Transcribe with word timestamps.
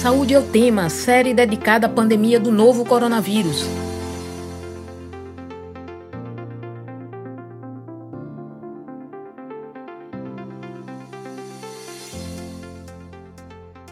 Saúde 0.00 0.32
é 0.32 0.38
o 0.38 0.42
tema, 0.42 0.88
série 0.88 1.34
dedicada 1.34 1.86
à 1.86 1.90
pandemia 1.90 2.40
do 2.40 2.50
novo 2.50 2.86
coronavírus. 2.86 3.66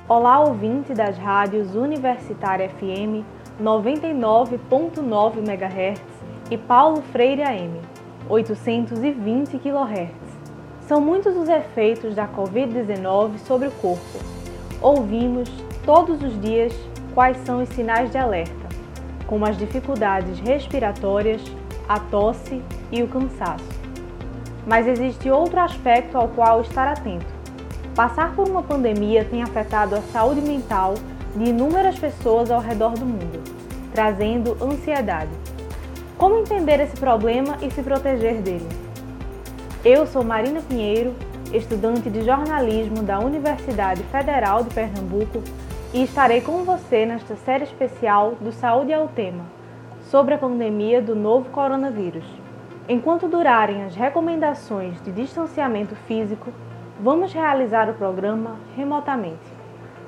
Olá, 0.08 0.41
ouvinte 0.41 0.95
das 0.95 1.18
rádios 1.18 1.75
Universitária 1.75 2.70
FM 2.70 3.22
99.9 3.62 5.36
MHz 5.46 6.00
e 6.50 6.56
Paulo 6.56 7.02
Freire 7.12 7.43
AM 7.43 7.82
820 8.30 9.59
kHz. 9.59 10.11
São 10.86 11.02
muitos 11.02 11.36
os 11.36 11.50
efeitos 11.50 12.14
da 12.14 12.27
Covid-19 12.27 13.36
sobre 13.46 13.68
o 13.68 13.72
corpo. 13.72 14.18
Ouvimos 14.80 15.68
todos 15.89 16.23
os 16.23 16.38
dias 16.42 16.70
quais 17.15 17.38
são 17.47 17.62
os 17.62 17.69
sinais 17.70 18.10
de 18.10 18.19
alerta, 18.19 18.69
como 19.27 19.47
as 19.47 19.56
dificuldades 19.56 20.38
respiratórias, 20.38 21.41
a 21.88 21.98
tosse 21.98 22.62
e 22.92 23.02
o 23.02 23.09
cansaço. 23.09 23.64
Mas 24.66 24.87
existe 24.87 25.30
outro 25.30 25.59
aspecto 25.59 26.19
ao 26.19 26.28
qual 26.28 26.61
estar 26.61 26.88
atento 26.88 27.38
Passar 27.95 28.34
por 28.37 28.47
uma 28.47 28.62
pandemia 28.62 29.24
tem 29.24 29.42
afetado 29.42 29.97
a 29.97 30.02
saúde 30.12 30.42
mental 30.42 30.92
de 31.34 31.45
inúmeras 31.48 31.98
pessoas 31.98 32.50
ao 32.50 32.61
redor 32.61 32.92
do 32.92 33.06
mundo, 33.06 33.42
trazendo 33.95 34.59
ansiedade. 34.62 35.30
Como 36.19 36.36
entender 36.36 36.80
esse 36.80 36.98
problema 36.98 37.56
e 37.62 37.70
se 37.70 37.83
proteger 37.83 38.42
dele? 38.42 38.69
Eu 39.83 40.06
sou 40.06 40.23
Marina 40.23 40.61
Pinheiro, 40.61 41.14
estudante 41.50 42.11
de 42.11 42.27
jornalismo 42.27 43.02
da 43.02 43.19
Universidade 43.20 44.02
Federal 44.12 44.62
de 44.62 44.75
Pernambuco 44.75 45.42
e 45.92 46.02
estarei 46.02 46.41
com 46.41 46.65
você 46.65 47.06
nesta 47.06 47.34
série 47.37 47.65
especial 47.65 48.34
do 48.41 48.53
Saúde 48.53 48.92
é 48.92 48.98
o 48.98 49.08
Tema, 49.08 49.44
sobre 50.11 50.34
a 50.34 50.39
pandemia 50.39 51.00
do 51.00 51.14
novo 51.14 51.48
coronavírus. 51.50 52.25
Enquanto 52.89 53.28
durarem 53.28 53.84
as 53.84 53.94
recomendações 53.94 55.00
de 55.03 55.11
distanciamento 55.11 55.94
físico, 56.06 56.53
vamos 57.00 57.33
realizar 57.33 57.89
o 57.89 57.94
programa 57.94 58.56
remotamente. 58.77 59.59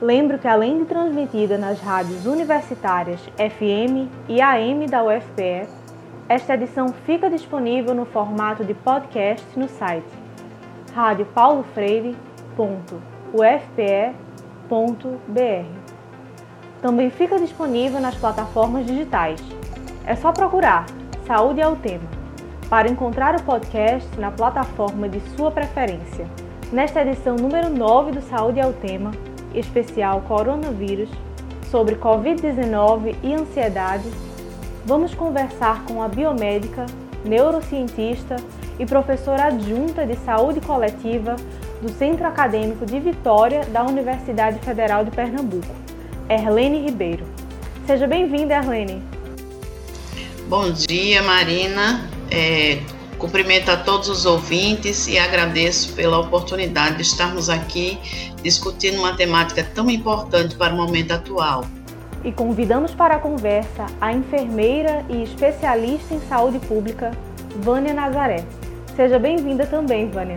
Lembro 0.00 0.38
que 0.38 0.48
além 0.48 0.78
de 0.78 0.84
transmitida 0.86 1.58
nas 1.58 1.80
rádios 1.80 2.26
universitárias 2.26 3.20
FM 3.36 4.08
e 4.28 4.40
AM 4.40 4.86
da 4.86 5.02
UFPE, 5.02 5.66
esta 6.28 6.54
edição 6.54 6.92
fica 7.04 7.28
disponível 7.28 7.94
no 7.94 8.04
formato 8.04 8.64
de 8.64 8.74
podcast 8.74 9.46
no 9.58 9.68
site 9.68 10.20
radiopaulofreire.ufpe.br. 14.70 15.66
Também 16.80 17.10
fica 17.10 17.38
disponível 17.38 18.00
nas 18.00 18.14
plataformas 18.14 18.86
digitais. 18.86 19.40
É 20.06 20.14
só 20.14 20.32
procurar 20.32 20.86
Saúde 21.26 21.60
é 21.60 21.68
o 21.68 21.76
Tema 21.76 22.08
para 22.68 22.88
encontrar 22.88 23.34
o 23.34 23.42
podcast 23.42 24.08
na 24.18 24.30
plataforma 24.30 25.08
de 25.08 25.20
sua 25.36 25.50
preferência. 25.50 26.26
Nesta 26.72 27.02
edição 27.02 27.34
número 27.34 27.68
9 27.68 28.12
do 28.12 28.22
Saúde 28.22 28.60
ao 28.60 28.72
Tema, 28.72 29.10
especial 29.52 30.22
Coronavírus, 30.22 31.10
sobre 31.68 31.96
Covid-19 31.96 33.16
e 33.24 33.34
ansiedade, 33.34 34.08
vamos 34.86 35.14
conversar 35.14 35.84
com 35.84 36.00
a 36.00 36.08
biomédica, 36.08 36.86
neurocientista 37.24 38.36
e 38.78 38.86
professora 38.86 39.46
adjunta 39.46 40.06
de 40.06 40.16
saúde 40.16 40.60
coletiva 40.60 41.36
do 41.80 41.88
Centro 41.88 42.26
Acadêmico 42.26 42.84
de 42.84 43.00
Vitória 43.00 43.64
da 43.66 43.84
Universidade 43.84 44.58
Federal 44.60 45.04
de 45.04 45.10
Pernambuco, 45.10 45.74
Erlene 46.28 46.84
Ribeiro. 46.84 47.24
Seja 47.86 48.06
bem-vinda, 48.06 48.54
Erlene. 48.54 49.02
Bom 50.48 50.70
dia, 50.70 51.22
Marina. 51.22 52.08
É, 52.30 52.78
Cumprimento 53.20 53.70
a 53.70 53.76
todos 53.76 54.08
os 54.08 54.24
ouvintes 54.24 55.06
e 55.06 55.18
agradeço 55.18 55.92
pela 55.92 56.18
oportunidade 56.18 56.96
de 56.96 57.02
estarmos 57.02 57.50
aqui 57.50 57.98
discutindo 58.42 58.98
uma 58.98 59.14
temática 59.14 59.62
tão 59.62 59.90
importante 59.90 60.56
para 60.56 60.72
o 60.72 60.76
momento 60.78 61.12
atual. 61.12 61.66
E 62.24 62.32
convidamos 62.32 62.92
para 62.94 63.16
a 63.16 63.18
conversa 63.18 63.84
a 64.00 64.10
enfermeira 64.10 65.04
e 65.10 65.22
especialista 65.22 66.14
em 66.14 66.20
saúde 66.20 66.58
pública, 66.60 67.10
Vânia 67.56 67.92
Nazaré. 67.92 68.42
Seja 68.96 69.18
bem-vinda 69.18 69.66
também, 69.66 70.08
Vânia. 70.08 70.36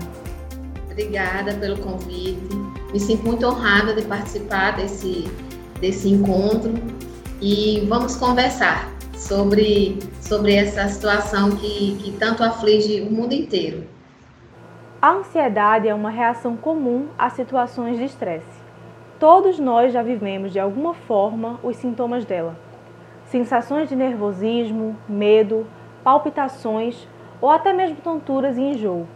Obrigada 0.94 1.56
pelo 1.56 1.80
convite. 1.80 2.56
Me 2.92 3.00
sinto 3.00 3.26
muito 3.26 3.44
honrada 3.48 3.96
de 3.96 4.04
participar 4.04 4.76
desse, 4.76 5.24
desse 5.82 6.08
encontro 6.08 6.72
e 7.42 7.84
vamos 7.90 8.16
conversar 8.16 8.88
sobre, 9.16 9.98
sobre 10.22 10.54
essa 10.54 10.88
situação 10.88 11.50
que, 11.56 11.98
que 11.98 12.12
tanto 12.12 12.44
aflige 12.44 13.02
o 13.02 13.12
mundo 13.12 13.34
inteiro. 13.34 13.88
A 15.02 15.14
ansiedade 15.14 15.88
é 15.88 15.96
uma 15.96 16.12
reação 16.12 16.56
comum 16.56 17.08
a 17.18 17.28
situações 17.32 17.98
de 17.98 18.06
estresse. 18.06 18.62
Todos 19.20 19.58
nós 19.58 19.92
já 19.92 20.04
vivemos 20.04 20.54
de 20.54 20.60
alguma 20.60 20.94
forma 20.94 21.60
os 21.64 21.76
sintomas 21.76 22.24
dela. 22.24 22.56
Sensações 23.26 23.90
de 23.90 23.96
nervosismo, 23.96 24.96
medo, 25.10 25.66
palpitações 26.04 27.08
ou 27.42 27.50
até 27.50 27.74
mesmo 27.74 27.96
tonturas 27.96 28.60
e 28.60 28.62
enjoo. 28.62 29.08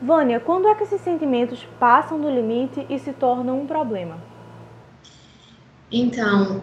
Vânia, 0.00 0.38
quando 0.38 0.68
é 0.68 0.74
que 0.74 0.84
esses 0.84 1.00
sentimentos 1.00 1.66
passam 1.78 2.20
do 2.20 2.30
limite 2.30 2.86
e 2.88 2.98
se 2.98 3.12
tornam 3.12 3.60
um 3.60 3.66
problema? 3.66 4.18
Então, 5.90 6.62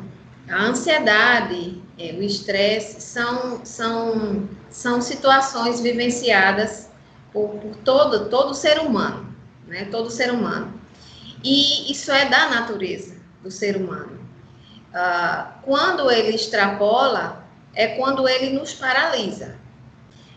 a 0.50 0.64
ansiedade, 0.64 1.82
é, 1.98 2.14
o 2.14 2.24
estresse 2.24 3.02
são, 3.02 3.66
são, 3.66 4.48
são 4.70 5.02
situações 5.02 5.82
vivenciadas 5.82 6.90
por, 7.34 7.50
por 7.50 7.76
todo, 7.78 8.30
todo 8.30 8.54
ser 8.54 8.80
humano, 8.80 9.36
né? 9.68 9.86
Todo 9.92 10.10
ser 10.10 10.32
humano. 10.32 10.74
E 11.44 11.92
isso 11.92 12.12
é 12.12 12.30
da 12.30 12.50
natureza 12.50 13.18
do 13.44 13.52
ser 13.52 13.76
humano. 13.76 14.20
Uh, 14.94 15.62
quando 15.64 16.10
ele 16.10 16.36
extrapola, 16.36 17.46
é 17.74 17.88
quando 17.88 18.30
ele 18.30 18.58
nos 18.58 18.74
paralisa. 18.74 19.58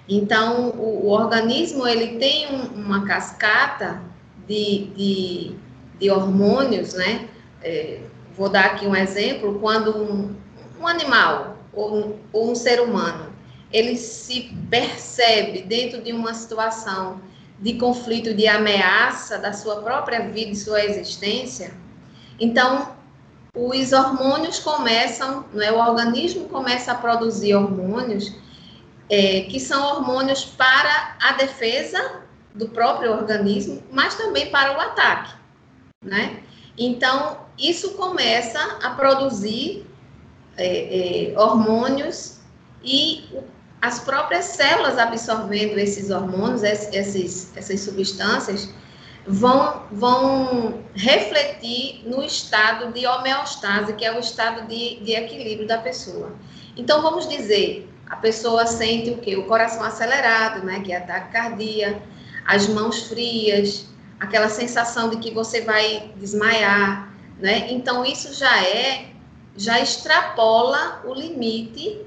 Então, 0.09 0.71
o, 0.71 1.07
o 1.07 1.09
organismo 1.09 1.87
ele 1.87 2.19
tem 2.19 2.47
um, 2.55 2.85
uma 2.85 3.05
cascata 3.07 4.03
de, 4.47 4.87
de, 4.97 5.57
de 6.01 6.11
hormônios, 6.11 6.95
né? 6.95 7.29
É, 7.63 8.01
Vou 8.39 8.49
dar 8.49 8.67
aqui 8.67 8.87
um 8.87 8.95
exemplo: 8.95 9.59
quando 9.59 10.01
um, 10.01 10.35
um 10.81 10.87
animal 10.87 11.57
ou 11.73 11.97
um, 11.97 12.17
ou 12.33 12.53
um 12.53 12.55
ser 12.55 12.81
humano 12.81 13.37
ele 13.71 13.97
se 13.97 14.57
percebe 14.71 15.63
dentro 15.63 16.01
de 16.01 16.13
uma 16.13 16.33
situação 16.33 17.21
de 17.59 17.75
conflito, 17.75 18.33
de 18.33 18.47
ameaça 18.47 19.37
da 19.37 19.53
sua 19.53 19.83
própria 19.83 20.29
vida 20.29 20.53
e 20.53 20.57
sua 20.57 20.83
existência, 20.83 21.75
então 22.41 22.97
os 23.55 23.93
hormônios 23.93 24.61
começam, 24.61 25.45
é 25.61 25.73
o 25.73 25.79
organismo 25.79 26.49
começa 26.49 26.93
a 26.93 26.95
produzir 26.95 27.57
hormônios 27.57 28.33
é, 29.11 29.43
que 29.43 29.59
são 29.59 29.83
hormônios 29.97 30.45
para 30.45 31.17
a 31.21 31.33
defesa 31.33 32.23
do 32.55 32.69
próprio 32.69 33.13
organismo, 33.13 33.83
mas 33.91 34.15
também 34.15 34.51
para 34.51 34.77
o 34.77 34.81
ataque, 34.81 35.33
né? 36.03 36.43
Então, 36.77 37.47
isso 37.59 37.95
começa 37.95 38.61
a 38.83 38.91
produzir 38.91 39.87
é, 40.57 41.33
é, 41.33 41.39
hormônios 41.39 42.39
e 42.83 43.25
as 43.81 44.01
próprias 44.01 44.45
células 44.47 44.99
absorvendo 44.99 45.79
esses 45.79 46.11
hormônios, 46.11 46.63
esses, 46.63 47.57
essas 47.57 47.81
substâncias, 47.81 48.73
vão, 49.27 49.83
vão 49.91 50.85
refletir 50.95 52.03
no 52.05 52.23
estado 52.23 52.93
de 52.93 53.07
homeostase, 53.07 53.93
que 53.93 54.05
é 54.05 54.17
o 54.17 54.19
estado 54.19 54.67
de, 54.67 55.01
de 55.01 55.13
equilíbrio 55.13 55.67
da 55.67 55.79
pessoa. 55.79 56.33
Então, 56.77 57.03
vamos 57.03 57.29
dizer, 57.29 57.88
a 58.09 58.17
pessoa 58.17 58.67
sente 58.67 59.11
o 59.11 59.19
quê? 59.19 59.37
O 59.37 59.47
coração 59.47 59.83
acelerado, 59.83 60.65
né, 60.65 60.81
que 60.81 60.93
é 60.93 60.97
ataque 60.97 61.33
cardíaco, 61.33 62.01
as 62.47 62.67
mãos 62.67 63.05
frias, 63.05 63.87
aquela 64.19 64.49
sensação 64.49 65.11
de 65.11 65.19
que 65.19 65.33
você 65.33 65.61
vai 65.61 66.11
desmaiar, 66.17 67.13
né? 67.39 67.71
Então 67.71 68.05
isso 68.05 68.33
já 68.35 68.65
é, 68.65 69.11
já 69.57 69.81
extrapola 69.81 71.03
o 71.05 71.13
limite 71.13 72.01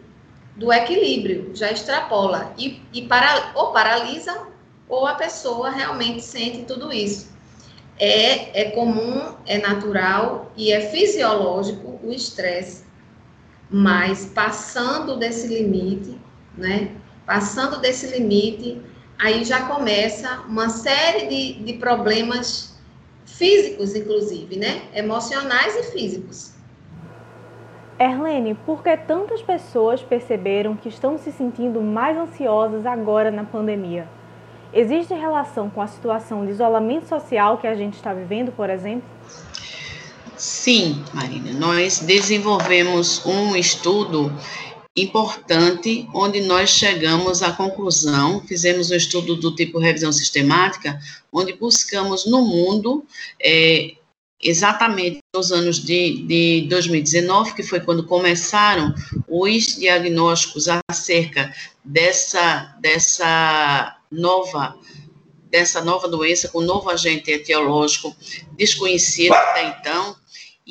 do 0.55 0.73
equilíbrio, 0.73 1.51
já 1.53 1.71
extrapola 1.71 2.53
e, 2.57 2.81
e 2.91 3.03
para, 3.03 3.51
ou 3.55 3.71
paralisa 3.71 4.47
ou 4.89 5.07
a 5.07 5.15
pessoa 5.15 5.69
realmente 5.69 6.21
sente 6.21 6.63
tudo 6.65 6.91
isso. 6.91 7.31
É, 7.97 8.61
é 8.61 8.71
comum, 8.71 9.35
é 9.45 9.59
natural 9.59 10.51
e 10.57 10.71
é 10.71 10.81
fisiológico 10.81 11.99
o 12.03 12.11
estresse, 12.11 12.83
mas 13.71 14.25
passando 14.25 15.17
desse 15.17 15.47
limite, 15.47 16.19
né? 16.57 16.91
Passando 17.25 17.79
desse 17.79 18.07
limite, 18.07 18.81
aí 19.17 19.45
já 19.45 19.65
começa 19.65 20.41
uma 20.41 20.67
série 20.67 21.27
de, 21.27 21.63
de 21.63 21.73
problemas 21.73 22.77
físicos, 23.25 23.95
inclusive, 23.95 24.57
né? 24.57 24.81
Emocionais 24.93 25.75
e 25.77 25.83
físicos. 25.91 26.53
Erlene, 27.97 28.55
por 28.65 28.83
que 28.83 28.97
tantas 28.97 29.41
pessoas 29.41 30.01
perceberam 30.01 30.75
que 30.75 30.89
estão 30.89 31.17
se 31.17 31.31
sentindo 31.31 31.81
mais 31.81 32.17
ansiosas 32.17 32.85
agora 32.85 33.31
na 33.31 33.43
pandemia? 33.43 34.07
Existe 34.73 35.13
relação 35.13 35.69
com 35.69 35.81
a 35.81 35.87
situação 35.87 36.45
de 36.45 36.51
isolamento 36.51 37.07
social 37.07 37.57
que 37.57 37.67
a 37.67 37.75
gente 37.75 37.95
está 37.95 38.13
vivendo, 38.13 38.51
por 38.51 38.69
exemplo? 38.69 39.07
Sim, 40.37 41.03
Marina. 41.13 41.51
Nós 41.53 41.99
desenvolvemos 41.99 43.25
um 43.25 43.55
estudo 43.55 44.31
importante, 44.95 46.07
onde 46.13 46.41
nós 46.41 46.69
chegamos 46.69 47.41
à 47.41 47.51
conclusão, 47.51 48.41
fizemos 48.45 48.91
um 48.91 48.95
estudo 48.95 49.35
do 49.35 49.55
tipo 49.55 49.79
revisão 49.79 50.11
sistemática, 50.11 50.99
onde 51.31 51.53
buscamos 51.53 52.25
no 52.25 52.41
mundo, 52.41 53.05
é, 53.41 53.93
exatamente 54.43 55.19
nos 55.33 55.51
anos 55.51 55.79
de, 55.79 56.23
de 56.23 56.67
2019, 56.69 57.53
que 57.53 57.63
foi 57.63 57.79
quando 57.79 58.05
começaram 58.05 58.93
os 59.29 59.77
diagnósticos 59.77 60.67
acerca 60.89 61.53
dessa, 61.85 62.75
dessa 62.81 63.97
nova 64.11 64.77
dessa 65.49 65.83
nova 65.83 66.07
doença 66.07 66.47
com 66.47 66.61
novo 66.61 66.89
agente 66.89 67.29
etiológico 67.29 68.15
desconhecido 68.55 69.33
até 69.33 69.67
então, 69.67 70.15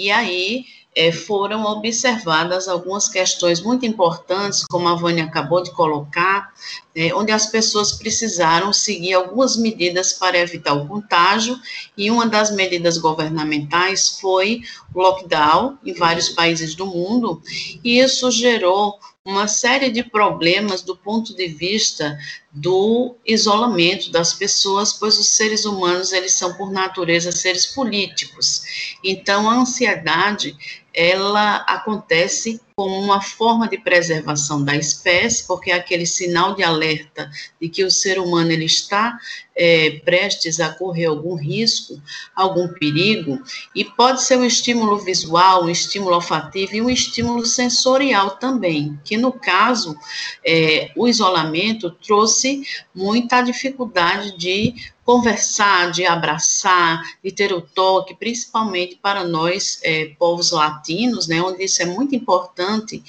e 0.01 0.11
aí 0.11 0.65
é, 0.97 1.13
foram 1.13 1.63
observadas 1.65 2.69
algumas 2.69 3.07
questões 3.07 3.61
muito 3.61 3.85
importantes, 3.85 4.65
como 4.65 4.89
a 4.89 4.95
Vânia 4.95 5.25
acabou 5.25 5.63
de 5.63 5.71
colocar, 5.73 6.55
é, 6.95 7.15
onde 7.15 7.31
as 7.31 7.47
pessoas 7.47 7.93
precisaram 7.93 8.73
seguir 8.73 9.13
algumas 9.13 9.59
medidas 9.59 10.15
para 10.15 10.39
evitar 10.39 10.73
o 10.73 10.89
contágio, 10.89 11.61
e 11.99 12.11
uma 12.11 12.27
das 12.27 12.51
medidas 12.51 12.97
governamentais 12.97 14.19
foi 14.19 14.63
o 14.95 15.03
lockdown 15.03 15.77
em 15.85 15.93
vários 15.93 16.31
países 16.31 16.75
do 16.75 16.87
mundo, 16.87 17.43
e 17.85 17.99
isso 17.99 18.31
gerou 18.31 18.99
uma 19.25 19.47
série 19.47 19.91
de 19.91 20.03
problemas 20.03 20.83
do 20.83 20.97
ponto 20.97 21.35
de 21.35 21.47
vista 21.47 22.19
do 22.51 23.17
isolamento 23.27 24.11
das 24.11 24.33
pessoas, 24.33 24.95
pois 24.95 25.19
os 25.19 25.37
seres 25.37 25.65
humanos, 25.65 26.13
eles 26.13 26.33
são 26.33 26.55
por 26.55 26.71
natureza 26.71 27.31
seres 27.31 27.67
políticos. 27.67 28.63
Então 29.05 29.49
a 29.49 29.55
ansiedade, 29.57 30.57
ela 30.95 31.57
acontece 31.69 32.61
como 32.75 32.99
uma 32.99 33.21
forma 33.21 33.69
de 33.69 33.77
preservação 33.77 34.65
da 34.65 34.75
espécie, 34.75 35.47
porque 35.47 35.71
é 35.71 35.75
aquele 35.75 36.07
sinal 36.07 36.55
de 36.55 36.63
alerta 36.63 37.31
de 37.61 37.69
que 37.69 37.85
o 37.85 37.91
ser 37.91 38.19
humano 38.19 38.51
ele 38.51 38.65
está 38.65 39.19
é, 39.55 40.01
prestes 40.03 40.59
a 40.61 40.73
correr 40.73 41.05
algum 41.05 41.35
risco, 41.35 42.01
algum 42.35 42.69
perigo, 42.69 43.39
e 43.75 43.85
pode 43.85 44.23
ser 44.23 44.39
um 44.39 44.45
estímulo 44.45 44.97
visual, 44.99 45.65
um 45.65 45.71
estímulo 45.71 46.15
olfativo 46.15 46.75
e 46.75 46.81
um 46.81 46.89
estímulo 46.89 47.45
sensorial 47.45 48.31
também, 48.31 48.99
que 49.05 49.19
no 49.19 49.31
caso, 49.31 49.95
é, 50.43 50.91
o 50.97 51.07
isolamento 51.07 51.91
trouxe 51.91 52.63
muita 52.95 53.43
dificuldade 53.43 54.37
de 54.39 54.75
conversar, 55.11 55.91
de 55.91 56.07
abraçar, 56.07 57.03
de 57.21 57.33
ter 57.33 57.53
o 57.53 57.61
toque, 57.61 58.15
principalmente 58.15 58.95
para 58.95 59.25
nós, 59.25 59.81
é, 59.83 60.15
povos 60.17 60.53
latinos, 60.53 61.27
né, 61.27 61.43
onde 61.43 61.65
isso 61.65 61.83
é 61.83 61.85
muito 61.85 62.15
importante, 62.15 63.03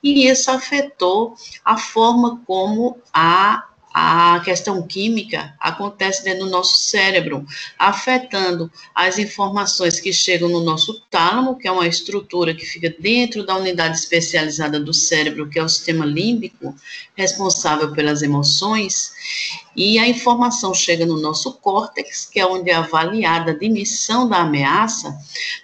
e 0.00 0.28
isso 0.28 0.52
afetou 0.52 1.34
a 1.64 1.76
forma 1.76 2.40
como 2.46 2.96
a 3.12 3.67
a 4.00 4.38
questão 4.44 4.80
química 4.86 5.52
acontece 5.58 6.22
dentro 6.22 6.44
do 6.44 6.50
nosso 6.50 6.76
cérebro, 6.76 7.44
afetando 7.76 8.70
as 8.94 9.18
informações 9.18 9.98
que 9.98 10.12
chegam 10.12 10.48
no 10.48 10.62
nosso 10.62 11.02
tálamo, 11.10 11.56
que 11.58 11.66
é 11.66 11.72
uma 11.72 11.86
estrutura 11.86 12.54
que 12.54 12.64
fica 12.64 12.94
dentro 13.00 13.44
da 13.44 13.56
unidade 13.56 13.98
especializada 13.98 14.78
do 14.78 14.94
cérebro, 14.94 15.48
que 15.48 15.58
é 15.58 15.64
o 15.64 15.68
sistema 15.68 16.06
límbico, 16.06 16.76
responsável 17.16 17.90
pelas 17.92 18.22
emoções, 18.22 19.12
e 19.74 19.98
a 19.98 20.06
informação 20.06 20.72
chega 20.72 21.04
no 21.04 21.20
nosso 21.20 21.54
córtex, 21.54 22.24
que 22.24 22.38
é 22.38 22.46
onde 22.46 22.70
é 22.70 22.74
avaliada 22.74 23.50
a 23.50 23.58
dimissão 23.58 24.28
da 24.28 24.42
ameaça, 24.42 25.12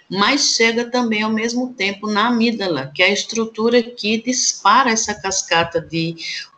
mas 0.09 0.55
chega 0.55 0.83
também 0.91 1.23
ao 1.23 1.31
mesmo 1.31 1.73
tempo 1.73 2.07
na 2.07 2.27
amígdala, 2.27 2.91
que 2.93 3.01
é 3.01 3.05
a 3.05 3.13
estrutura 3.13 3.81
que 3.81 4.21
dispara 4.21 4.91
essa 4.91 5.13
cascata 5.13 5.79
de 5.79 6.15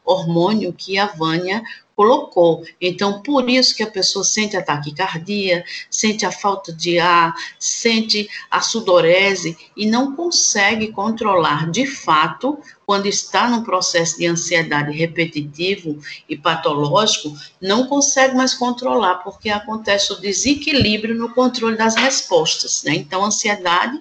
hormônio 0.07 0.73
que 0.73 0.97
a 0.97 1.05
Vânia 1.05 1.61
colocou. 1.95 2.63
Então, 2.79 3.23
por 3.23 3.49
isso 3.49 3.75
que 3.75 3.81
a 3.81 3.89
pessoa 3.89 4.23
sente 4.23 4.55
a 4.55 4.61
taquicardia, 4.61 5.65
sente 5.89 6.25
a 6.25 6.31
falta 6.31 6.71
de 6.71 6.99
ar, 6.99 7.33
sente 7.59 8.29
a 8.51 8.61
sudorese 8.61 9.57
e 9.75 9.87
não 9.87 10.15
consegue 10.15 10.91
controlar 10.91 11.71
de 11.71 11.87
fato 11.87 12.59
quando 12.87 13.05
está 13.05 13.49
num 13.49 13.63
processo 13.63 14.17
de 14.17 14.25
ansiedade 14.25 14.97
repetitivo 14.97 15.99
e 16.29 16.37
patológico, 16.37 17.37
não 17.61 17.85
consegue 17.85 18.33
mais 18.33 18.53
controlar, 18.53 19.15
porque 19.15 19.49
acontece 19.49 20.13
o 20.13 20.21
desequilíbrio 20.21 21.13
no 21.13 21.33
controle 21.33 21.75
das 21.75 21.95
respostas. 21.95 22.83
Né? 22.85 22.95
Então, 22.95 23.25
a 23.25 23.27
ansiedade 23.27 23.99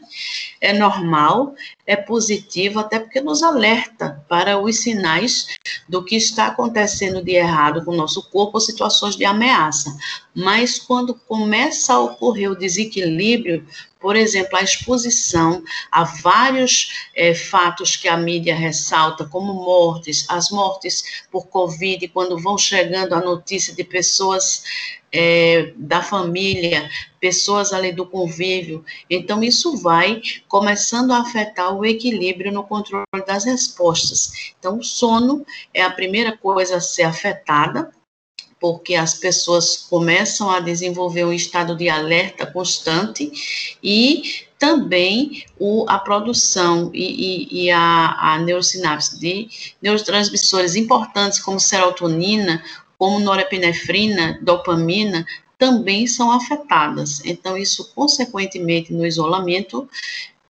é 0.61 0.73
normal, 0.73 1.57
é 1.85 1.97
positivo, 1.97 2.79
até 2.79 3.01
porque 3.01 3.21
nos 3.21 3.43
alerta 3.43 4.25
para 4.29 4.57
os 4.57 4.79
sinais 4.79 5.49
do 5.89 6.05
que 6.05 6.15
está 6.15 6.47
acontecendo 6.47 7.21
de 7.21 7.33
errado 7.33 7.85
com 7.85 7.91
o 7.91 7.97
nosso 7.97 8.31
corpo 8.31 8.53
ou 8.55 8.61
situações 8.61 9.17
de 9.17 9.25
ameaça. 9.25 9.97
Mas 10.33 10.79
quando 10.79 11.13
começa 11.13 11.93
a 11.93 12.01
ocorrer 12.01 12.53
o 12.53 12.57
desequilíbrio, 12.57 13.67
por 14.01 14.15
exemplo, 14.15 14.57
a 14.57 14.63
exposição 14.63 15.63
a 15.91 16.05
vários 16.05 17.09
é, 17.15 17.35
fatos 17.35 17.97
que 17.97 18.09
a 18.09 18.17
mídia 18.17 18.55
ressalta, 18.55 19.25
como 19.25 19.55
mortes, 19.55 20.27
as 20.29 20.51
mortes 20.51 21.25
por 21.31 21.47
Covid, 21.49 22.07
quando 22.09 22.39
vão 22.39 22.59
chegando 22.59 23.15
a 23.15 23.21
notícia 23.21 23.75
de 23.75 23.83
pessoas 23.83 24.63
é, 25.11 25.73
da 25.77 26.03
família, 26.03 26.91
pessoas 27.19 27.73
ali 27.73 27.91
do 27.91 28.05
convívio. 28.05 28.85
Então, 29.09 29.43
isso 29.43 29.77
vai 29.79 30.21
começando 30.47 31.13
a 31.13 31.21
afetar 31.21 31.75
o 31.75 31.85
equilíbrio 31.85 32.53
no 32.53 32.65
controle 32.65 33.07
das 33.27 33.45
respostas. 33.45 34.53
Então, 34.59 34.79
o 34.79 34.85
sono 34.85 35.45
é 35.73 35.83
a 35.83 35.91
primeira 35.91 36.37
coisa 36.37 36.77
a 36.77 36.81
ser 36.81 37.05
afetada, 37.05 37.91
porque 38.67 38.97
as 38.97 39.15
pessoas 39.15 39.77
começam 39.89 40.51
a 40.51 40.59
desenvolver 40.59 41.25
um 41.25 41.33
estado 41.33 41.77
de 41.77 41.89
alerta 41.89 42.45
constante 42.45 43.31
e 43.81 44.45
também 44.59 45.45
o, 45.57 45.85
a 45.89 46.01
produção 46.01 46.91
e, 46.93 47.05
e, 47.53 47.67
e 47.67 47.71
a, 47.71 48.17
a 48.19 48.39
neurosinapse 48.41 49.21
de 49.21 49.49
neurotransmissores 49.81 50.75
importantes 50.75 51.39
como 51.39 51.61
serotonina, 51.61 52.61
como 52.99 53.21
norepinefrina, 53.21 54.41
dopamina, 54.43 55.25
também 55.57 56.09
são 56.09 56.33
afetadas. 56.33 57.25
Então, 57.25 57.57
isso, 57.57 57.93
consequentemente, 57.95 58.93
no 58.93 59.07
isolamento, 59.07 59.89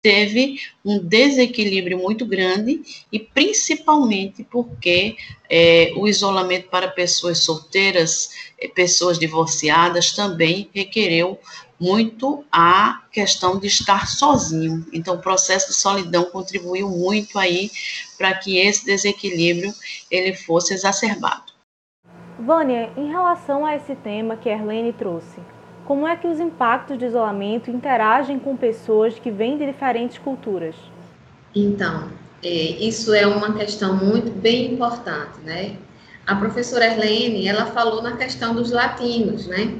teve 0.06 0.60
um 0.84 1.00
desequilíbrio 1.00 1.98
muito 1.98 2.24
grande 2.24 2.80
e 3.10 3.18
principalmente 3.18 4.44
porque 4.44 5.16
é, 5.50 5.92
o 5.96 6.06
isolamento 6.06 6.68
para 6.68 6.86
pessoas 6.86 7.40
solteiras, 7.40 8.30
é, 8.56 8.68
pessoas 8.68 9.18
divorciadas 9.18 10.12
também 10.12 10.70
requereu 10.72 11.40
muito 11.80 12.44
a 12.52 13.02
questão 13.10 13.58
de 13.58 13.66
estar 13.66 14.06
sozinho. 14.06 14.86
Então, 14.92 15.16
o 15.16 15.20
processo 15.20 15.70
de 15.70 15.74
solidão 15.74 16.26
contribuiu 16.26 16.88
muito 16.88 17.36
aí 17.36 17.68
para 18.16 18.32
que 18.32 18.58
esse 18.58 18.86
desequilíbrio 18.86 19.74
ele 20.08 20.34
fosse 20.34 20.72
exacerbado. 20.72 21.52
Vânia, 22.38 22.92
em 22.96 23.08
relação 23.08 23.66
a 23.66 23.74
esse 23.74 23.96
tema 23.96 24.36
que 24.36 24.48
a 24.48 24.52
Erlene 24.52 24.92
trouxe, 24.92 25.40
como 25.86 26.06
é 26.06 26.16
que 26.16 26.26
os 26.26 26.40
impactos 26.40 26.98
de 26.98 27.06
isolamento 27.06 27.70
interagem 27.70 28.38
com 28.38 28.56
pessoas 28.56 29.18
que 29.18 29.30
vêm 29.30 29.56
de 29.56 29.66
diferentes 29.66 30.18
culturas? 30.18 30.74
Então, 31.54 32.10
é, 32.42 32.48
isso 32.48 33.14
é 33.14 33.26
uma 33.26 33.54
questão 33.54 33.96
muito 33.96 34.30
bem 34.30 34.74
importante, 34.74 35.40
né? 35.44 35.76
A 36.26 36.34
professora 36.34 36.86
Erlene, 36.86 37.46
ela 37.46 37.66
falou 37.66 38.02
na 38.02 38.16
questão 38.16 38.54
dos 38.54 38.72
latinos, 38.72 39.46
né? 39.46 39.78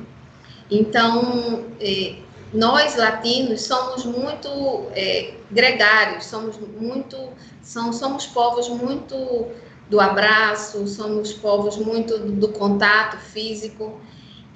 Então, 0.71 1.65
é, 1.81 2.17
nós 2.55 2.97
latinos 2.97 3.63
somos 3.63 4.05
muito 4.05 4.87
é, 4.93 5.35
gregários, 5.51 6.27
somos 6.27 6.57
muito, 6.81 7.17
são, 7.63 7.93
somos 7.93 8.27
povos 8.27 8.69
muito 8.69 9.49
do 9.91 10.01
abraço, 10.01 10.87
somos 10.87 11.33
povos 11.33 11.77
muito 11.77 12.19
do, 12.19 12.33
do 12.33 12.49
contato 12.49 13.17
físico. 13.19 14.01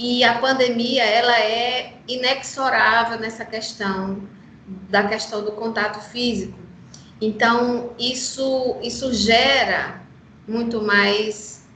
E 0.02 0.25
a 0.25 0.38
pandemia, 0.38 1.04
ela 1.04 1.38
é 1.38 1.92
inexorável 2.09 3.19
nessa 3.19 3.45
questão, 3.45 4.26
da 4.88 5.07
questão 5.07 5.45
do 5.45 5.52
contato 5.52 6.00
físico. 6.00 6.59
Então, 7.21 7.95
isso, 7.99 8.78
isso 8.83 9.12
gera 9.12 10.00
muito 10.49 10.80
mais, 10.80 11.69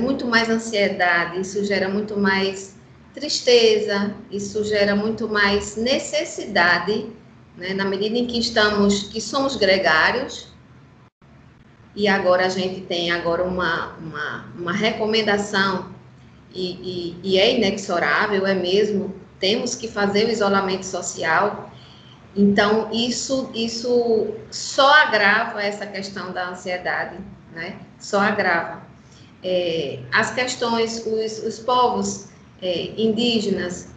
muito 0.00 0.26
mais 0.26 0.50
ansiedade, 0.50 1.40
isso 1.40 1.64
gera 1.64 1.88
muito 1.88 2.18
mais 2.18 2.74
tristeza, 3.14 4.12
isso 4.28 4.64
gera 4.64 4.96
muito 4.96 5.28
mais 5.28 5.76
necessidade, 5.76 7.12
né, 7.56 7.72
na 7.74 7.84
medida 7.84 8.18
em 8.18 8.26
que 8.26 8.40
estamos, 8.40 9.04
que 9.04 9.20
somos 9.20 9.54
gregários, 9.54 10.48
e 11.94 12.08
agora 12.08 12.46
a 12.46 12.48
gente 12.48 12.80
tem 12.80 13.12
agora 13.12 13.44
uma, 13.44 13.94
uma, 13.98 14.46
uma 14.58 14.72
recomendação, 14.72 15.94
e, 16.56 17.16
e, 17.22 17.32
e 17.34 17.38
é 17.38 17.56
inexorável, 17.56 18.46
é 18.46 18.54
mesmo, 18.54 19.14
temos 19.38 19.74
que 19.74 19.86
fazer 19.86 20.26
o 20.26 20.30
isolamento 20.30 20.86
social, 20.86 21.70
então 22.34 22.90
isso, 22.92 23.50
isso 23.54 24.34
só 24.50 24.90
agrava 25.02 25.62
essa 25.62 25.86
questão 25.86 26.32
da 26.32 26.50
ansiedade, 26.50 27.18
né, 27.54 27.78
só 27.98 28.20
agrava. 28.20 28.82
É, 29.44 30.00
as 30.12 30.32
questões, 30.34 31.06
os, 31.06 31.38
os 31.44 31.58
povos 31.58 32.28
é, 32.62 32.92
indígenas, 32.96 33.88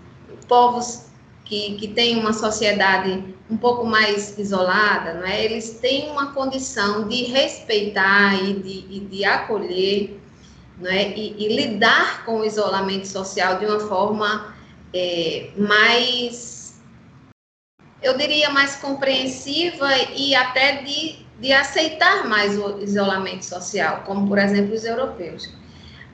povos 0.48 1.06
que, 1.46 1.76
que 1.76 1.88
têm 1.88 2.20
uma 2.20 2.34
sociedade 2.34 3.24
um 3.50 3.58
pouco 3.58 3.86
mais 3.86 4.38
isolada, 4.38 5.16
não 5.16 5.26
é? 5.26 5.44
eles 5.44 5.80
têm 5.80 6.12
uma 6.12 6.34
condição 6.34 7.08
de 7.08 7.24
respeitar 7.24 8.36
e 8.44 8.54
de, 8.54 8.86
e 8.90 9.00
de 9.00 9.26
acolher 9.26 10.19
não 10.80 10.90
é? 10.90 11.10
E, 11.10 11.36
e, 11.38 11.56
lidar 11.56 12.26
com 12.26 12.40
o 12.40 12.46
isolamento 12.46 13.08
social 13.08 13.60
de 13.60 13.66
uma 13.66 13.80
forma 13.80 14.56
é, 14.94 15.50
mais, 15.58 16.82
eu 18.02 18.18
diria, 18.18 18.50
mais 18.50 18.76
compreensiva 18.78 19.90
e 20.16 20.34
até 20.34 20.82
de, 20.84 21.26
de 21.40 21.52
aceitar 21.52 22.28
mais 22.28 22.58
o 22.58 22.80
isolamento 22.80 23.44
social, 23.44 24.04
como, 24.06 24.28
por 24.28 24.38
exemplo, 24.38 24.74
os 24.74 24.86
europeus. 24.86 25.54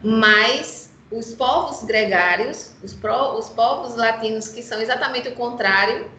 Mas 0.03 0.91
os 1.11 1.33
povos 1.33 1.83
gregários, 1.83 2.75
os, 2.83 2.93
pro, 2.93 3.37
os 3.37 3.49
povos 3.49 3.95
latinos, 3.95 4.47
que 4.49 4.63
são 4.63 4.81
exatamente 4.81 5.29
o 5.29 5.35
contrário, 5.35 6.09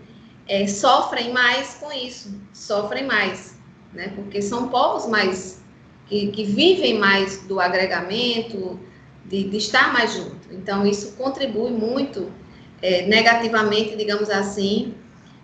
é, 0.48 0.66
sofrem 0.68 1.32
mais 1.32 1.74
com 1.74 1.92
isso, 1.92 2.40
sofrem 2.52 3.04
mais, 3.04 3.58
né? 3.92 4.12
Porque 4.14 4.40
são 4.40 4.68
povos 4.68 5.06
mais 5.06 5.60
que, 6.06 6.28
que 6.28 6.44
vivem 6.44 6.98
mais 6.98 7.42
do 7.42 7.60
agregamento, 7.60 8.78
de, 9.24 9.44
de, 9.44 9.56
estar 9.56 9.92
mais 9.92 10.14
junto. 10.14 10.52
Então, 10.52 10.86
isso 10.86 11.16
contribui 11.16 11.70
muito 11.70 12.32
é, 12.80 13.06
negativamente, 13.06 13.96
digamos 13.96 14.30
assim, 14.30 14.94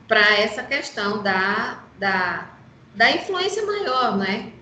para 0.06 0.38
essa 0.38 0.62
questão 0.62 1.22
da, 1.22 1.84
da, 1.98 2.50
da 2.94 3.10
influência 3.10 3.64
maior, 3.66 4.16
né? 4.16 4.52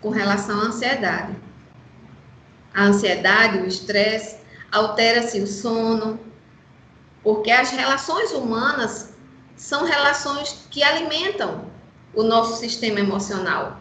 Com 0.00 0.10
relação 0.10 0.60
à 0.60 0.64
ansiedade 0.66 1.34
a 2.78 2.84
ansiedade, 2.84 3.58
o 3.58 3.66
estresse, 3.66 4.38
altera-se 4.70 5.40
o 5.40 5.46
sono, 5.48 6.20
porque 7.24 7.50
as 7.50 7.70
relações 7.70 8.30
humanas 8.30 9.14
são 9.56 9.84
relações 9.84 10.66
que 10.70 10.82
alimentam 10.82 11.68
o 12.14 12.22
nosso 12.22 12.56
sistema 12.56 13.00
emocional, 13.00 13.76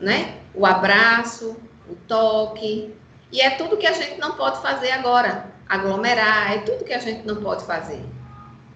né? 0.00 0.38
O 0.54 0.64
abraço, 0.64 1.56
o 1.88 1.94
toque, 2.06 2.94
e 3.32 3.40
é 3.40 3.50
tudo 3.50 3.76
que 3.76 3.86
a 3.86 3.92
gente 3.92 4.18
não 4.18 4.32
pode 4.32 4.60
fazer 4.62 4.90
agora. 4.92 5.52
Aglomerar, 5.68 6.52
é 6.52 6.58
tudo 6.58 6.84
que 6.84 6.92
a 6.92 6.98
gente 6.98 7.26
não 7.26 7.36
pode 7.36 7.64
fazer, 7.64 8.04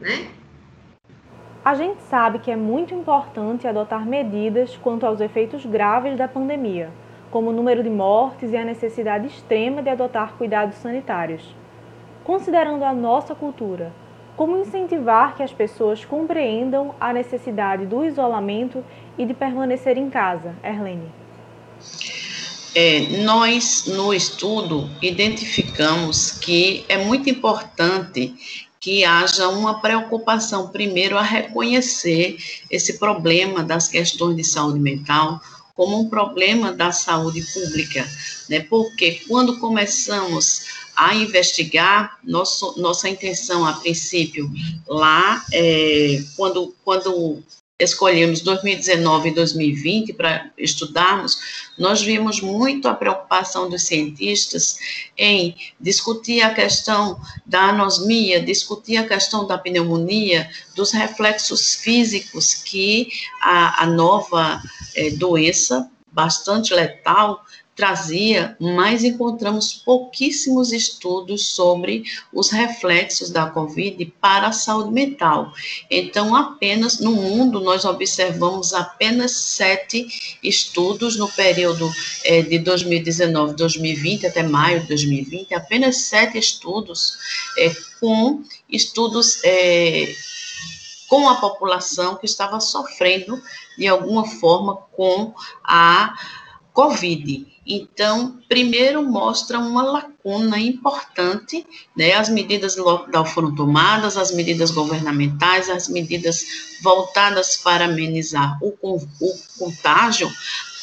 né? 0.00 0.31
A 1.64 1.75
gente 1.75 2.00
sabe 2.02 2.38
que 2.38 2.50
é 2.50 2.57
muito 2.57 2.95
importante 2.95 3.69
adotar 3.69 4.07
medidas 4.07 4.76
quanto 4.76 5.05
aos 5.05 5.21
efeitos 5.21 5.67
graves 5.67 6.17
da 6.17 6.26
pandemia 6.26 6.90
como 7.31 7.50
o 7.50 7.52
número 7.52 7.83
de 7.83 7.90
mortes 7.90 8.52
e 8.52 8.57
a 8.57 8.64
necessidade 8.64 9.26
extrema 9.26 9.83
de 9.83 9.90
adotar 9.90 10.35
cuidados 10.35 10.76
sanitários. 10.76 11.55
Considerando 12.25 12.85
a 12.85 12.93
nossa 12.93 13.35
cultura, 13.35 13.93
como 14.38 14.57
incentivar 14.57 15.37
que 15.37 15.42
as 15.42 15.52
pessoas 15.52 16.04
compreendam 16.04 16.95
a 17.00 17.12
necessidade 17.12 17.85
do 17.85 18.04
isolamento 18.04 18.85
e 19.18 19.26
de 19.26 19.35
permanecer 19.35 19.99
em 19.99 20.09
casa, 20.09 20.54
Erlene? 20.62 21.12
É, 22.73 23.25
nós, 23.25 23.87
no 23.87 24.14
estudo, 24.14 24.88
identificamos 25.02 26.30
que 26.30 26.85
é 26.88 27.04
muito 27.04 27.28
importante 27.28 28.33
que 28.78 29.04
haja 29.04 29.49
uma 29.49 29.80
preocupação, 29.80 30.68
primeiro, 30.68 31.18
a 31.18 31.23
reconhecer 31.23 32.37
esse 32.71 32.97
problema 32.97 33.64
das 33.64 33.88
questões 33.88 34.37
de 34.37 34.45
saúde 34.45 34.78
mental, 34.78 35.40
como 35.75 35.99
um 35.99 36.09
problema 36.09 36.71
da 36.73 36.92
saúde 36.92 37.42
pública, 37.52 38.07
né? 38.49 38.61
Porque 38.61 39.21
quando 39.26 39.59
começamos 39.59 40.88
a 40.99 41.14
investigar, 41.14 42.19
nosso, 42.25 42.75
nossa 42.81 43.09
intenção 43.09 43.64
a 43.64 43.75
princípio 43.75 44.50
lá, 44.88 45.45
é, 45.52 46.25
quando, 46.37 46.75
quando 46.85 47.40
escolhemos 47.81 48.40
2019 48.40 49.28
e 49.28 49.35
2020 49.35 50.12
para 50.14 50.50
estudarmos, 50.59 51.38
nós 51.78 52.02
vimos 52.02 52.40
muito 52.40 52.88
a 52.88 52.95
preocupação 52.95 53.71
dos 53.71 53.85
cientistas 53.85 54.76
em 55.17 55.55
discutir 55.81 56.43
a 56.43 56.52
questão 56.52 57.21
da 57.47 57.69
anosmia, 57.69 58.40
discutir 58.40 58.97
a 58.97 59.07
questão 59.07 59.47
da 59.47 59.57
pneumonia, 59.57 60.50
dos 60.75 60.90
reflexos 60.90 61.76
físicos 61.76 62.55
que 62.55 63.09
a, 63.40 63.85
a 63.85 63.87
nova 63.87 64.61
é, 64.97 65.11
doença, 65.11 65.88
bastante 66.11 66.75
letal, 66.75 67.45
trazia, 67.78 68.56
mas 68.58 69.04
encontramos 69.04 69.73
pouquíssimos 69.73 70.73
estudos 70.73 71.47
sobre 71.47 72.02
os 72.32 72.50
reflexos 72.50 73.30
da 73.30 73.49
Covid 73.49 74.04
para 74.20 74.49
a 74.49 74.52
saúde 74.52 74.90
mental. 74.90 75.52
Então, 75.88 76.35
apenas 76.35 76.99
no 76.99 77.12
mundo, 77.12 77.61
nós 77.61 77.85
observamos 77.85 78.75
apenas 78.75 79.30
sete 79.30 80.08
estudos 80.42 81.16
no 81.16 81.28
período 81.28 81.88
é, 82.25 82.42
de 82.42 82.58
2019, 82.58 83.54
2020 83.54 84.26
até 84.26 84.42
maio 84.42 84.80
de 84.80 84.88
2020, 84.88 85.54
apenas 85.54 85.99
sete 85.99 86.37
estudos 86.37 87.16
é, 87.56 87.73
com 88.00 88.42
estudos. 88.68 89.40
É, 89.44 90.12
com 91.06 91.26
a 91.26 91.37
população 91.37 92.16
que 92.16 92.26
estava 92.26 92.61
sofrendo 92.61 93.42
de 93.78 93.87
alguma 93.87 94.26
forma 94.26 94.76
com 94.92 95.32
a 95.64 96.14
Covid. 96.78 97.44
Então, 97.66 98.38
primeiro 98.49 99.02
mostra 99.02 99.58
uma 99.58 99.82
lacuna 99.82 100.61
importante, 100.61 101.66
né? 101.97 102.12
As 102.12 102.28
medidas 102.28 102.76
do 102.76 102.85
lockdown 102.85 103.25
foram 103.25 103.52
tomadas, 103.52 104.16
as 104.16 104.30
medidas 104.30 104.70
governamentais, 104.70 105.68
as 105.68 105.88
medidas 105.88 106.47
voltadas 106.80 107.56
para 107.56 107.87
amenizar 107.87 108.56
o, 108.62 108.76
o 108.80 109.38
contágio, 109.58 110.30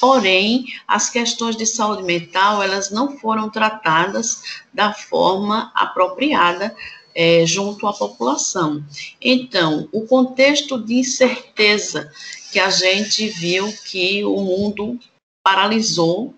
porém, 0.02 0.66
as 0.86 1.10
questões 1.10 1.56
de 1.56 1.66
saúde 1.66 2.04
mental, 2.04 2.62
elas 2.62 2.92
não 2.92 3.18
foram 3.18 3.50
tratadas 3.50 4.42
da 4.74 4.92
forma 4.92 5.72
apropriada 5.74 6.76
é, 7.16 7.46
junto 7.46 7.88
à 7.88 7.94
população. 7.94 8.84
Então, 9.22 9.88
o 9.94 10.02
contexto 10.02 10.78
de 10.78 10.96
incerteza 10.96 12.12
que 12.52 12.60
a 12.60 12.70
gente 12.70 13.30
viu 13.30 13.74
que 13.86 14.26
o 14.26 14.42
mundo 14.42 15.00
paralisou 15.46 16.34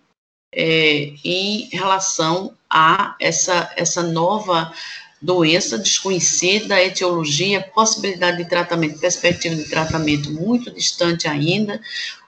é, 0.53 1.13
em 1.23 1.69
relação 1.71 2.53
a 2.69 3.15
essa, 3.21 3.71
essa 3.77 4.03
nova 4.03 4.73
doença 5.21 5.77
desconhecida, 5.77 6.83
etiologia, 6.83 7.61
possibilidade 7.73 8.37
de 8.37 8.49
tratamento, 8.49 8.99
perspectiva 8.99 9.55
de 9.55 9.63
tratamento 9.63 10.29
muito 10.31 10.69
distante 10.69 11.25
ainda. 11.25 11.79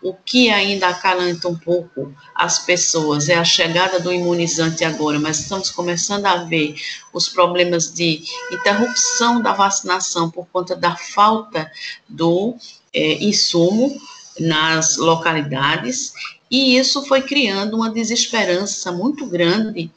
O 0.02 0.14
que 0.14 0.50
ainda 0.50 0.88
acalanta 0.88 1.50
um 1.50 1.58
pouco 1.58 2.16
as 2.34 2.60
pessoas 2.60 3.28
é 3.28 3.36
a 3.36 3.44
chegada 3.44 4.00
do 4.00 4.14
imunizante 4.14 4.86
agora, 4.86 5.20
mas 5.20 5.42
estamos 5.42 5.70
começando 5.70 6.28
a 6.28 6.46
ver 6.46 6.76
os 7.12 7.28
problemas 7.28 7.94
de 7.94 8.24
interrupção 8.54 9.42
da 9.42 9.52
vacinação 9.52 10.32
por 10.32 10.48
conta 10.48 10.78
da 10.78 10.96
falta 10.96 11.70
do 12.08 12.56
é, 12.94 13.22
insumo 13.22 14.00
nas 14.40 14.96
localidades 14.96 16.14
e 16.50 16.78
isso 16.78 17.06
foi 17.06 17.22
criando 17.22 17.76
uma 17.76 17.90
desesperança 17.90 18.92
muito 18.92 19.26
grande 19.26 19.92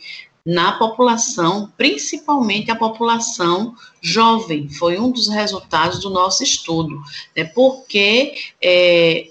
na 0.44 0.72
população, 0.72 1.72
principalmente 1.76 2.70
a 2.70 2.76
população 2.76 3.74
jovem. 4.00 4.68
Foi 4.68 4.98
um 4.98 5.10
dos 5.10 5.28
resultados 5.28 6.00
do 6.00 6.10
nosso 6.10 6.42
estudo, 6.42 7.00
né? 7.36 7.44
porque 7.44 8.34
é, 8.60 9.28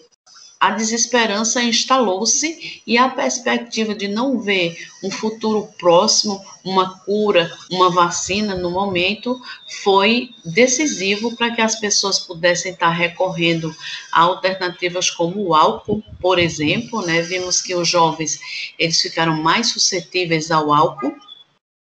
a 0.62 0.70
desesperança 0.70 1.64
instalou-se 1.64 2.84
e 2.86 2.96
a 2.96 3.10
perspectiva 3.10 3.96
de 3.96 4.08
não 4.08 4.40
ver 4.40 4.78
um 5.04 5.10
futuro 5.10 5.68
próximo, 5.80 6.40
uma 6.64 7.00
cura, 7.00 7.52
uma 7.72 7.90
vacina 7.90 8.54
no 8.54 8.70
momento, 8.70 9.42
foi 9.82 10.30
decisivo 10.46 11.36
para 11.36 11.50
que 11.50 11.62
as 11.62 11.80
pessoas 11.80 12.20
pudessem 12.20 12.74
estar 12.74 12.92
recorrendo 12.92 13.76
a 14.12 14.22
alternativas 14.22 15.10
como 15.10 15.42
o 15.42 15.56
álcool, 15.56 16.04
por 16.20 16.38
exemplo, 16.38 17.02
né? 17.02 17.24
Vimos 17.24 17.60
que 17.60 17.74
os 17.74 17.88
jovens 17.88 18.40
eles 18.78 19.02
ficaram 19.02 19.42
mais 19.42 19.72
suscetíveis 19.72 20.52
ao 20.52 20.72
álcool 20.72 21.16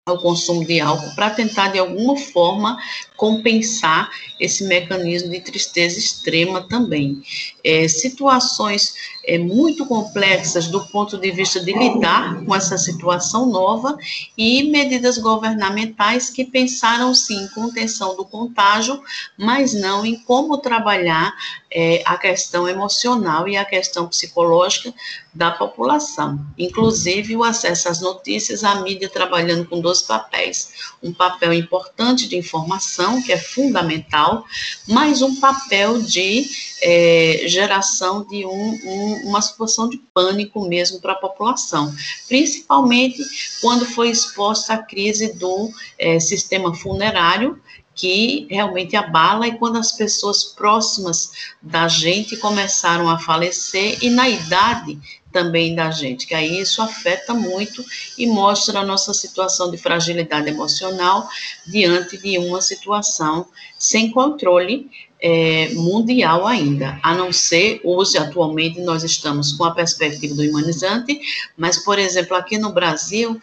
ao 0.06 0.18
consumo 0.18 0.64
de 0.64 0.80
álcool 0.80 1.14
para 1.14 1.30
tentar 1.30 1.68
de 1.68 1.78
alguma 1.78 2.16
forma 2.16 2.78
compensar 3.20 4.08
esse 4.40 4.64
mecanismo 4.64 5.28
de 5.28 5.42
tristeza 5.42 5.98
extrema 5.98 6.62
também. 6.62 7.22
É, 7.62 7.86
situações 7.86 8.94
é, 9.26 9.36
muito 9.36 9.84
complexas 9.84 10.68
do 10.68 10.80
ponto 10.86 11.18
de 11.18 11.30
vista 11.30 11.60
de 11.60 11.70
lidar 11.70 12.42
com 12.46 12.54
essa 12.54 12.78
situação 12.78 13.44
nova 13.44 13.98
e 14.38 14.62
medidas 14.70 15.18
governamentais 15.18 16.30
que 16.30 16.46
pensaram 16.46 17.14
sim 17.14 17.44
em 17.44 17.48
contenção 17.48 18.16
do 18.16 18.24
contágio, 18.24 18.98
mas 19.36 19.74
não 19.74 20.06
em 20.06 20.16
como 20.24 20.56
trabalhar 20.56 21.34
é, 21.70 22.02
a 22.06 22.16
questão 22.16 22.66
emocional 22.66 23.46
e 23.46 23.56
a 23.56 23.64
questão 23.66 24.08
psicológica 24.08 24.92
da 25.32 25.50
população, 25.50 26.44
inclusive 26.58 27.36
o 27.36 27.44
acesso 27.44 27.88
às 27.88 28.00
notícias, 28.00 28.64
a 28.64 28.76
mídia 28.76 29.08
trabalhando 29.08 29.64
com 29.64 29.80
dois 29.80 30.02
papéis, 30.02 30.92
um 31.00 31.12
papel 31.12 31.52
importante 31.52 32.28
de 32.28 32.36
informação, 32.36 33.09
que 33.22 33.32
é 33.32 33.38
fundamental, 33.38 34.44
mas 34.86 35.22
um 35.22 35.36
papel 35.36 36.02
de 36.02 36.46
é, 36.82 37.44
geração 37.46 38.26
de 38.26 38.44
um, 38.44 38.78
um, 38.84 39.28
uma 39.28 39.40
situação 39.40 39.88
de 39.88 39.96
pânico 40.12 40.66
mesmo 40.68 41.00
para 41.00 41.12
a 41.12 41.16
população, 41.16 41.94
principalmente 42.28 43.22
quando 43.60 43.86
foi 43.86 44.10
exposta 44.10 44.74
a 44.74 44.78
crise 44.78 45.32
do 45.32 45.70
é, 45.98 46.20
sistema 46.20 46.74
funerário, 46.74 47.58
que 48.00 48.46
realmente 48.48 48.96
abala 48.96 49.46
e 49.46 49.58
quando 49.58 49.76
as 49.76 49.92
pessoas 49.92 50.42
próximas 50.42 51.32
da 51.60 51.86
gente 51.86 52.36
começaram 52.38 53.10
a 53.10 53.18
falecer 53.18 53.98
e 54.02 54.08
na 54.08 54.26
idade 54.28 54.98
também 55.30 55.74
da 55.74 55.90
gente, 55.90 56.26
que 56.26 56.34
aí 56.34 56.60
isso 56.60 56.82
afeta 56.82 57.34
muito 57.34 57.84
e 58.18 58.26
mostra 58.26 58.80
a 58.80 58.84
nossa 58.84 59.14
situação 59.14 59.70
de 59.70 59.76
fragilidade 59.76 60.48
emocional 60.48 61.28
diante 61.66 62.16
de 62.18 62.36
uma 62.38 62.60
situação 62.60 63.46
sem 63.78 64.10
controle 64.10 64.90
é, 65.22 65.68
mundial 65.74 66.46
ainda, 66.46 66.98
a 67.02 67.14
não 67.14 67.32
ser 67.32 67.80
hoje, 67.84 68.16
atualmente, 68.16 68.80
nós 68.80 69.04
estamos 69.04 69.52
com 69.52 69.64
a 69.64 69.74
perspectiva 69.74 70.34
do 70.34 70.42
imunizante, 70.42 71.20
mas, 71.56 71.78
por 71.78 71.98
exemplo, 71.98 72.34
aqui 72.34 72.56
no 72.56 72.72
Brasil, 72.72 73.40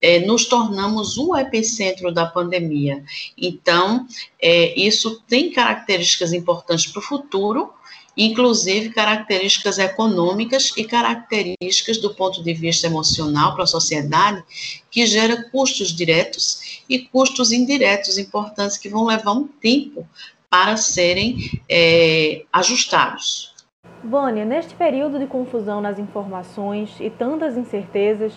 é, 0.00 0.20
nos 0.20 0.46
tornamos 0.46 1.16
o 1.16 1.36
epicentro 1.36 2.12
da 2.12 2.26
pandemia. 2.26 3.02
Então, 3.36 4.06
é, 4.40 4.78
isso 4.78 5.22
tem 5.26 5.50
características 5.50 6.32
importantes 6.32 6.86
para 6.86 7.00
o 7.00 7.02
futuro, 7.02 7.72
inclusive 8.16 8.90
características 8.90 9.78
econômicas 9.78 10.72
e 10.76 10.84
características 10.84 11.98
do 11.98 12.14
ponto 12.14 12.42
de 12.42 12.52
vista 12.52 12.86
emocional 12.86 13.54
para 13.54 13.64
a 13.64 13.66
sociedade, 13.66 14.42
que 14.90 15.06
gera 15.06 15.48
custos 15.50 15.94
diretos 15.94 16.82
e 16.88 16.98
custos 16.98 17.52
indiretos 17.52 18.18
importantes 18.18 18.76
que 18.76 18.88
vão 18.88 19.06
levar 19.06 19.32
um 19.32 19.46
tempo 19.46 20.06
para 20.50 20.76
serem 20.76 21.60
é, 21.68 22.44
ajustados. 22.52 23.54
Vânia, 24.02 24.44
neste 24.44 24.74
período 24.74 25.18
de 25.18 25.26
confusão 25.26 25.80
nas 25.80 25.98
informações 25.98 26.90
e 27.00 27.10
tantas 27.10 27.56
incertezas, 27.56 28.32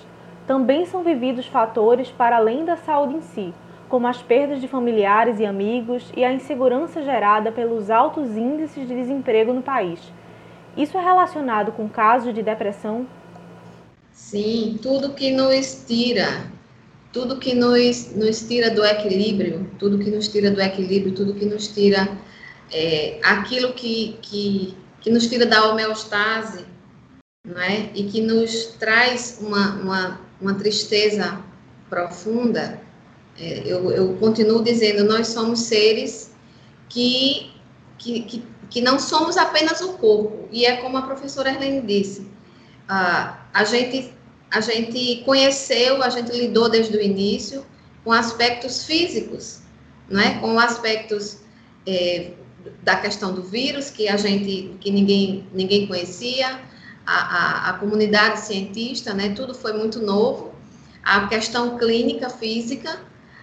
também 0.51 0.85
são 0.85 1.01
vividos 1.01 1.45
fatores 1.45 2.09
para 2.09 2.35
além 2.35 2.65
da 2.65 2.75
saúde 2.75 3.15
em 3.15 3.21
si, 3.21 3.53
como 3.87 4.05
as 4.05 4.21
perdas 4.21 4.59
de 4.59 4.67
familiares 4.67 5.39
e 5.39 5.45
amigos 5.45 6.03
e 6.13 6.25
a 6.25 6.33
insegurança 6.33 7.01
gerada 7.01 7.53
pelos 7.53 7.89
altos 7.89 8.35
índices 8.35 8.85
de 8.85 8.93
desemprego 8.93 9.53
no 9.53 9.61
país. 9.61 10.01
Isso 10.75 10.97
é 10.97 11.01
relacionado 11.01 11.71
com 11.71 11.87
casos 11.87 12.33
de 12.33 12.43
depressão? 12.43 13.07
Sim, 14.11 14.77
tudo 14.81 15.13
que 15.13 15.31
nos 15.31 15.85
tira, 15.87 16.51
tudo 17.13 17.39
que 17.39 17.55
nos, 17.55 18.13
nos 18.13 18.45
tira 18.45 18.69
do 18.69 18.83
equilíbrio, 18.83 19.71
tudo 19.79 19.99
que 19.99 20.11
nos 20.11 20.27
tira 20.27 20.51
do 20.51 20.59
equilíbrio, 20.59 21.15
tudo 21.15 21.33
que 21.33 21.45
nos 21.45 21.69
tira 21.69 22.09
é, 22.73 23.21
aquilo 23.23 23.71
que, 23.71 24.17
que, 24.21 24.75
que 24.99 25.09
nos 25.09 25.27
tira 25.27 25.45
da 25.45 25.69
homeostase, 25.69 26.65
não 27.47 27.61
é? 27.61 27.89
e 27.95 28.03
que 28.03 28.19
nos 28.19 28.75
traz 28.77 29.39
uma, 29.41 29.75
uma, 29.75 30.30
uma 30.41 30.55
tristeza 30.55 31.39
profunda, 31.89 32.81
é, 33.37 33.63
eu, 33.65 33.91
eu, 33.91 34.15
continuo 34.15 34.63
dizendo, 34.63 35.03
nós 35.03 35.27
somos 35.27 35.61
seres 35.61 36.31
que, 36.89 37.51
que, 37.97 38.21
que, 38.23 38.43
que, 38.69 38.81
não 38.81 38.99
somos 38.99 39.37
apenas 39.37 39.81
o 39.81 39.93
corpo, 39.93 40.47
e 40.51 40.65
é 40.65 40.77
como 40.77 40.97
a 40.97 41.03
professora 41.03 41.49
Erlene 41.49 41.81
disse, 41.81 42.27
a, 42.87 43.39
a, 43.53 43.63
gente, 43.63 44.13
a 44.49 44.59
gente 44.59 45.23
conheceu, 45.23 46.01
a 46.03 46.09
gente 46.09 46.31
lidou 46.31 46.69
desde 46.69 46.97
o 46.97 47.01
início 47.01 47.65
com 48.03 48.11
aspectos 48.11 48.85
físicos, 48.85 49.59
né? 50.09 50.39
com 50.39 50.59
aspectos 50.59 51.37
é, 51.85 52.31
da 52.83 52.95
questão 52.95 53.33
do 53.33 53.43
vírus, 53.43 53.89
que 53.89 54.07
a 54.07 54.17
gente, 54.17 54.75
que 54.79 54.91
ninguém, 54.91 55.47
ninguém 55.53 55.87
conhecia, 55.87 56.59
a, 57.05 57.69
a, 57.69 57.73
comunidade 57.73 58.39
cientista, 58.39 59.13
né? 59.13 59.29
tudo 59.29 59.53
foi 59.53 59.73
muito 59.73 59.99
novo, 59.99 60.53
a 61.03 61.27
questão 61.27 61.77
clínica, 61.77 62.29
física, 62.29 62.99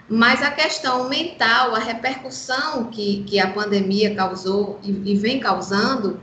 mas 0.08 0.42
a 0.42 0.50
questão 0.50 1.08
mental, 1.08 1.74
a 1.74 1.78
repercussão 1.78 2.84
que, 2.84 3.24
que 3.24 3.38
a 3.38 3.50
pandemia 3.50 4.14
causou 4.14 4.80
e, 4.82 5.12
e 5.12 5.16
vem 5.16 5.38
causando, 5.40 6.20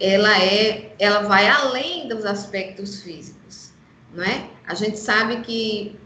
ela 0.00 0.36
é, 0.42 0.94
ela 0.98 1.20
vai 1.20 1.46
além 1.48 2.08
dos 2.08 2.24
aspectos 2.24 3.02
físicos, 3.02 3.70
não 4.12 4.24
é? 4.24 4.48
A 4.66 4.74
gente 4.74 4.98
sabe 4.98 5.36
que 5.42 5.96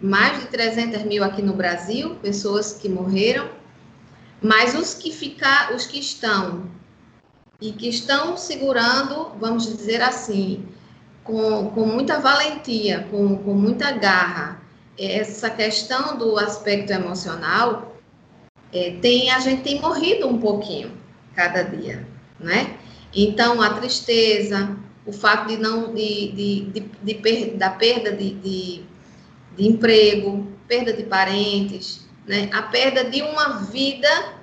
mais 0.00 0.38
de 0.40 0.46
300 0.46 1.02
mil 1.02 1.24
aqui 1.24 1.42
no 1.42 1.54
Brasil, 1.54 2.14
pessoas 2.16 2.74
que 2.74 2.88
morreram, 2.88 3.48
mas 4.40 4.76
os 4.76 4.94
que 4.94 5.10
ficar, 5.10 5.74
os 5.74 5.86
que 5.86 5.98
estão 5.98 6.70
e 7.60 7.72
que 7.72 7.88
estão 7.88 8.36
segurando, 8.36 9.32
vamos 9.40 9.66
dizer 9.66 10.00
assim, 10.00 10.64
com, 11.24 11.70
com 11.70 11.84
muita 11.86 12.20
valentia, 12.20 13.06
com, 13.10 13.36
com 13.38 13.52
muita 13.52 13.90
garra, 13.90 14.62
essa 14.96 15.50
questão 15.50 16.16
do 16.16 16.38
aspecto 16.38 16.92
emocional, 16.92 17.96
é, 18.72 18.96
tem, 19.00 19.30
a 19.30 19.40
gente 19.40 19.62
tem 19.62 19.80
morrido 19.80 20.28
um 20.28 20.38
pouquinho 20.38 20.92
cada 21.34 21.62
dia, 21.62 22.06
né? 22.38 22.76
Então, 23.14 23.60
a 23.62 23.70
tristeza, 23.74 24.76
o 25.06 25.12
fato 25.12 25.48
de 25.48 25.56
não, 25.56 25.94
de, 25.94 26.32
de, 26.32 26.60
de, 26.66 26.80
de 27.02 27.14
per, 27.14 27.56
da 27.56 27.70
perda 27.70 28.12
de, 28.12 28.34
de, 28.34 28.82
de 29.56 29.66
emprego, 29.66 30.46
perda 30.66 30.92
de 30.92 31.04
parentes, 31.04 32.06
né? 32.26 32.50
A 32.52 32.62
perda 32.62 33.04
de 33.04 33.22
uma 33.22 33.60
vida 33.70 34.37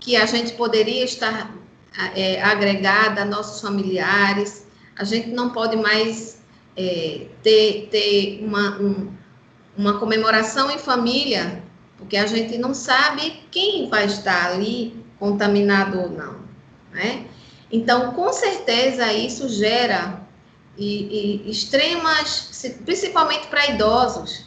que 0.00 0.16
a 0.16 0.26
gente 0.26 0.52
poderia 0.54 1.04
estar 1.04 1.54
é, 2.14 2.42
agregada 2.42 3.22
a 3.22 3.24
nossos 3.24 3.60
familiares, 3.60 4.66
a 4.96 5.04
gente 5.04 5.28
não 5.28 5.50
pode 5.50 5.76
mais 5.76 6.40
é, 6.76 7.26
ter, 7.42 7.88
ter 7.90 8.42
uma, 8.42 8.80
um, 8.80 9.12
uma 9.76 9.98
comemoração 9.98 10.70
em 10.70 10.78
família, 10.78 11.62
porque 11.98 12.16
a 12.16 12.26
gente 12.26 12.56
não 12.58 12.72
sabe 12.72 13.42
quem 13.50 13.88
vai 13.88 14.06
estar 14.06 14.52
ali 14.52 15.04
contaminado 15.18 16.00
ou 16.00 16.10
não, 16.10 16.36
né? 16.92 17.26
Então, 17.70 18.12
com 18.14 18.32
certeza, 18.32 19.12
isso 19.12 19.48
gera 19.48 20.26
e, 20.76 21.44
e 21.46 21.50
extremas, 21.50 22.74
principalmente 22.84 23.46
para 23.46 23.68
idosos, 23.68 24.46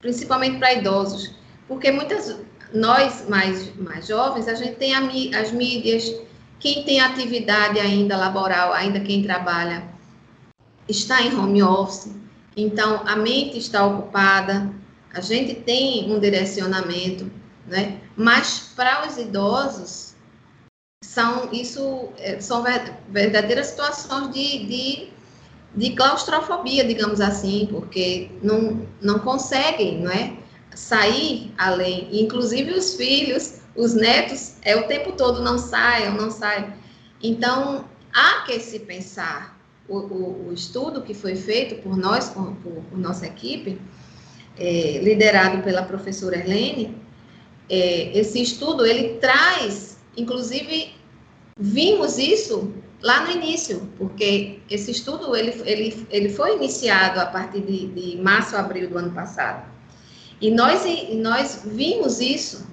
principalmente 0.00 0.58
para 0.58 0.72
idosos, 0.74 1.34
porque 1.68 1.92
muitas 1.92 2.36
nós 2.72 3.26
mais 3.28 3.74
mais 3.76 4.06
jovens 4.06 4.48
a 4.48 4.54
gente 4.54 4.76
tem 4.76 4.94
a, 4.94 5.00
as 5.40 5.52
mídias, 5.52 6.14
quem 6.60 6.82
tem 6.82 7.00
atividade 7.00 7.78
ainda 7.78 8.16
laboral, 8.16 8.72
ainda 8.72 9.00
quem 9.00 9.22
trabalha 9.22 9.84
está 10.88 11.22
em 11.22 11.34
home 11.34 11.62
office, 11.62 12.10
então 12.56 13.02
a 13.06 13.14
mente 13.16 13.58
está 13.58 13.86
ocupada, 13.86 14.70
a 15.12 15.20
gente 15.20 15.54
tem 15.54 16.10
um 16.10 16.18
direcionamento, 16.18 17.30
né? 17.66 18.00
Mas 18.16 18.72
para 18.74 19.06
os 19.06 19.16
idosos 19.16 20.14
são 21.04 21.50
isso 21.52 22.08
é, 22.18 22.40
são 22.40 22.64
verdadeiras 23.08 23.68
situações 23.68 24.32
de, 24.32 24.66
de, 24.66 25.08
de 25.74 25.94
claustrofobia, 25.94 26.84
digamos 26.84 27.20
assim, 27.20 27.68
porque 27.70 28.30
não 28.42 28.86
não 29.00 29.18
conseguem, 29.20 30.00
não 30.00 30.10
é? 30.10 30.36
Sair 30.78 31.52
além, 31.58 32.08
inclusive 32.12 32.70
os 32.72 32.94
filhos, 32.94 33.54
os 33.74 33.94
netos, 33.94 34.54
é 34.62 34.76
o 34.76 34.86
tempo 34.86 35.10
todo 35.12 35.42
não 35.42 35.58
saiam, 35.58 36.14
não 36.14 36.30
saiam. 36.30 36.72
Então 37.20 37.84
há 38.14 38.42
que 38.46 38.60
se 38.60 38.78
pensar 38.78 39.58
o, 39.88 39.96
o, 39.98 40.48
o 40.48 40.52
estudo 40.52 41.02
que 41.02 41.14
foi 41.14 41.34
feito 41.34 41.82
por 41.82 41.96
nós, 41.96 42.28
por, 42.28 42.52
por, 42.62 42.74
por 42.84 42.96
nossa 42.96 43.26
equipe, 43.26 43.80
é, 44.56 45.00
liderado 45.02 45.64
pela 45.64 45.82
professora 45.82 46.36
Erlene, 46.36 46.96
é, 47.68 48.16
esse 48.16 48.40
estudo 48.40 48.86
ele 48.86 49.18
traz, 49.18 49.98
inclusive 50.16 50.94
vimos 51.58 52.18
isso 52.18 52.72
lá 53.02 53.24
no 53.24 53.32
início, 53.32 53.82
porque 53.98 54.60
esse 54.70 54.92
estudo 54.92 55.34
ele, 55.34 55.60
ele, 55.64 56.06
ele 56.08 56.28
foi 56.28 56.54
iniciado 56.54 57.18
a 57.18 57.26
partir 57.26 57.62
de, 57.62 57.88
de 57.88 58.16
março, 58.22 58.56
abril 58.56 58.88
do 58.88 58.96
ano 58.96 59.10
passado. 59.10 59.77
E 60.40 60.50
nós, 60.50 60.84
e 60.84 61.14
nós 61.16 61.62
vimos 61.64 62.20
isso, 62.20 62.66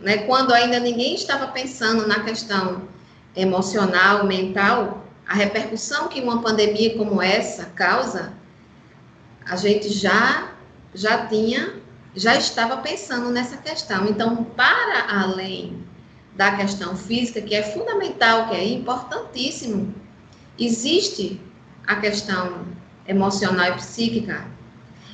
né, 0.00 0.18
quando 0.18 0.52
ainda 0.52 0.80
ninguém 0.80 1.14
estava 1.14 1.48
pensando 1.48 2.06
na 2.06 2.20
questão 2.20 2.88
emocional, 3.36 4.26
mental, 4.26 5.04
a 5.26 5.34
repercussão 5.34 6.08
que 6.08 6.20
uma 6.20 6.42
pandemia 6.42 6.96
como 6.96 7.20
essa 7.22 7.66
causa, 7.66 8.32
a 9.46 9.56
gente 9.56 9.88
já 9.90 10.50
já 10.94 11.26
tinha, 11.26 11.74
já 12.14 12.34
estava 12.34 12.78
pensando 12.78 13.30
nessa 13.30 13.56
questão. 13.56 14.06
Então, 14.06 14.42
para 14.42 15.22
além 15.22 15.84
da 16.34 16.56
questão 16.56 16.96
física, 16.96 17.40
que 17.40 17.54
é 17.54 17.62
fundamental, 17.62 18.48
que 18.48 18.54
é 18.54 18.64
importantíssimo, 18.64 19.94
existe 20.58 21.40
a 21.86 21.96
questão 21.96 22.66
emocional 23.06 23.68
e 23.68 23.74
psíquica. 23.74 24.44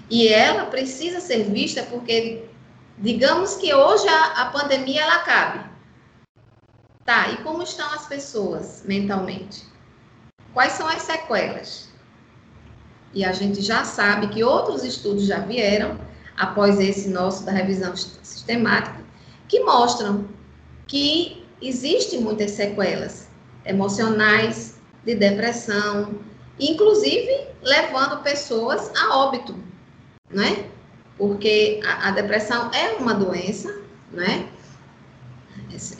E 0.09 0.29
ela 0.29 0.67
precisa 0.67 1.21
ser 1.21 1.45
vista 1.45 1.83
porque, 1.85 2.49
digamos 2.99 3.57
que 3.57 3.75
hoje 3.75 4.07
a, 4.09 4.43
a 4.43 4.47
pandemia 4.47 5.03
ela 5.03 5.19
cabe. 5.21 5.65
Tá, 7.05 7.31
e 7.31 7.37
como 7.39 7.63
estão 7.63 7.87
as 7.93 8.07
pessoas 8.07 8.83
mentalmente? 8.85 9.65
Quais 10.53 10.73
são 10.73 10.87
as 10.89 11.03
sequelas? 11.03 11.89
E 13.13 13.25
a 13.25 13.33
gente 13.33 13.61
já 13.63 13.85
sabe 13.85 14.29
que 14.29 14.43
outros 14.43 14.85
estudos 14.85 15.27
já 15.27 15.39
vieram, 15.41 15.99
após 16.37 16.79
esse 16.81 17.09
nosso 17.09 17.45
da 17.45 17.53
revisão 17.53 17.95
sistemática, 17.97 19.05
que 19.49 19.61
mostram 19.61 20.29
que 20.87 21.47
existem 21.63 22.21
muitas 22.21 22.51
sequelas 22.53 23.29
emocionais, 23.65 24.77
de 25.05 25.15
depressão, 25.15 26.19
inclusive 26.59 27.49
levando 27.63 28.23
pessoas 28.23 28.91
a 28.97 29.17
óbito, 29.17 29.55
né? 30.31 30.67
Porque 31.17 31.81
a, 31.85 32.09
a 32.09 32.11
depressão 32.11 32.71
é 32.73 32.97
uma 32.97 33.15
doença, 33.15 33.75
né? 34.13 34.49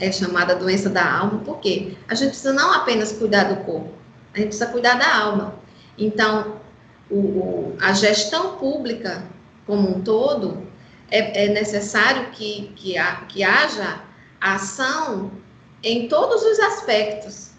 É 0.01 0.13
chamada 0.13 0.55
doença 0.55 0.89
da 0.89 1.19
alma, 1.19 1.41
porque 1.45 1.97
a 2.09 2.15
gente 2.15 2.31
precisa 2.31 2.53
não 2.53 2.73
apenas 2.73 3.13
cuidar 3.13 3.45
do 3.45 3.65
corpo, 3.65 3.93
a 4.33 4.39
gente 4.39 4.49
precisa 4.49 4.71
cuidar 4.71 4.95
da 4.95 5.17
alma. 5.17 5.55
Então, 5.99 6.61
o, 7.11 7.17
o, 7.17 7.77
a 7.81 7.93
gestão 7.93 8.57
pública 8.57 9.25
como 9.67 9.97
um 9.97 10.01
todo, 10.01 10.67
é, 11.11 11.47
é 11.47 11.49
necessário 11.49 12.31
que, 12.31 12.73
que, 12.77 12.95
que 13.29 13.43
haja 13.43 14.01
ação 14.41 15.33
em 15.83 16.09
todos 16.09 16.43
os 16.43 16.59
aspectos, 16.61 17.51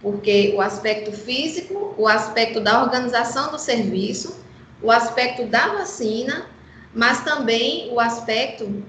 porque 0.00 0.52
o 0.56 0.60
aspecto 0.60 1.12
físico, 1.12 1.94
o 1.96 2.08
aspecto 2.08 2.60
da 2.60 2.82
organização 2.82 3.52
do 3.52 3.58
serviço, 3.58 4.42
o 4.82 4.90
aspecto 4.90 5.46
da 5.46 5.68
vacina, 5.68 6.46
mas 6.94 7.22
também 7.24 7.90
o 7.92 8.00
aspecto 8.00 8.82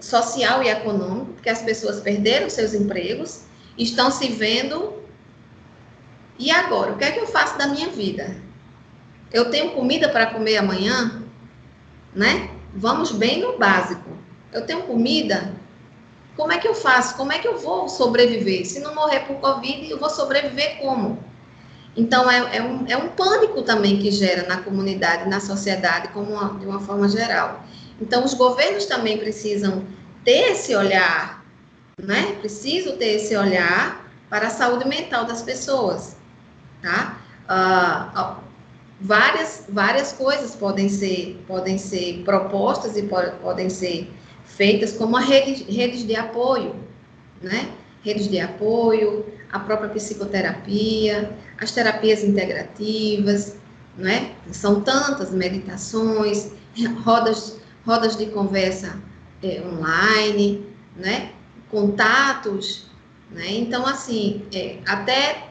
social 0.00 0.62
e 0.62 0.68
econômico, 0.68 1.32
porque 1.32 1.48
as 1.48 1.62
pessoas 1.62 2.00
perderam 2.00 2.48
seus 2.48 2.74
empregos, 2.74 3.44
estão 3.76 4.10
se 4.10 4.28
vendo. 4.28 5.00
E 6.38 6.50
agora, 6.50 6.92
o 6.92 6.98
que 6.98 7.04
é 7.04 7.10
que 7.10 7.20
eu 7.20 7.26
faço 7.26 7.58
da 7.58 7.66
minha 7.66 7.88
vida? 7.88 8.36
Eu 9.32 9.50
tenho 9.50 9.72
comida 9.72 10.08
para 10.08 10.26
comer 10.26 10.56
amanhã, 10.56 11.22
né? 12.14 12.50
Vamos 12.74 13.10
bem 13.12 13.40
no 13.40 13.58
básico. 13.58 14.10
Eu 14.52 14.66
tenho 14.66 14.82
comida 14.82 15.54
como 16.40 16.52
é 16.52 16.58
que 16.58 16.66
eu 16.66 16.74
faço? 16.74 17.18
Como 17.18 17.30
é 17.32 17.38
que 17.38 17.46
eu 17.46 17.58
vou 17.58 17.86
sobreviver? 17.86 18.66
Se 18.66 18.80
não 18.80 18.94
morrer 18.94 19.20
por 19.20 19.36
Covid, 19.36 19.90
eu 19.90 19.98
vou 19.98 20.08
sobreviver 20.08 20.78
como? 20.78 21.22
Então, 21.96 22.30
é, 22.30 22.56
é, 22.56 22.62
um, 22.62 22.86
é 22.86 22.96
um 22.96 23.08
pânico 23.08 23.62
também 23.62 23.98
que 23.98 24.10
gera 24.10 24.46
na 24.46 24.62
comunidade, 24.62 25.28
na 25.28 25.40
sociedade, 25.40 26.08
como 26.08 26.32
uma, 26.32 26.58
de 26.58 26.66
uma 26.66 26.80
forma 26.80 27.08
geral. 27.08 27.64
Então, 28.00 28.24
os 28.24 28.34
governos 28.34 28.86
também 28.86 29.18
precisam 29.18 29.84
ter 30.24 30.52
esse 30.52 30.74
olhar, 30.74 31.44
né? 32.00 32.36
Preciso 32.40 32.92
ter 32.92 33.16
esse 33.16 33.36
olhar 33.36 34.08
para 34.28 34.46
a 34.46 34.50
saúde 34.50 34.86
mental 34.88 35.24
das 35.24 35.42
pessoas, 35.42 36.16
tá? 36.80 37.18
Uh, 37.44 38.40
várias, 39.00 39.64
várias 39.68 40.12
coisas 40.12 40.54
podem 40.54 40.88
ser, 40.88 41.42
podem 41.46 41.76
ser 41.76 42.22
propostas 42.24 42.96
e 42.96 43.02
podem 43.42 43.68
ser 43.68 44.10
feitas 44.44 44.92
como 44.92 45.16
a 45.16 45.20
rede, 45.20 45.64
redes 45.64 46.06
de 46.06 46.14
apoio, 46.14 46.76
né? 47.42 47.70
Redes 48.02 48.28
de 48.28 48.38
apoio, 48.38 49.26
a 49.52 49.58
própria 49.58 49.88
psicoterapia, 49.90 51.36
as 51.60 51.72
terapias 51.72 52.22
integrativas, 52.22 53.56
né? 53.96 54.32
São 54.52 54.80
tantas 54.80 55.30
meditações, 55.32 56.52
rodas, 57.04 57.58
rodas 57.84 58.16
de 58.16 58.26
conversa 58.26 59.00
é, 59.42 59.62
online, 59.62 60.66
né? 60.96 61.32
Contatos, 61.70 62.86
né? 63.30 63.46
Então, 63.48 63.86
assim, 63.86 64.44
é, 64.54 64.78
até 64.86 65.48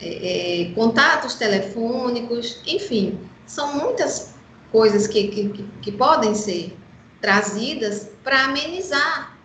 é, 0.00 0.62
é 0.62 0.72
contatos 0.74 1.34
telefônicos, 1.34 2.60
enfim, 2.66 3.18
são 3.46 3.74
muitas 3.74 4.34
coisas 4.70 5.06
que, 5.06 5.28
que, 5.28 5.68
que 5.80 5.92
podem 5.92 6.34
ser 6.34 6.76
trazidas 7.20 8.10
para 8.22 8.44
amenizar 8.44 9.36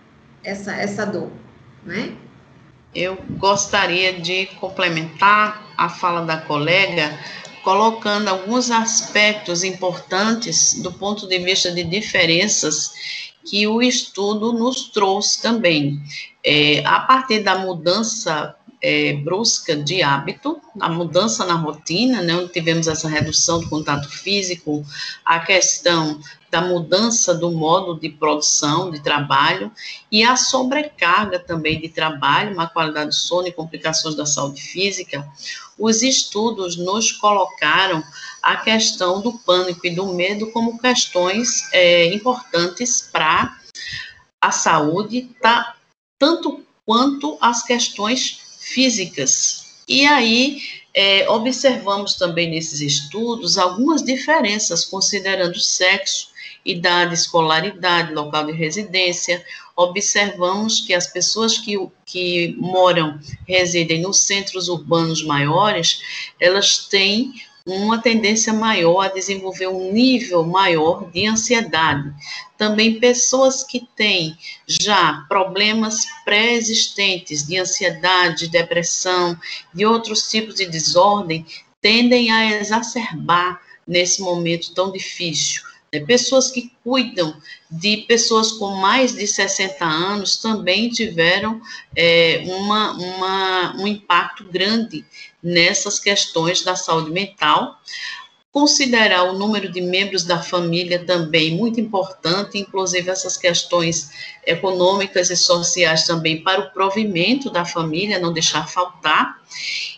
essa, 0.43 0.75
essa 0.75 1.05
dor, 1.05 1.31
né? 1.85 2.15
Eu 2.95 3.17
gostaria 3.37 4.13
de 4.13 4.45
complementar 4.59 5.73
a 5.77 5.89
fala 5.89 6.21
da 6.21 6.37
colega 6.37 7.17
colocando 7.63 8.27
alguns 8.27 8.69
aspectos 8.69 9.63
importantes 9.63 10.81
do 10.83 10.91
ponto 10.91 11.27
de 11.27 11.39
vista 11.39 11.71
de 11.71 11.83
diferenças 11.83 12.91
que 13.45 13.65
o 13.65 13.81
estudo 13.81 14.53
nos 14.53 14.89
trouxe 14.89 15.41
também. 15.41 15.99
É, 16.43 16.85
a 16.85 16.99
partir 16.99 17.39
da 17.39 17.57
mudança 17.57 18.55
é, 18.83 19.13
brusca 19.13 19.77
de 19.77 20.03
hábito, 20.03 20.61
a 20.77 20.89
mudança 20.89 21.45
na 21.45 21.53
rotina, 21.53 22.21
né, 22.21 22.35
onde 22.35 22.51
tivemos 22.51 22.85
essa 22.87 23.07
redução 23.07 23.61
do 23.61 23.69
contato 23.69 24.09
físico, 24.09 24.85
a 25.23 25.39
questão 25.39 26.19
da 26.51 26.61
mudança 26.61 27.33
do 27.33 27.49
modo 27.49 27.97
de 27.97 28.09
produção, 28.09 28.91
de 28.91 28.99
trabalho, 28.99 29.71
e 30.11 30.21
a 30.21 30.35
sobrecarga 30.35 31.39
também 31.39 31.79
de 31.79 31.87
trabalho, 31.87 32.55
má 32.55 32.67
qualidade 32.67 33.07
do 33.07 33.15
sono 33.15 33.47
e 33.47 33.53
complicações 33.53 34.15
da 34.15 34.25
saúde 34.25 34.61
física, 34.61 35.25
os 35.79 36.03
estudos 36.03 36.75
nos 36.75 37.11
colocaram 37.13 38.03
a 38.41 38.57
questão 38.57 39.21
do 39.21 39.39
pânico 39.39 39.87
e 39.87 39.95
do 39.95 40.13
medo 40.13 40.51
como 40.51 40.77
questões 40.77 41.69
é, 41.71 42.13
importantes 42.13 43.09
para 43.11 43.57
a 44.41 44.51
saúde, 44.51 45.29
tá, 45.41 45.75
tanto 46.19 46.61
quanto 46.85 47.37
as 47.39 47.63
questões 47.63 48.42
físicas. 48.73 49.65
E 49.87 50.05
aí, 50.05 50.61
é, 50.93 51.29
observamos 51.29 52.15
também 52.15 52.49
nesses 52.49 52.81
estudos 52.81 53.57
algumas 53.57 54.03
diferenças, 54.03 54.85
considerando 54.85 55.59
sexo, 55.59 56.29
idade, 56.65 57.13
escolaridade, 57.13 58.13
local 58.13 58.45
de 58.45 58.53
residência. 58.53 59.43
Observamos 59.75 60.81
que 60.81 60.93
as 60.93 61.07
pessoas 61.07 61.57
que, 61.57 61.75
que 62.05 62.55
moram, 62.57 63.19
residem 63.47 64.01
nos 64.01 64.21
centros 64.21 64.67
urbanos 64.69 65.23
maiores, 65.23 65.99
elas 66.39 66.87
têm 66.87 67.33
uma 67.65 68.01
tendência 68.01 68.51
maior 68.51 69.05
a 69.05 69.07
desenvolver 69.07 69.67
um 69.67 69.91
nível 69.93 70.43
maior 70.43 71.09
de 71.11 71.25
ansiedade. 71.25 72.13
Também 72.57 72.99
pessoas 72.99 73.63
que 73.63 73.87
têm 73.95 74.37
já 74.67 75.25
problemas 75.29 76.05
pré-existentes 76.25 77.47
de 77.47 77.57
ansiedade, 77.57 78.49
depressão, 78.49 79.37
de 79.73 79.85
outros 79.85 80.29
tipos 80.29 80.55
de 80.55 80.65
desordem, 80.65 81.45
tendem 81.81 82.31
a 82.31 82.59
exacerbar 82.59 83.61
nesse 83.87 84.21
momento 84.21 84.73
tão 84.73 84.91
difícil. 84.91 85.61
É, 85.93 85.99
pessoas 85.99 86.49
que 86.49 86.71
cuidam 86.83 87.39
de 87.69 87.97
pessoas 88.07 88.51
com 88.51 88.71
mais 88.71 89.15
de 89.15 89.27
60 89.27 89.85
anos 89.85 90.37
também 90.37 90.89
tiveram 90.89 91.61
é, 91.95 92.43
uma, 92.47 92.93
uma, 92.93 93.75
um 93.77 93.85
impacto 93.85 94.43
grande 94.45 95.05
nessas 95.41 95.99
questões 95.99 96.63
da 96.63 96.75
saúde 96.75 97.11
mental. 97.11 97.79
Considerar 98.51 99.23
o 99.25 99.37
número 99.37 99.71
de 99.71 99.81
membros 99.81 100.23
da 100.23 100.41
família 100.41 101.05
também 101.05 101.55
muito 101.55 101.79
importante, 101.79 102.57
inclusive 102.57 103.11
essas 103.11 103.37
questões 103.37 104.09
econômicas 104.47 105.29
e 105.29 105.35
sociais 105.35 106.07
também 106.07 106.41
para 106.41 106.61
o 106.61 106.71
provimento 106.71 107.51
da 107.51 107.65
família, 107.65 108.19
não 108.19 108.33
deixar 108.33 108.67
faltar, 108.67 109.43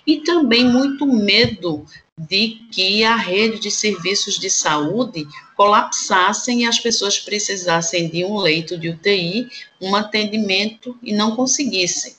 e 0.05 0.19
também 0.21 0.65
muito 0.65 1.05
medo 1.05 1.85
de 2.17 2.61
que 2.71 3.03
a 3.03 3.15
rede 3.15 3.59
de 3.59 3.69
serviços 3.69 4.39
de 4.39 4.49
saúde 4.49 5.27
colapsassem 5.55 6.61
e 6.61 6.65
as 6.65 6.79
pessoas 6.79 7.19
precisassem 7.19 8.07
de 8.09 8.23
um 8.23 8.37
leito 8.37 8.77
de 8.77 8.89
UTI, 8.89 9.49
um 9.81 9.93
atendimento 9.95 10.97
e 11.03 11.13
não 11.13 11.35
conseguissem. 11.35 12.15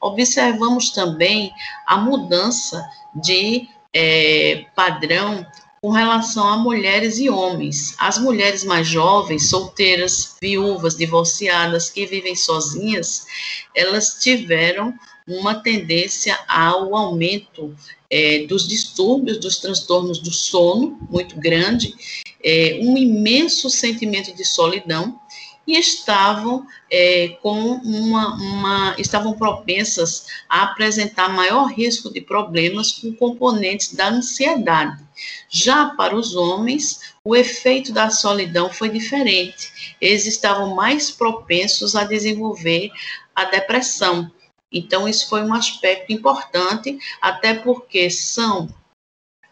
Observamos 0.00 0.90
também 0.90 1.52
a 1.86 1.96
mudança 1.96 2.80
de 3.14 3.68
é, 3.92 4.66
padrão 4.74 5.44
com 5.82 5.90
relação 5.90 6.46
a 6.46 6.56
mulheres 6.56 7.18
e 7.18 7.28
homens. 7.28 7.96
As 7.98 8.18
mulheres 8.18 8.62
mais 8.62 8.86
jovens, 8.86 9.48
solteiras, 9.48 10.36
viúvas, 10.40 10.96
divorciadas, 10.96 11.90
que 11.90 12.06
vivem 12.06 12.36
sozinhas, 12.36 13.26
elas 13.74 14.18
tiveram 14.20 14.94
uma 15.26 15.54
tendência 15.56 16.38
ao 16.46 16.94
aumento 16.94 17.74
é, 18.10 18.46
dos 18.46 18.66
distúrbios, 18.66 19.38
dos 19.38 19.58
transtornos 19.58 20.18
do 20.18 20.32
sono, 20.32 20.98
muito 21.08 21.36
grande, 21.36 21.94
é, 22.42 22.80
um 22.82 22.96
imenso 22.96 23.70
sentimento 23.70 24.34
de 24.34 24.44
solidão 24.44 25.20
e 25.66 25.78
estavam 25.78 26.66
é, 26.90 27.28
com 27.40 27.52
uma, 27.52 28.34
uma, 28.34 28.94
estavam 28.98 29.34
propensas 29.34 30.26
a 30.48 30.64
apresentar 30.64 31.28
maior 31.28 31.66
risco 31.66 32.12
de 32.12 32.20
problemas 32.20 32.92
com 32.92 33.14
componentes 33.14 33.94
da 33.94 34.08
ansiedade. 34.08 35.00
Já 35.48 35.86
para 35.90 36.16
os 36.16 36.34
homens, 36.34 37.14
o 37.24 37.36
efeito 37.36 37.92
da 37.92 38.10
solidão 38.10 38.72
foi 38.72 38.88
diferente. 38.88 39.96
Eles 40.00 40.26
estavam 40.26 40.74
mais 40.74 41.10
propensos 41.10 41.94
a 41.94 42.04
desenvolver 42.04 42.90
a 43.34 43.44
depressão. 43.44 44.30
Então, 44.72 45.08
isso 45.08 45.28
foi 45.28 45.42
um 45.42 45.52
aspecto 45.52 46.12
importante, 46.12 46.98
até 47.20 47.54
porque 47.54 48.08
são 48.10 48.68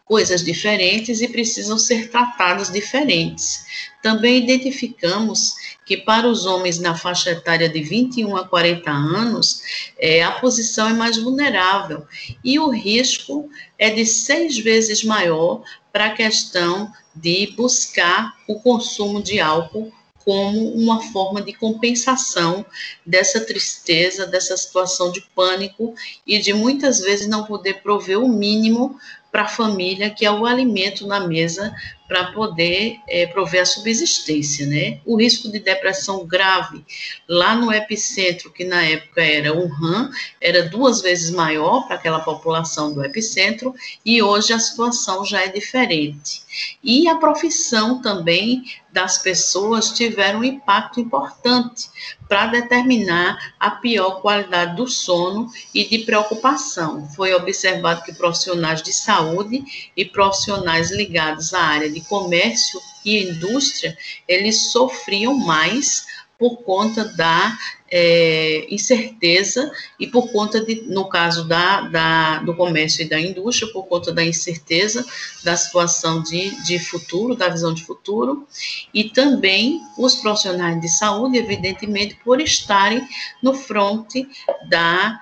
coisas 0.09 0.43
diferentes 0.43 1.21
e 1.21 1.29
precisam 1.29 1.79
ser 1.79 2.11
tratadas 2.11 2.73
diferentes. 2.73 3.67
Também 4.03 4.43
identificamos 4.43 5.55
que 5.85 5.99
para 5.99 6.27
os 6.27 6.47
homens 6.47 6.79
na 6.79 6.97
faixa 6.97 7.31
etária 7.31 7.69
de 7.69 7.83
21 7.83 8.37
a 8.37 8.49
40 8.49 8.91
anos, 8.91 9.61
é, 9.99 10.23
a 10.23 10.33
posição 10.33 10.89
é 10.89 10.95
mais 10.95 11.19
vulnerável 11.19 12.07
e 12.43 12.59
o 12.59 12.71
risco 12.71 13.51
é 13.79 13.91
de 13.91 14.07
seis 14.07 14.59
vezes 14.59 15.05
maior 15.05 15.63
para 15.93 16.07
a 16.07 16.15
questão 16.15 16.91
de 17.15 17.53
buscar 17.57 18.35
o 18.47 18.61
consumo 18.61 19.23
de 19.23 19.41
álcool 19.41 19.93
como 20.25 20.73
uma 20.75 21.03
forma 21.13 21.41
de 21.41 21.53
compensação 21.53 22.65
dessa 23.05 23.41
tristeza, 23.41 24.27
dessa 24.27 24.57
situação 24.57 25.11
de 25.11 25.21
pânico 25.35 25.95
e 26.27 26.39
de 26.39 26.53
muitas 26.53 27.01
vezes 27.01 27.29
não 27.29 27.45
poder 27.45 27.83
prover 27.83 28.19
o 28.19 28.29
mínimo 28.29 28.99
para 29.31 29.43
a 29.43 29.49
família, 29.49 30.11
que 30.11 30.25
é 30.25 30.31
o 30.31 30.47
alimento 30.47 31.07
na 31.07 31.21
mesa 31.21 31.75
para 32.09 32.33
poder 32.33 32.97
é, 33.07 33.27
prover 33.27 33.61
a 33.61 33.67
subsistência, 33.67 34.67
né? 34.67 34.99
O 35.05 35.17
risco 35.17 35.53
de 35.53 35.59
depressão 35.59 36.27
grave 36.27 36.83
lá 37.29 37.55
no 37.55 37.71
epicentro, 37.71 38.51
que 38.51 38.65
na 38.65 38.83
época 38.83 39.23
era 39.23 39.53
Wuhan, 39.53 40.11
era 40.41 40.69
duas 40.69 41.03
vezes 41.03 41.31
maior 41.31 41.87
para 41.87 41.97
aquela 41.97 42.21
população 42.21 42.95
do 42.95 43.05
epicentro, 43.05 43.75
e 44.05 44.23
hoje 44.23 44.55
a 44.55 44.59
situação 44.59 45.23
já 45.25 45.43
é 45.43 45.49
diferente. 45.49 46.43
E 46.83 47.07
a 47.09 47.17
profissão 47.17 48.01
também 48.01 48.65
das 48.91 49.19
pessoas 49.19 49.91
tiveram 49.91 50.41
um 50.41 50.45
impacto 50.45 50.99
importante 50.99 51.89
para 52.29 52.47
determinar 52.47 53.55
a 53.61 53.71
pior 53.71 54.21
qualidade 54.21 54.77
do 54.77 54.89
sono 54.89 55.51
e 55.75 55.85
de 55.85 55.99
preocupação. 56.01 57.09
Foi 57.15 57.33
observado 57.35 58.03
que 58.03 58.13
profissionais 58.13 58.83
de 58.83 58.93
saúde 58.93 59.65
e 59.97 60.05
profissionais 60.05 60.91
ligados 60.91 61.55
à 61.55 61.61
área 61.61 61.91
de 61.91 61.98
de 61.99 62.07
comércio 62.07 62.81
e 63.05 63.25
indústria, 63.25 63.97
eles 64.27 64.71
sofriam 64.71 65.35
mais 65.35 66.07
por 66.39 66.59
conta 66.59 67.05
da 67.05 67.59
é, 67.91 68.73
incerteza 68.73 69.73
e 69.99 70.07
por 70.07 70.31
conta 70.31 70.65
de, 70.65 70.83
no 70.83 71.09
caso 71.09 71.49
da, 71.49 71.81
da, 71.81 72.39
do 72.39 72.55
comércio 72.55 73.03
e 73.03 73.09
da 73.09 73.21
indústria, 73.21 73.73
por 73.73 73.87
conta 73.87 74.13
da 74.13 74.25
incerteza 74.25 75.05
da 75.43 75.57
situação 75.57 76.23
de, 76.23 76.51
de 76.65 76.79
futuro, 76.79 77.35
da 77.35 77.49
visão 77.49 77.75
de 77.75 77.85
futuro, 77.85 78.47
e 78.95 79.05
também 79.05 79.81
os 79.99 80.15
profissionais 80.15 80.81
de 80.81 80.89
saúde, 80.89 81.39
evidentemente, 81.39 82.17
por 82.23 82.41
estarem 82.41 83.03
no 83.43 83.55
fronte 83.55 84.29
da, 84.69 85.19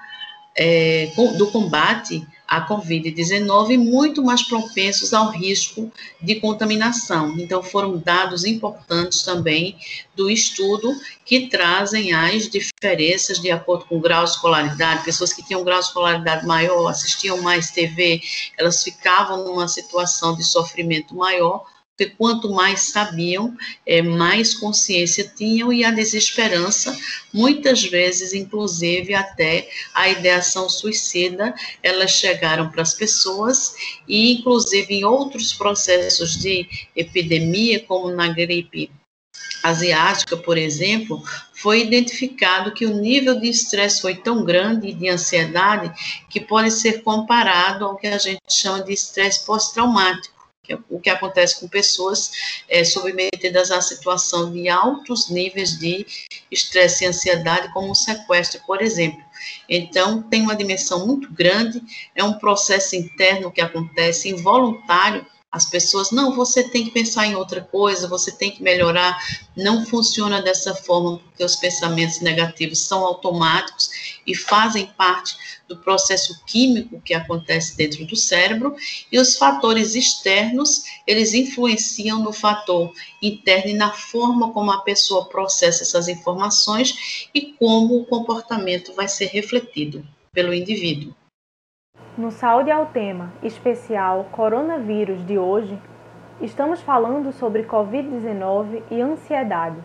é, 0.54 1.10
do 1.38 1.46
combate 1.50 2.26
a 2.46 2.66
Covid-19 2.66 3.76
muito 3.78 4.22
mais 4.22 4.42
propensos 4.42 5.12
ao 5.12 5.30
risco 5.30 5.90
de 6.22 6.36
contaminação. 6.36 7.34
Então, 7.38 7.62
foram 7.62 7.98
dados 7.98 8.44
importantes 8.44 9.22
também 9.22 9.76
do 10.14 10.30
estudo 10.30 10.94
que 11.24 11.48
trazem 11.48 12.12
as 12.12 12.48
diferenças 12.48 13.40
de 13.40 13.50
acordo 13.50 13.84
com 13.86 13.96
o 13.96 14.00
grau 14.00 14.24
de 14.24 14.30
escolaridade. 14.30 15.04
Pessoas 15.04 15.32
que 15.32 15.44
tinham 15.44 15.62
um 15.62 15.64
grau 15.64 15.80
de 15.80 15.86
escolaridade 15.86 16.46
maior, 16.46 16.88
assistiam 16.88 17.40
mais 17.42 17.70
TV, 17.70 18.20
elas 18.56 18.82
ficavam 18.82 19.44
numa 19.44 19.66
situação 19.66 20.36
de 20.36 20.44
sofrimento 20.44 21.14
maior 21.14 21.64
porque 21.96 22.12
quanto 22.14 22.52
mais 22.52 22.90
sabiam, 22.90 23.56
é, 23.86 24.02
mais 24.02 24.52
consciência 24.52 25.32
tinham 25.34 25.72
e 25.72 25.82
a 25.82 25.90
desesperança, 25.90 26.94
muitas 27.32 27.82
vezes, 27.84 28.34
inclusive 28.34 29.14
até 29.14 29.66
a 29.94 30.06
ideação 30.10 30.68
suicida, 30.68 31.54
elas 31.82 32.10
chegaram 32.10 32.70
para 32.70 32.82
as 32.82 32.92
pessoas 32.92 33.74
e, 34.06 34.34
inclusive, 34.34 34.94
em 34.94 35.04
outros 35.04 35.54
processos 35.54 36.36
de 36.36 36.68
epidemia, 36.94 37.80
como 37.80 38.10
na 38.10 38.28
gripe 38.28 38.90
asiática, 39.62 40.36
por 40.36 40.58
exemplo, 40.58 41.22
foi 41.54 41.80
identificado 41.80 42.74
que 42.74 42.84
o 42.84 43.00
nível 43.00 43.40
de 43.40 43.48
estresse 43.48 44.02
foi 44.02 44.14
tão 44.16 44.44
grande 44.44 44.88
e 44.88 44.94
de 44.94 45.08
ansiedade 45.08 45.90
que 46.28 46.40
pode 46.40 46.70
ser 46.70 47.02
comparado 47.02 47.86
ao 47.86 47.96
que 47.96 48.06
a 48.06 48.18
gente 48.18 48.42
chama 48.50 48.84
de 48.84 48.92
estresse 48.92 49.44
pós-traumático 49.46 50.35
é 50.72 50.78
o 50.88 51.00
que 51.00 51.10
acontece 51.10 51.60
com 51.60 51.68
pessoas 51.68 52.30
é, 52.68 52.84
submetidas 52.84 53.70
à 53.70 53.80
situação 53.80 54.52
de 54.52 54.68
altos 54.68 55.28
níveis 55.30 55.78
de 55.78 56.06
estresse 56.50 57.04
e 57.04 57.08
ansiedade, 57.08 57.72
como 57.72 57.92
o 57.92 57.94
sequestro, 57.94 58.60
por 58.66 58.82
exemplo. 58.82 59.24
Então, 59.68 60.22
tem 60.22 60.42
uma 60.42 60.56
dimensão 60.56 61.06
muito 61.06 61.32
grande, 61.32 61.82
é 62.14 62.24
um 62.24 62.38
processo 62.38 62.96
interno 62.96 63.50
que 63.50 63.60
acontece 63.60 64.28
involuntário 64.28 65.26
as 65.50 65.64
pessoas, 65.64 66.10
não, 66.10 66.34
você 66.34 66.68
tem 66.68 66.84
que 66.84 66.90
pensar 66.90 67.26
em 67.26 67.34
outra 67.34 67.62
coisa, 67.62 68.08
você 68.08 68.30
tem 68.30 68.50
que 68.50 68.62
melhorar. 68.62 69.16
Não 69.56 69.86
funciona 69.86 70.42
dessa 70.42 70.74
forma, 70.74 71.18
porque 71.18 71.42
os 71.42 71.56
pensamentos 71.56 72.20
negativos 72.20 72.80
são 72.80 73.04
automáticos 73.04 73.90
e 74.26 74.34
fazem 74.34 74.86
parte 74.98 75.36
do 75.68 75.76
processo 75.78 76.44
químico 76.46 77.00
que 77.00 77.14
acontece 77.14 77.76
dentro 77.76 78.06
do 78.06 78.14
cérebro, 78.14 78.76
e 79.10 79.18
os 79.18 79.36
fatores 79.36 79.94
externos, 79.94 80.84
eles 81.06 81.34
influenciam 81.34 82.22
no 82.22 82.32
fator 82.32 82.92
interno 83.22 83.70
e 83.70 83.74
na 83.74 83.92
forma 83.92 84.52
como 84.52 84.70
a 84.70 84.82
pessoa 84.82 85.28
processa 85.28 85.82
essas 85.82 86.06
informações 86.06 87.28
e 87.34 87.52
como 87.58 87.98
o 87.98 88.04
comportamento 88.04 88.92
vai 88.94 89.08
ser 89.08 89.26
refletido 89.26 90.06
pelo 90.32 90.54
indivíduo. 90.54 91.14
No 92.16 92.30
Saúde 92.30 92.70
ao 92.70 92.86
Tema 92.86 93.30
especial 93.42 94.24
Coronavírus 94.32 95.22
de 95.26 95.38
hoje, 95.38 95.78
estamos 96.40 96.80
falando 96.80 97.30
sobre 97.30 97.64
Covid-19 97.64 98.82
e 98.90 99.02
ansiedade. 99.02 99.76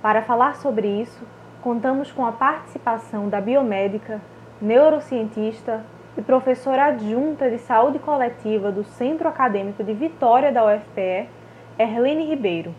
Para 0.00 0.22
falar 0.22 0.56
sobre 0.56 0.88
isso, 0.88 1.22
contamos 1.60 2.10
com 2.10 2.24
a 2.24 2.32
participação 2.32 3.28
da 3.28 3.42
biomédica, 3.42 4.22
neurocientista 4.58 5.84
e 6.16 6.22
professora 6.22 6.86
adjunta 6.86 7.50
de 7.50 7.58
saúde 7.58 7.98
coletiva 7.98 8.72
do 8.72 8.82
Centro 8.82 9.28
Acadêmico 9.28 9.84
de 9.84 9.92
Vitória 9.92 10.50
da 10.50 10.64
UFPE, 10.64 11.28
Erlene 11.78 12.24
Ribeiro, 12.24 12.74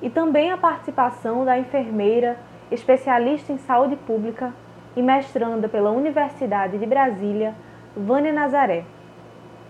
e 0.00 0.08
também 0.08 0.50
a 0.50 0.56
participação 0.56 1.44
da 1.44 1.58
enfermeira, 1.58 2.38
especialista 2.70 3.52
em 3.52 3.58
saúde 3.58 3.94
pública 3.94 4.54
e 4.96 5.02
mestranda 5.02 5.68
pela 5.68 5.90
Universidade 5.90 6.78
de 6.78 6.86
Brasília, 6.86 7.54
Vânia 7.96 8.30
Nazaré. 8.30 8.84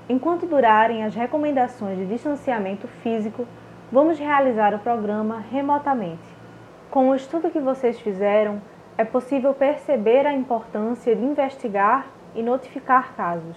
Enquanto 0.08 0.46
durarem 0.46 1.04
as 1.04 1.14
recomendações 1.14 1.96
de 1.96 2.06
distanciamento 2.06 2.88
físico, 2.88 3.46
vamos 3.90 4.18
realizar 4.18 4.74
o 4.74 4.80
programa 4.80 5.38
remotamente. 5.50 6.26
Com 6.90 7.10
o 7.10 7.14
estudo 7.14 7.50
que 7.50 7.60
vocês 7.60 8.00
fizeram, 8.00 8.60
é 8.98 9.04
possível 9.04 9.54
perceber 9.54 10.26
a 10.26 10.32
importância 10.32 11.14
de 11.14 11.22
investigar 11.22 12.06
e 12.34 12.42
notificar 12.42 13.14
casos. 13.14 13.56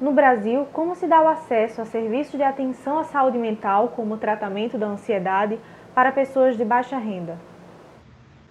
No 0.00 0.12
Brasil, 0.12 0.66
como 0.72 0.96
se 0.96 1.06
dá 1.06 1.22
o 1.22 1.28
acesso 1.28 1.80
a 1.80 1.84
serviços 1.84 2.36
de 2.36 2.42
atenção 2.42 2.98
à 2.98 3.04
saúde 3.04 3.38
mental, 3.38 3.92
como 3.94 4.14
o 4.14 4.18
tratamento 4.18 4.76
da 4.76 4.86
ansiedade, 4.86 5.60
para 5.94 6.10
pessoas 6.10 6.56
de 6.56 6.64
baixa 6.64 6.98
renda? 6.98 7.38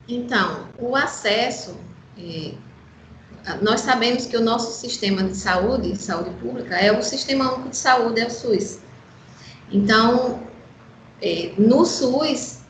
Então, 0.08 0.67
o 0.80 0.95
acesso 0.95 1.78
é, 2.17 2.54
nós 3.62 3.81
sabemos 3.81 4.25
que 4.25 4.36
o 4.36 4.41
nosso 4.41 4.79
sistema 4.79 5.23
de 5.23 5.36
saúde, 5.36 5.95
saúde 5.95 6.31
pública, 6.41 6.75
é 6.75 6.91
o 6.91 7.01
Sistema 7.01 7.53
Único 7.53 7.69
de 7.69 7.77
Saúde, 7.77 8.19
é 8.21 8.27
o 8.27 8.31
SUS. 8.31 8.79
Então, 9.71 10.41
é, 11.21 11.51
no 11.58 11.86
SUS, 11.86 12.62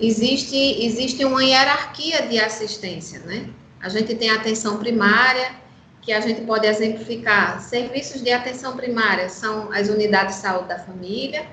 existe, 0.00 0.84
existe 0.84 1.24
uma 1.24 1.44
hierarquia 1.44 2.26
de 2.26 2.38
assistência, 2.40 3.20
né? 3.20 3.50
A 3.80 3.88
gente 3.88 4.14
tem 4.14 4.30
a 4.30 4.34
atenção 4.34 4.78
primária, 4.78 5.54
que 6.02 6.12
a 6.12 6.20
gente 6.20 6.42
pode 6.42 6.66
exemplificar. 6.66 7.60
Serviços 7.60 8.22
de 8.22 8.30
atenção 8.30 8.76
primária 8.76 9.28
são 9.28 9.72
as 9.72 9.88
unidades 9.88 10.36
de 10.36 10.42
saúde 10.42 10.68
da 10.68 10.78
família, 10.78 11.46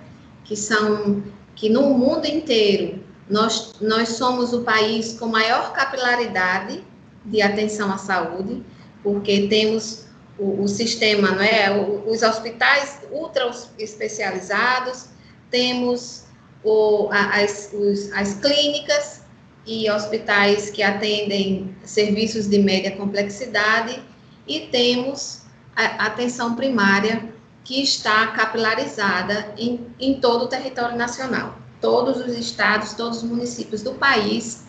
que 0.44 0.56
são 0.56 1.24
que 1.56 1.70
no 1.70 1.90
mundo 1.90 2.26
inteiro 2.26 3.04
nós, 3.30 3.74
nós 3.80 4.10
somos 4.10 4.54
o 4.54 4.62
país 4.62 5.18
com 5.20 5.28
maior 5.28 5.74
capilaridade 5.74 6.84
de 7.26 7.42
atenção 7.42 7.92
à 7.92 7.98
saúde, 7.98 8.64
porque 9.02 9.48
temos 9.48 10.06
o, 10.38 10.64
o 10.64 10.68
sistema, 10.68 11.32
não 11.32 11.42
é? 11.42 11.70
os 12.06 12.22
hospitais 12.22 13.02
ultra 13.12 13.50
especializados, 13.78 15.08
temos 15.50 16.24
o, 16.64 17.10
as, 17.12 17.72
os, 17.74 18.12
as 18.14 18.36
clínicas 18.36 19.22
e 19.66 19.90
hospitais 19.90 20.70
que 20.70 20.84
atendem 20.84 21.76
serviços 21.84 22.48
de 22.48 22.60
média 22.60 22.92
complexidade 22.92 24.02
e 24.48 24.62
temos 24.62 25.44
a 25.76 26.08
atenção 26.08 26.56
primária 26.56 27.34
que 27.64 27.82
está 27.82 28.28
capilarizada 28.28 29.54
em, 29.58 29.88
em 30.00 30.20
todo 30.20 30.46
o 30.46 30.48
território 30.48 30.98
nacional. 30.98 31.58
Todos 31.80 32.18
os 32.18 32.38
estados, 32.38 32.94
todos 32.94 33.20
os 33.20 33.24
municípios 33.24 33.82
do 33.82 33.94
país 33.94 34.66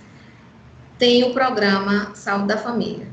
têm 0.98 1.24
o 1.24 1.33
programa 1.33 2.14
Saúde 2.14 2.48
da 2.48 2.57
Família. 2.57 3.07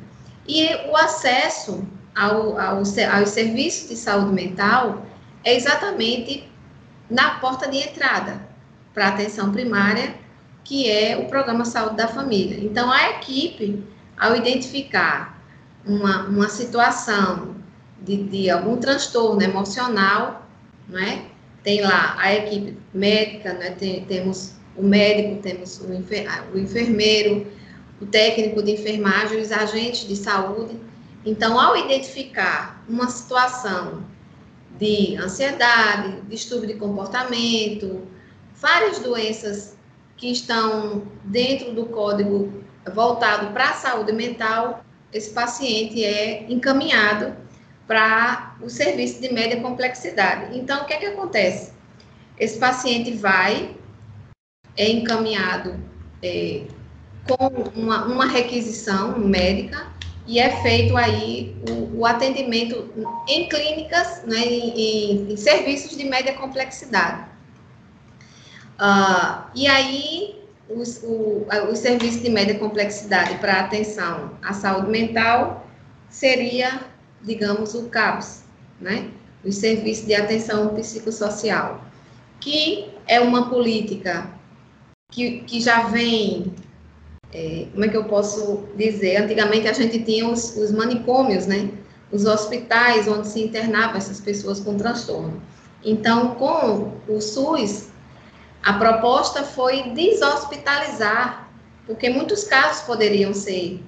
E 0.48 0.68
o 0.90 0.96
acesso 0.96 1.86
ao, 2.16 2.60
ao, 2.60 2.78
aos 2.78 3.30
serviços 3.30 3.90
de 3.90 3.96
saúde 3.96 4.34
mental 4.34 5.06
é 5.44 5.56
exatamente 5.56 6.50
na 7.10 7.40
porta 7.40 7.70
de 7.70 7.78
entrada 7.78 8.42
para 8.94 9.06
a 9.06 9.10
atenção 9.10 9.52
primária, 9.52 10.16
que 10.64 10.90
é 10.90 11.18
o 11.18 11.26
programa 11.26 11.66
Saúde 11.66 11.98
da 11.98 12.08
Família. 12.08 12.58
Então, 12.64 12.92
a 12.92 13.12
equipe, 13.12 13.84
ao 14.18 14.36
identificar 14.36 15.42
uma, 15.86 16.24
uma 16.24 16.50
situação 16.50 17.56
de, 18.02 18.24
de 18.24 18.50
algum 18.50 18.78
transtorno 18.78 19.42
emocional, 19.42 20.48
né? 20.88 21.26
Tem 21.64 21.82
lá 21.82 22.16
a 22.18 22.34
equipe 22.34 22.78
médica, 22.94 23.54
né? 23.54 23.72
Tem, 23.72 24.06
temos 24.06 24.56
o 24.76 24.84
médico, 24.84 25.42
temos 25.42 25.80
o, 25.82 25.94
enfer, 25.94 26.28
o 26.54 26.58
enfermeiro, 26.58 27.48
o 28.02 28.06
técnico 28.08 28.64
de 28.64 28.72
enfermagem, 28.72 29.40
os 29.40 29.52
agentes 29.52 30.08
de 30.08 30.16
saúde. 30.16 30.76
Então, 31.24 31.60
ao 31.60 31.78
identificar 31.78 32.84
uma 32.90 33.08
situação 33.08 34.04
de 34.80 35.16
ansiedade, 35.18 36.22
distúrbio 36.28 36.70
de 36.70 36.76
comportamento, 36.76 38.02
várias 38.56 38.98
doenças 39.00 39.78
que 40.18 40.32
estão 40.32 41.04
dentro 41.24 41.74
do 41.74 41.86
código 41.86 42.52
voltado 42.92 43.54
para 43.54 43.70
a 43.70 43.74
saúde 43.74 44.12
mental, 44.12 44.84
esse 45.14 45.32
paciente 45.32 46.04
é 46.04 46.52
encaminhado 46.52 47.36
para 47.88 48.56
o 48.62 48.70
serviço 48.70 49.22
de 49.22 49.32
média 49.32 49.62
complexidade. 49.62 50.58
Então, 50.58 50.82
o 50.82 50.86
que 50.86 50.94
é 50.94 50.98
que 50.98 51.06
acontece? 51.06 51.74
Esse 52.40 52.58
paciente 52.58 53.12
vai, 53.12 53.76
é 54.76 54.90
encaminhado 54.90 55.80
é, 56.24 56.64
com 57.28 57.48
uma, 57.80 58.06
uma, 58.06 58.26
requisição 58.26 59.18
médica 59.20 59.88
e 60.28 60.40
é 60.40 60.62
feito 60.62 60.96
aí 60.98 61.56
o, 61.70 62.00
o 62.00 62.06
atendimento 62.06 62.90
em 63.28 63.48
clínicas, 63.48 64.24
né, 64.26 64.40
em, 64.40 65.32
em, 65.32 65.38
serviços 65.38 65.98
de 65.98 66.04
média 66.06 66.34
complexidade. 66.34 67.30
Uh, 68.80 69.44
e 69.54 69.68
aí 69.68 70.42
os, 70.70 71.02
o, 71.04 71.46
o 71.70 71.76
serviço 71.76 72.20
de 72.20 72.30
média 72.30 72.58
complexidade 72.58 73.38
para 73.38 73.60
atenção 73.60 74.32
à 74.42 74.54
saúde 74.54 74.90
mental 74.90 75.68
seria, 76.10 76.82
digamos, 77.22 77.74
o 77.74 77.90
CAPS, 77.90 78.44
né? 78.80 79.10
O 79.44 79.52
Serviço 79.52 80.06
de 80.06 80.14
Atenção 80.14 80.76
Psicossocial, 80.76 81.84
que 82.40 82.90
é 83.08 83.20
uma 83.20 83.50
política 83.50 84.30
que, 85.10 85.42
que 85.42 85.60
já 85.60 85.84
vem, 85.84 86.54
é, 87.34 87.68
como 87.72 87.86
é 87.86 87.88
que 87.88 87.98
eu 87.98 88.04
posso 88.06 88.66
dizer? 88.76 89.18
Antigamente 89.18 89.68
a 89.68 89.74
gente 89.74 90.04
tinha 90.04 90.28
os, 90.28 90.56
os 90.58 90.72
manicômios, 90.72 91.46
né? 91.46 91.70
Os 92.12 92.26
hospitais 92.26 93.08
onde 93.08 93.28
se 93.28 93.42
internavam 93.42 93.96
essas 93.96 94.20
pessoas 94.20 94.60
com 94.60 94.76
transtorno. 94.76 95.42
Então, 95.84 96.36
com 96.36 96.98
o 97.08 97.22
SUS, 97.22 97.88
a 98.62 98.74
proposta 98.74 99.44
foi 99.44 99.92
deshospitalizar, 99.92 101.50
porque 101.88 102.10
muitos 102.10 102.44
casos 102.44 102.84
poderiam 102.84 103.34
ser 103.34 103.82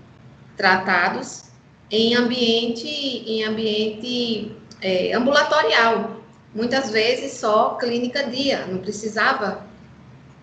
tratados 0.55 1.43
em 1.91 2.15
ambiente, 2.15 2.87
em 2.87 3.43
ambiente 3.43 4.55
é, 4.81 5.13
ambulatorial, 5.13 6.17
muitas 6.55 6.89
vezes 6.89 7.33
só 7.33 7.75
clínica 7.75 8.23
dia, 8.23 8.65
não 8.65 8.79
precisava 8.79 9.65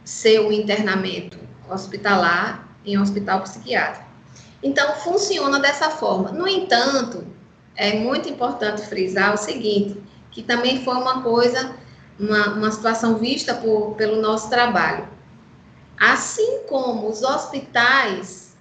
ser 0.04 0.40
um 0.40 0.52
internamento 0.52 1.38
hospitalar 1.68 2.69
em 2.84 2.98
um 2.98 3.02
hospital 3.02 3.42
psiquiátrico. 3.42 4.08
Então, 4.62 4.94
funciona 4.96 5.58
dessa 5.58 5.90
forma. 5.90 6.32
No 6.32 6.46
entanto, 6.46 7.26
é 7.76 7.98
muito 7.98 8.28
importante 8.28 8.82
frisar 8.82 9.34
o 9.34 9.38
seguinte, 9.38 10.02
que 10.30 10.42
também 10.42 10.84
foi 10.84 10.94
uma 10.94 11.22
coisa 11.22 11.74
uma, 12.20 12.48
uma 12.52 12.70
situação 12.70 13.16
vista 13.16 13.54
por, 13.54 13.94
pelo 13.94 14.20
nosso 14.20 14.50
trabalho. 14.50 15.08
Assim 15.98 16.60
como 16.68 17.08
os 17.08 17.22
hospitais 17.22 18.56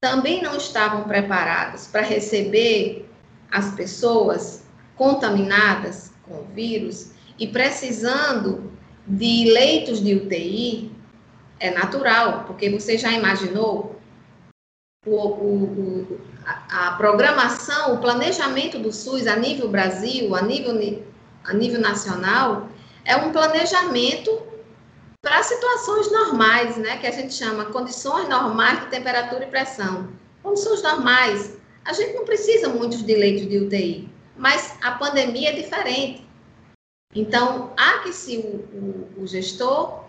também 0.00 0.42
não 0.42 0.56
estavam 0.56 1.04
preparados 1.04 1.86
para 1.86 2.00
receber 2.00 3.08
as 3.50 3.74
pessoas 3.74 4.64
contaminadas 4.96 6.12
com 6.22 6.40
o 6.40 6.46
vírus 6.54 7.10
e 7.38 7.46
precisando 7.46 8.72
de 9.06 9.50
leitos 9.52 10.02
de 10.02 10.14
UTI, 10.14 10.90
é 11.62 11.70
natural, 11.70 12.42
porque 12.44 12.68
você 12.68 12.98
já 12.98 13.12
imaginou 13.12 13.94
o, 15.06 15.16
o, 15.16 16.20
a, 16.44 16.88
a, 16.88 16.92
programação, 16.96 17.94
o 17.94 18.00
planejamento 18.00 18.80
do 18.80 18.92
SUS 18.92 19.28
a 19.28 19.36
nível 19.36 19.68
Brasil, 19.68 20.34
a 20.34 20.42
nível, 20.42 21.04
a 21.44 21.54
nível 21.54 21.80
nacional, 21.80 22.68
é 23.04 23.16
um 23.16 23.30
planejamento 23.30 24.42
para 25.22 25.40
situações 25.44 26.10
normais, 26.10 26.76
né, 26.76 26.98
que 26.98 27.06
a 27.06 27.12
gente 27.12 27.32
chama 27.32 27.66
condições 27.66 28.28
normais 28.28 28.80
de 28.80 28.86
temperatura 28.86 29.44
e 29.44 29.48
pressão. 29.48 30.08
Condições 30.42 30.82
normais, 30.82 31.56
a 31.84 31.92
gente 31.92 32.14
não 32.14 32.24
precisa 32.24 32.68
muitos 32.68 33.04
de 33.04 33.14
leitos 33.14 33.48
de 33.48 33.58
UTI, 33.58 34.10
mas 34.36 34.76
a 34.82 34.90
pandemia 34.92 35.50
é 35.50 35.52
diferente. 35.52 36.26
Então, 37.14 37.72
há 37.76 38.00
que 38.00 38.12
se 38.12 38.38
o, 38.38 39.18
o, 39.18 39.22
o 39.22 39.26
gestor 39.28 40.01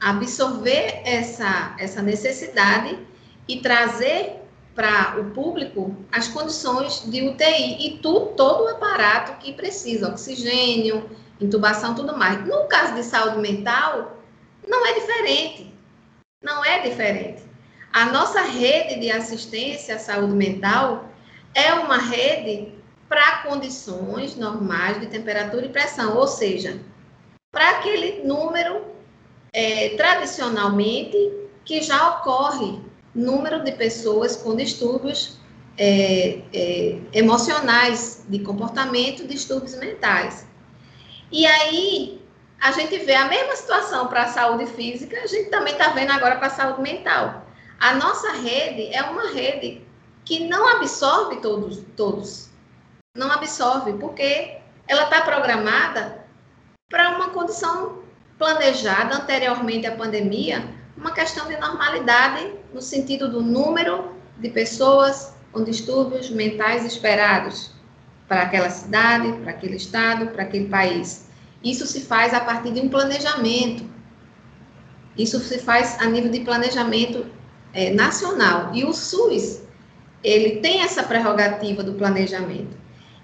absorver 0.00 1.02
essa, 1.04 1.74
essa 1.78 2.00
necessidade 2.00 2.98
e 3.46 3.60
trazer 3.60 4.40
para 4.74 5.20
o 5.20 5.30
público 5.32 5.94
as 6.10 6.28
condições 6.28 7.02
de 7.10 7.28
UTI 7.28 7.86
e 7.86 7.98
tu, 7.98 8.32
todo 8.36 8.64
o 8.64 8.68
aparato 8.68 9.38
que 9.38 9.52
precisa, 9.52 10.08
oxigênio, 10.08 11.10
intubação, 11.40 11.94
tudo 11.94 12.16
mais. 12.16 12.46
No 12.46 12.66
caso 12.66 12.94
de 12.94 13.02
saúde 13.02 13.38
mental, 13.38 14.18
não 14.66 14.86
é 14.86 14.94
diferente. 14.94 15.74
Não 16.42 16.64
é 16.64 16.78
diferente. 16.80 17.42
A 17.92 18.06
nossa 18.06 18.40
rede 18.42 19.00
de 19.00 19.10
assistência 19.10 19.96
à 19.96 19.98
saúde 19.98 20.32
mental 20.32 21.10
é 21.54 21.74
uma 21.74 21.98
rede 21.98 22.72
para 23.08 23.38
condições 23.42 24.36
normais 24.36 25.00
de 25.00 25.08
temperatura 25.08 25.66
e 25.66 25.68
pressão, 25.68 26.16
ou 26.16 26.28
seja, 26.28 26.80
para 27.50 27.68
aquele 27.70 28.22
número 28.22 28.84
é, 29.52 29.90
tradicionalmente 29.96 31.16
que 31.64 31.82
já 31.82 32.10
ocorre 32.10 32.80
número 33.14 33.62
de 33.64 33.72
pessoas 33.72 34.36
com 34.36 34.54
distúrbios 34.56 35.38
é, 35.76 36.42
é, 36.52 36.98
emocionais 37.12 38.24
de 38.28 38.38
comportamento, 38.40 39.26
distúrbios 39.26 39.74
mentais. 39.76 40.46
E 41.32 41.46
aí, 41.46 42.20
a 42.60 42.72
gente 42.72 42.98
vê 42.98 43.14
a 43.14 43.26
mesma 43.26 43.56
situação 43.56 44.08
para 44.08 44.24
a 44.24 44.28
saúde 44.28 44.66
física, 44.66 45.18
a 45.20 45.26
gente 45.26 45.48
também 45.50 45.72
está 45.72 45.90
vendo 45.90 46.10
agora 46.10 46.36
para 46.36 46.48
a 46.48 46.50
saúde 46.50 46.82
mental. 46.82 47.46
A 47.78 47.94
nossa 47.94 48.32
rede 48.32 48.94
é 48.94 49.02
uma 49.02 49.30
rede 49.30 49.82
que 50.24 50.46
não 50.46 50.68
absorve 50.68 51.36
todos, 51.36 51.82
todos. 51.96 52.50
Não 53.16 53.32
absorve, 53.32 53.94
porque 53.94 54.58
ela 54.86 55.04
está 55.04 55.22
programada 55.22 56.26
para 56.88 57.16
uma 57.16 57.30
condição 57.30 57.99
planejada 58.40 59.16
anteriormente 59.16 59.86
à 59.86 59.92
pandemia, 59.92 60.64
uma 60.96 61.12
questão 61.12 61.46
de 61.46 61.58
normalidade 61.58 62.50
no 62.72 62.80
sentido 62.80 63.28
do 63.28 63.42
número 63.42 64.14
de 64.38 64.48
pessoas 64.48 65.34
com 65.52 65.62
distúrbios 65.62 66.30
mentais 66.30 66.86
esperados 66.86 67.72
para 68.26 68.42
aquela 68.42 68.70
cidade, 68.70 69.30
para 69.42 69.50
aquele 69.50 69.76
estado, 69.76 70.28
para 70.28 70.44
aquele 70.44 70.68
país. 70.68 71.28
Isso 71.62 71.86
se 71.86 72.00
faz 72.00 72.32
a 72.32 72.40
partir 72.40 72.72
de 72.72 72.80
um 72.80 72.88
planejamento. 72.88 73.84
Isso 75.18 75.38
se 75.40 75.58
faz 75.58 76.00
a 76.00 76.06
nível 76.06 76.30
de 76.30 76.40
planejamento 76.40 77.26
é, 77.74 77.90
nacional. 77.90 78.70
E 78.72 78.86
o 78.86 78.94
SUS 78.94 79.60
ele 80.24 80.60
tem 80.60 80.80
essa 80.80 81.02
prerrogativa 81.02 81.82
do 81.82 81.92
planejamento. 81.92 82.74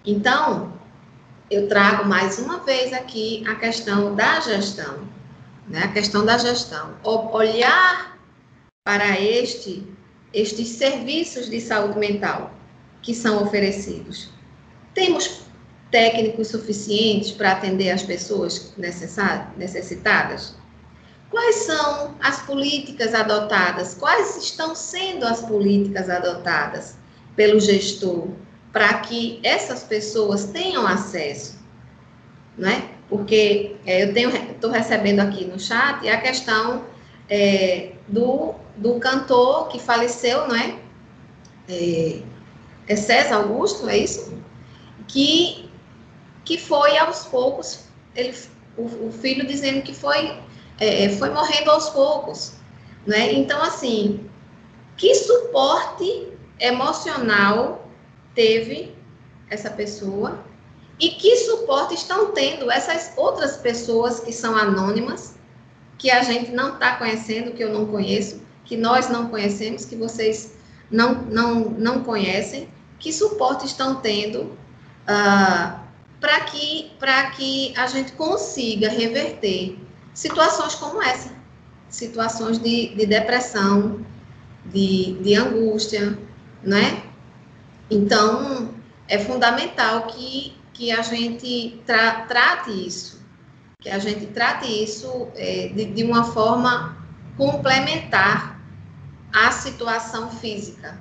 Então, 0.04 0.74
eu 1.50 1.68
trago 1.68 2.04
mais 2.08 2.38
uma 2.38 2.60
vez 2.60 2.92
aqui 2.92 3.44
a 3.46 3.54
questão 3.54 4.14
da 4.14 4.40
gestão, 4.40 5.08
né? 5.68 5.84
A 5.84 5.88
questão 5.88 6.24
da 6.24 6.36
gestão. 6.38 6.94
Olhar 7.04 8.18
para 8.84 9.20
este, 9.20 9.86
estes 10.32 10.68
serviços 10.68 11.48
de 11.48 11.60
saúde 11.60 11.98
mental 11.98 12.52
que 13.02 13.14
são 13.14 13.42
oferecidos. 13.42 14.30
Temos 14.94 15.46
técnicos 15.90 16.48
suficientes 16.48 17.30
para 17.30 17.52
atender 17.52 17.90
as 17.90 18.02
pessoas 18.02 18.74
necessitadas? 18.76 20.56
Quais 21.30 21.56
são 21.56 22.14
as 22.20 22.42
políticas 22.42 23.14
adotadas? 23.14 23.94
Quais 23.94 24.36
estão 24.36 24.74
sendo 24.74 25.24
as 25.24 25.40
políticas 25.42 26.08
adotadas 26.08 26.96
pelo 27.34 27.60
gestor 27.60 28.28
para 28.72 28.94
que 29.00 29.40
essas 29.42 29.82
pessoas 29.82 30.46
tenham 30.46 30.86
acesso, 30.86 31.58
né? 32.56 32.90
Porque 33.08 33.76
é, 33.86 34.04
eu 34.04 34.12
tenho, 34.12 34.30
estou 34.30 34.70
recebendo 34.70 35.20
aqui 35.20 35.44
no 35.44 35.58
chat 35.58 36.08
a 36.08 36.20
questão 36.20 36.84
é, 37.28 37.92
do, 38.08 38.54
do 38.76 38.98
cantor 38.98 39.68
que 39.68 39.78
faleceu, 39.78 40.48
não 40.48 40.56
é? 40.56 40.78
É, 41.68 42.22
é 42.88 42.96
César 42.96 43.36
Augusto, 43.36 43.88
é 43.88 43.98
isso? 43.98 44.36
Que, 45.08 45.70
que 46.44 46.58
foi 46.58 46.98
aos 46.98 47.24
poucos, 47.26 47.84
ele, 48.14 48.36
o, 48.76 49.08
o 49.08 49.12
filho 49.12 49.46
dizendo 49.46 49.82
que 49.82 49.94
foi, 49.94 50.38
é, 50.78 51.08
foi 51.10 51.30
morrendo 51.30 51.70
aos 51.70 51.88
poucos, 51.90 52.54
né? 53.06 53.32
Então, 53.32 53.62
assim, 53.62 54.28
que 54.96 55.14
suporte 55.14 56.28
emocional 56.58 57.85
teve 58.36 58.94
essa 59.50 59.70
pessoa 59.70 60.44
e 61.00 61.10
que 61.10 61.36
suporte 61.38 61.94
estão 61.94 62.32
tendo 62.32 62.70
essas 62.70 63.12
outras 63.16 63.56
pessoas 63.56 64.20
que 64.20 64.32
são 64.32 64.56
anônimas, 64.56 65.34
que 65.98 66.10
a 66.10 66.22
gente 66.22 66.52
não 66.52 66.74
está 66.74 66.96
conhecendo, 66.96 67.52
que 67.52 67.64
eu 67.64 67.72
não 67.72 67.86
conheço, 67.86 68.40
que 68.64 68.76
nós 68.76 69.08
não 69.08 69.28
conhecemos, 69.28 69.84
que 69.84 69.96
vocês 69.96 70.54
não, 70.90 71.22
não, 71.22 71.70
não 71.70 72.04
conhecem, 72.04 72.68
que 72.98 73.12
suporte 73.12 73.66
estão 73.66 73.96
tendo 73.96 74.42
uh, 74.42 74.56
ah, 75.06 75.82
para 76.20 76.40
que, 76.42 76.92
que 77.36 77.74
a 77.76 77.86
gente 77.86 78.12
consiga 78.12 78.88
reverter 78.88 79.78
situações 80.14 80.74
como 80.74 81.02
essa, 81.02 81.30
situações 81.88 82.58
de, 82.58 82.94
de 82.94 83.06
depressão, 83.06 84.00
de, 84.64 85.14
de 85.22 85.34
angústia, 85.34 86.18
né? 86.62 87.05
Então, 87.90 88.70
é 89.08 89.18
fundamental 89.18 90.06
que, 90.08 90.56
que 90.72 90.90
a 90.90 91.02
gente 91.02 91.80
tra 91.86 92.22
trate 92.22 92.70
isso, 92.86 93.24
que 93.80 93.88
a 93.88 93.98
gente 93.98 94.26
trate 94.26 94.66
isso 94.66 95.28
é, 95.36 95.68
de, 95.68 95.84
de 95.86 96.02
uma 96.02 96.24
forma 96.24 96.96
complementar 97.36 98.60
à 99.32 99.50
situação 99.50 100.30
física. 100.30 100.98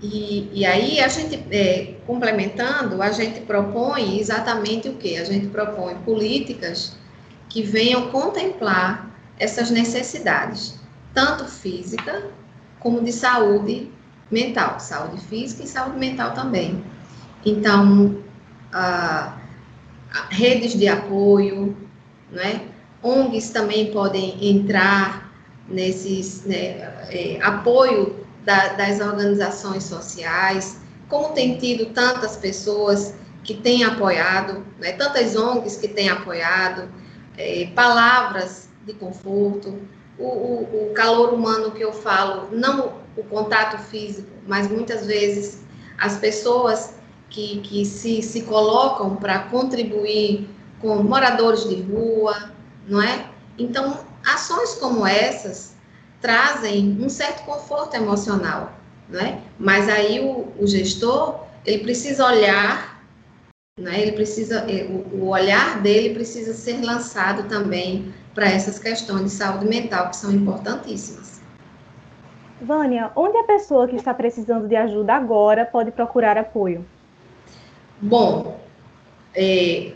E, 0.00 0.50
e 0.52 0.66
aí, 0.66 1.00
a 1.00 1.08
gente, 1.08 1.44
é, 1.50 1.94
complementando, 2.06 3.00
a 3.00 3.10
gente 3.12 3.40
propõe 3.40 4.18
exatamente 4.18 4.88
o 4.88 4.94
que? 4.94 5.16
A 5.16 5.24
gente 5.24 5.46
propõe 5.48 5.94
políticas 5.98 6.96
que 7.48 7.62
venham 7.62 8.10
contemplar 8.10 9.10
essas 9.38 9.70
necessidades, 9.70 10.80
tanto 11.14 11.44
física 11.44 12.30
como 12.80 13.02
de 13.02 13.12
saúde 13.12 13.92
mental, 14.32 14.80
saúde 14.80 15.20
física 15.20 15.62
e 15.62 15.66
saúde 15.66 15.98
mental 15.98 16.32
também. 16.32 16.82
Então, 17.44 18.16
ah, 18.72 19.36
redes 20.30 20.72
de 20.72 20.88
apoio, 20.88 21.76
né? 22.30 22.62
ONGs 23.02 23.50
também 23.50 23.92
podem 23.92 24.38
entrar 24.50 25.30
nesses 25.68 26.44
né, 26.44 27.06
é, 27.10 27.38
apoio 27.42 28.24
da, 28.44 28.68
das 28.74 29.00
organizações 29.00 29.84
sociais, 29.84 30.78
como 31.08 31.30
tem 31.30 31.58
tido 31.58 31.86
tantas 31.86 32.36
pessoas 32.36 33.14
que 33.42 33.54
têm 33.54 33.84
apoiado, 33.84 34.64
né, 34.78 34.92
tantas 34.92 35.34
ONGs 35.34 35.76
que 35.76 35.88
têm 35.88 36.08
apoiado, 36.08 36.88
é, 37.36 37.66
palavras 37.74 38.68
de 38.86 38.92
conforto, 38.94 39.78
o, 40.18 40.24
o, 40.24 40.90
o 40.90 40.94
calor 40.94 41.34
humano 41.34 41.72
que 41.72 41.82
eu 41.82 41.92
falo, 41.92 42.48
não 42.52 43.01
o 43.16 43.22
contato 43.24 43.78
físico, 43.78 44.28
mas 44.46 44.68
muitas 44.68 45.06
vezes 45.06 45.62
as 45.98 46.16
pessoas 46.16 46.94
que, 47.28 47.60
que 47.60 47.84
se, 47.84 48.22
se 48.22 48.42
colocam 48.42 49.16
para 49.16 49.40
contribuir 49.40 50.48
com 50.80 50.96
moradores 51.02 51.68
de 51.68 51.80
rua, 51.82 52.50
não 52.86 53.00
é? 53.00 53.26
Então, 53.58 53.98
ações 54.24 54.74
como 54.74 55.06
essas 55.06 55.74
trazem 56.20 56.96
um 57.00 57.08
certo 57.08 57.44
conforto 57.44 57.94
emocional, 57.94 58.72
não 59.08 59.20
é? 59.20 59.40
Mas 59.58 59.88
aí 59.88 60.20
o, 60.20 60.48
o 60.58 60.66
gestor, 60.66 61.46
ele 61.64 61.78
precisa 61.82 62.26
olhar, 62.26 63.02
né? 63.78 64.00
Ele 64.02 64.12
precisa, 64.12 64.66
o, 64.66 65.22
o 65.22 65.28
olhar 65.28 65.80
dele 65.80 66.14
precisa 66.14 66.52
ser 66.52 66.80
lançado 66.84 67.48
também 67.48 68.12
para 68.34 68.48
essas 68.48 68.78
questões 68.78 69.24
de 69.24 69.30
saúde 69.30 69.66
mental 69.66 70.10
que 70.10 70.16
são 70.16 70.32
importantíssimas. 70.32 71.31
Vânia, 72.62 73.10
onde 73.16 73.36
a 73.36 73.44
pessoa 73.44 73.88
que 73.88 73.96
está 73.96 74.14
precisando 74.14 74.68
de 74.68 74.76
ajuda 74.76 75.14
agora 75.14 75.64
pode 75.64 75.90
procurar 75.90 76.38
apoio? 76.38 76.86
Bom, 78.00 78.60
é, 79.34 79.92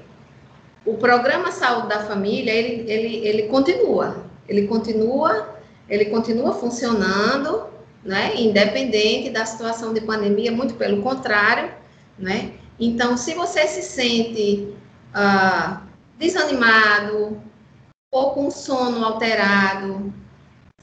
o 0.84 0.94
programa 0.94 1.50
Saúde 1.50 1.88
da 1.88 2.00
Família, 2.00 2.52
ele, 2.52 2.90
ele, 2.90 3.26
ele 3.26 3.42
continua, 3.48 4.24
ele 4.48 4.66
continua, 4.66 5.56
ele 5.88 6.06
continua 6.06 6.52
funcionando, 6.52 7.66
né, 8.04 8.36
independente 8.36 9.30
da 9.30 9.44
situação 9.44 9.92
de 9.92 10.00
pandemia, 10.00 10.52
muito 10.52 10.74
pelo 10.74 11.02
contrário, 11.02 11.70
né, 12.18 12.52
então, 12.78 13.16
se 13.16 13.34
você 13.34 13.66
se 13.66 13.82
sente 13.82 14.74
ah, 15.12 15.82
desanimado, 16.18 17.40
ou 18.12 18.30
com 18.30 18.50
sono 18.50 19.04
alterado, 19.04 20.12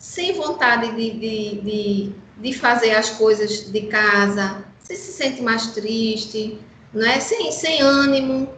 sem 0.03 0.33
vontade 0.33 0.93
de, 0.97 1.11
de, 1.11 1.61
de, 1.61 2.15
de 2.37 2.53
fazer 2.53 2.91
as 2.91 3.11
coisas 3.11 3.71
de 3.71 3.83
casa, 3.83 4.65
você 4.77 4.95
se 4.95 5.13
sente 5.13 5.41
mais 5.41 5.67
triste, 5.67 6.59
não 6.93 7.07
é? 7.07 7.21
sem, 7.21 7.49
sem 7.53 7.81
ânimo, 7.81 8.49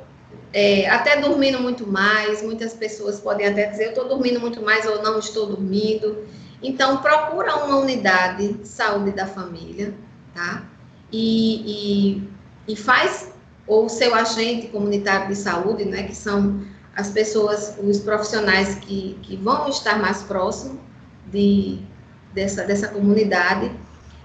é, 0.52 0.90
até 0.90 1.22
dormindo 1.22 1.60
muito 1.60 1.86
mais. 1.86 2.42
Muitas 2.42 2.74
pessoas 2.74 3.20
podem 3.20 3.46
até 3.46 3.68
dizer, 3.68 3.86
eu 3.86 3.90
estou 3.90 4.08
dormindo 4.10 4.40
muito 4.40 4.60
mais 4.64 4.88
ou 4.88 5.04
não 5.04 5.20
estou 5.20 5.46
dormindo. 5.46 6.26
Então, 6.64 6.98
procura 6.98 7.58
uma 7.58 7.78
unidade 7.78 8.54
de 8.54 8.68
saúde 8.68 9.12
da 9.12 9.28
família, 9.28 9.94
tá? 10.34 10.64
E, 11.12 12.18
e, 12.68 12.74
e 12.74 12.76
faz, 12.76 13.32
ou 13.68 13.88
seu 13.88 14.16
agente 14.16 14.66
comunitário 14.70 15.28
de 15.28 15.36
saúde, 15.36 15.86
né, 15.86 16.04
que 16.04 16.16
são 16.16 16.66
as 16.96 17.12
pessoas, 17.12 17.78
os 17.80 18.00
profissionais 18.00 18.74
que, 18.80 19.20
que 19.22 19.38
vão 19.38 19.70
estar 19.70 20.00
mais 20.00 20.24
próximos, 20.24 20.80
de, 21.26 21.80
dessa, 22.34 22.64
dessa 22.64 22.88
comunidade, 22.90 23.72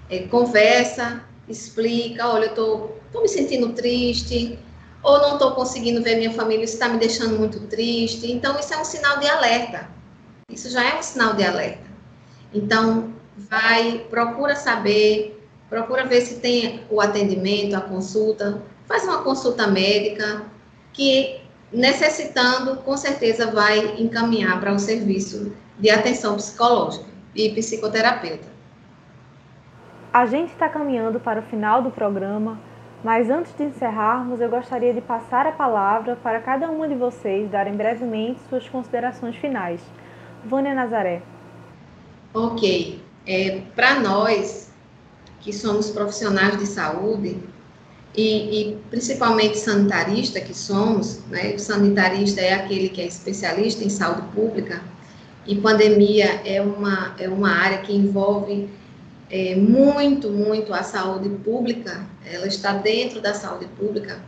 é, 0.08 0.20
conversa, 0.20 1.24
explica, 1.48 2.28
olha, 2.28 2.46
eu 2.46 2.54
tô, 2.54 2.90
tô 3.12 3.22
me 3.22 3.28
sentindo 3.28 3.72
triste, 3.72 4.58
ou 5.02 5.18
não 5.18 5.34
estou 5.34 5.52
conseguindo 5.52 6.02
ver 6.02 6.16
minha 6.16 6.32
família, 6.32 6.64
isso 6.64 6.74
está 6.74 6.88
me 6.88 6.98
deixando 6.98 7.38
muito 7.38 7.60
triste. 7.60 8.30
Então, 8.30 8.58
isso 8.58 8.74
é 8.74 8.78
um 8.78 8.84
sinal 8.84 9.18
de 9.18 9.26
alerta. 9.26 9.88
Isso 10.50 10.68
já 10.70 10.84
é 10.84 10.98
um 10.98 11.02
sinal 11.02 11.34
de 11.34 11.44
alerta. 11.44 11.88
Então, 12.52 13.14
vai, 13.36 14.06
procura 14.10 14.56
saber, 14.56 15.42
procura 15.68 16.04
ver 16.04 16.20
se 16.20 16.36
tem 16.40 16.82
o 16.90 17.00
atendimento, 17.00 17.74
a 17.74 17.80
consulta, 17.80 18.62
faz 18.86 19.04
uma 19.04 19.22
consulta 19.22 19.66
médica, 19.66 20.42
que 20.92 21.40
necessitando, 21.72 22.76
com 22.78 22.96
certeza 22.96 23.50
vai 23.50 24.00
encaminhar 24.00 24.60
para 24.60 24.74
o 24.74 24.78
serviço 24.78 25.52
de 25.80 25.90
atenção 25.90 26.36
psicológica 26.36 27.06
e 27.34 27.48
psicoterapeuta. 27.50 28.48
A 30.12 30.26
gente 30.26 30.52
está 30.52 30.68
caminhando 30.68 31.20
para 31.20 31.40
o 31.40 31.42
final 31.44 31.82
do 31.82 31.90
programa, 31.90 32.58
mas 33.02 33.30
antes 33.30 33.54
de 33.56 33.64
encerrarmos, 33.64 34.40
eu 34.40 34.50
gostaria 34.50 34.92
de 34.92 35.00
passar 35.00 35.46
a 35.46 35.52
palavra 35.52 36.16
para 36.16 36.40
cada 36.40 36.68
uma 36.68 36.86
de 36.88 36.94
vocês 36.94 37.50
darem 37.50 37.74
brevemente 37.74 38.40
suas 38.48 38.68
considerações 38.68 39.36
finais. 39.36 39.80
Vânia 40.44 40.74
Nazaré. 40.74 41.22
Ok. 42.34 43.00
É, 43.26 43.62
para 43.74 44.00
nós, 44.00 44.72
que 45.40 45.52
somos 45.52 45.90
profissionais 45.90 46.58
de 46.58 46.66
saúde, 46.66 47.38
e, 48.16 48.72
e, 48.72 48.76
principalmente 48.90 49.56
sanitarista 49.58 50.40
que 50.40 50.52
somos, 50.52 51.20
né? 51.28 51.54
o 51.54 51.58
sanitarista 51.58 52.40
é 52.40 52.54
aquele 52.54 52.88
que 52.88 53.00
é 53.00 53.06
especialista 53.06 53.84
em 53.84 53.88
saúde 53.88 54.22
pública, 54.34 54.82
e 55.50 55.56
pandemia 55.56 56.42
é 56.44 56.62
uma, 56.62 57.12
é 57.18 57.28
uma 57.28 57.50
área 57.50 57.78
que 57.78 57.92
envolve 57.92 58.68
é, 59.28 59.56
muito, 59.56 60.30
muito 60.30 60.72
a 60.72 60.84
saúde 60.84 61.28
pública, 61.28 62.06
ela 62.24 62.46
está 62.46 62.74
dentro 62.74 63.20
da 63.20 63.34
saúde 63.34 63.66
pública. 63.76 64.22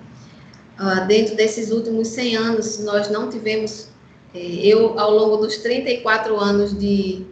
Uh, 0.81 1.07
dentro 1.07 1.37
desses 1.37 1.71
últimos 1.71 2.09
100 2.09 2.37
anos, 2.37 2.81
nós 2.81 3.09
não 3.09 3.31
tivemos, 3.31 3.89
é, 4.35 4.41
eu, 4.41 4.99
ao 4.99 5.13
longo 5.13 5.37
dos 5.37 5.59
34 5.59 6.37
anos 6.37 6.77
de, 6.77 7.25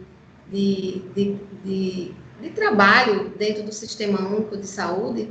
de, 0.49 1.01
de, 1.13 1.35
de, 1.65 2.11
de 2.41 2.49
trabalho 2.51 3.33
dentro 3.37 3.61
do 3.63 3.73
Sistema 3.73 4.25
Único 4.25 4.55
de 4.55 4.67
Saúde, 4.67 5.27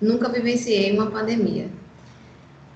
nunca 0.00 0.30
vivenciei 0.30 0.92
uma 0.92 1.10
pandemia. 1.10 1.68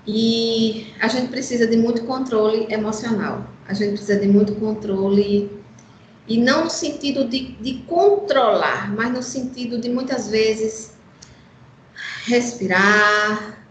E 0.05 0.93
a 0.99 1.07
gente 1.07 1.29
precisa 1.29 1.67
de 1.67 1.77
muito 1.77 2.03
controle 2.05 2.65
emocional, 2.73 3.47
a 3.67 3.73
gente 3.73 3.91
precisa 3.91 4.19
de 4.19 4.27
muito 4.27 4.55
controle, 4.55 5.61
e 6.27 6.37
não 6.37 6.65
no 6.65 6.69
sentido 6.69 7.27
de, 7.27 7.53
de 7.53 7.73
controlar, 7.83 8.93
mas 8.95 9.11
no 9.11 9.21
sentido 9.21 9.79
de 9.79 9.89
muitas 9.89 10.29
vezes 10.29 10.93
respirar 12.23 13.65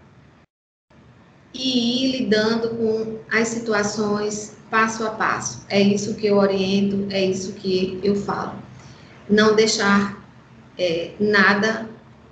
e 1.53 2.05
ir 2.05 2.13
lidando 2.13 2.71
com 2.71 3.19
as 3.31 3.49
situações 3.49 4.57
passo 4.71 5.05
a 5.05 5.11
passo. 5.11 5.65
É 5.69 5.81
isso 5.81 6.15
que 6.15 6.27
eu 6.27 6.37
oriento, 6.37 7.07
é 7.11 7.25
isso 7.25 7.53
que 7.55 7.99
eu 8.03 8.15
falo. 8.15 8.55
Não 9.29 9.55
deixar 9.55 10.23
é, 10.79 11.13
nada 11.19 11.89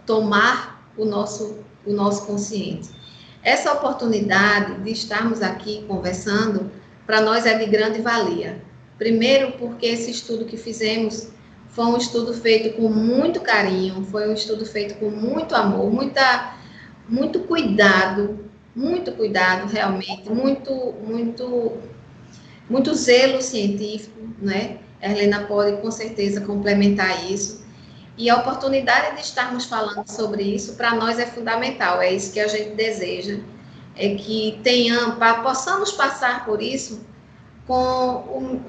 tomar 0.07 0.90
o 0.96 1.05
nosso, 1.05 1.59
o 1.84 1.92
nosso 1.92 2.26
consciente. 2.26 2.90
Essa 3.43 3.72
oportunidade 3.72 4.82
de 4.82 4.91
estarmos 4.91 5.43
aqui 5.43 5.84
conversando, 5.86 6.70
para 7.07 7.20
nós 7.20 7.47
é 7.47 7.57
de 7.57 7.66
grande 7.66 8.01
valia. 8.01 8.61
Primeiro, 8.99 9.53
porque 9.53 9.86
esse 9.86 10.11
estudo 10.11 10.45
que 10.45 10.57
fizemos 10.57 11.28
foi 11.70 11.84
um 11.86 11.97
estudo 11.97 12.34
feito 12.34 12.76
com 12.76 12.89
muito 12.89 13.41
carinho, 13.41 14.05
foi 14.05 14.28
um 14.28 14.34
estudo 14.34 14.66
feito 14.66 14.95
com 14.97 15.09
muito 15.09 15.55
amor, 15.55 15.91
muita, 15.91 16.57
muito 17.09 17.41
cuidado, 17.41 18.45
muito 18.74 19.12
cuidado 19.12 19.68
realmente, 19.68 20.28
muito, 20.28 20.95
muito, 21.05 21.78
muito 22.68 22.95
zelo 22.95 23.41
científico, 23.41 24.20
né? 24.41 24.78
A 25.01 25.11
Helena 25.11 25.45
pode 25.45 25.80
com 25.80 25.91
certeza 25.91 26.41
complementar 26.41 27.30
isso. 27.30 27.64
E 28.19 28.29
a 28.29 28.37
oportunidade 28.37 29.14
de 29.14 29.23
estarmos 29.23 29.66
falando 29.66 30.05
sobre 30.09 30.43
isso, 30.43 30.75
para 30.75 30.93
nós 30.97 31.21
é 31.21 31.27
fundamental, 31.27 32.03
é 32.03 32.12
isso 32.12 32.33
que 32.33 32.41
a 32.41 32.49
gente 32.49 32.71
deseja, 32.71 33.39
é 33.95 34.16
que 34.16 34.61
tenhamos, 34.64 35.16
possamos 35.41 35.93
passar 35.93 36.45
por 36.45 36.61
isso 36.61 37.07
com 37.64 38.61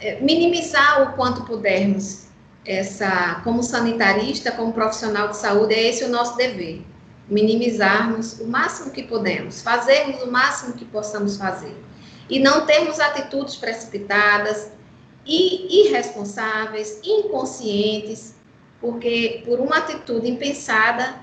é, 0.00 0.18
minimizar 0.22 1.02
o 1.02 1.12
quanto 1.14 1.44
pudermos 1.44 2.28
essa, 2.64 3.42
como 3.44 3.62
sanitarista, 3.62 4.50
como 4.50 4.72
profissional 4.72 5.28
de 5.28 5.36
saúde, 5.36 5.74
é 5.74 5.88
esse 5.88 6.04
o 6.04 6.08
nosso 6.08 6.36
dever, 6.38 6.82
minimizarmos 7.28 8.40
o 8.40 8.46
máximo 8.46 8.92
que 8.92 9.02
podemos, 9.02 9.60
fazermos 9.60 10.22
o 10.22 10.30
máximo 10.30 10.72
que 10.72 10.86
possamos 10.86 11.36
fazer. 11.36 11.76
E 12.30 12.38
não 12.38 12.64
termos 12.64 12.98
atitudes 12.98 13.56
precipitadas 13.56 14.72
e 15.26 15.86
irresponsáveis, 15.86 16.98
inconscientes, 17.04 18.39
porque 18.80 19.42
por 19.44 19.60
uma 19.60 19.78
atitude 19.78 20.28
impensada, 20.28 21.16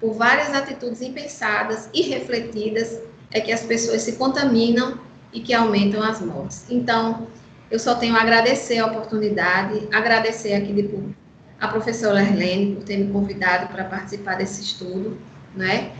por 0.00 0.14
várias 0.14 0.52
atitudes 0.54 1.02
impensadas 1.02 1.88
e 1.92 2.02
refletidas, 2.02 3.00
é 3.30 3.40
que 3.40 3.52
as 3.52 3.62
pessoas 3.62 4.02
se 4.02 4.12
contaminam 4.12 4.98
e 5.32 5.40
que 5.40 5.54
aumentam 5.54 6.02
as 6.02 6.20
mortes. 6.20 6.66
Então, 6.70 7.26
eu 7.70 7.78
só 7.78 7.94
tenho 7.94 8.14
a 8.14 8.20
agradecer 8.20 8.78
a 8.78 8.86
oportunidade, 8.86 9.88
agradecer 9.92 10.54
aqui 10.54 10.72
de 10.72 10.82
público 10.84 11.22
a 11.58 11.68
professora 11.68 12.20
Erlene 12.20 12.74
por 12.74 12.84
ter 12.84 12.96
me 12.98 13.12
convidado 13.12 13.68
para 13.68 13.84
participar 13.84 14.34
desse 14.34 14.62
estudo, 14.62 15.16
né? 15.54 15.92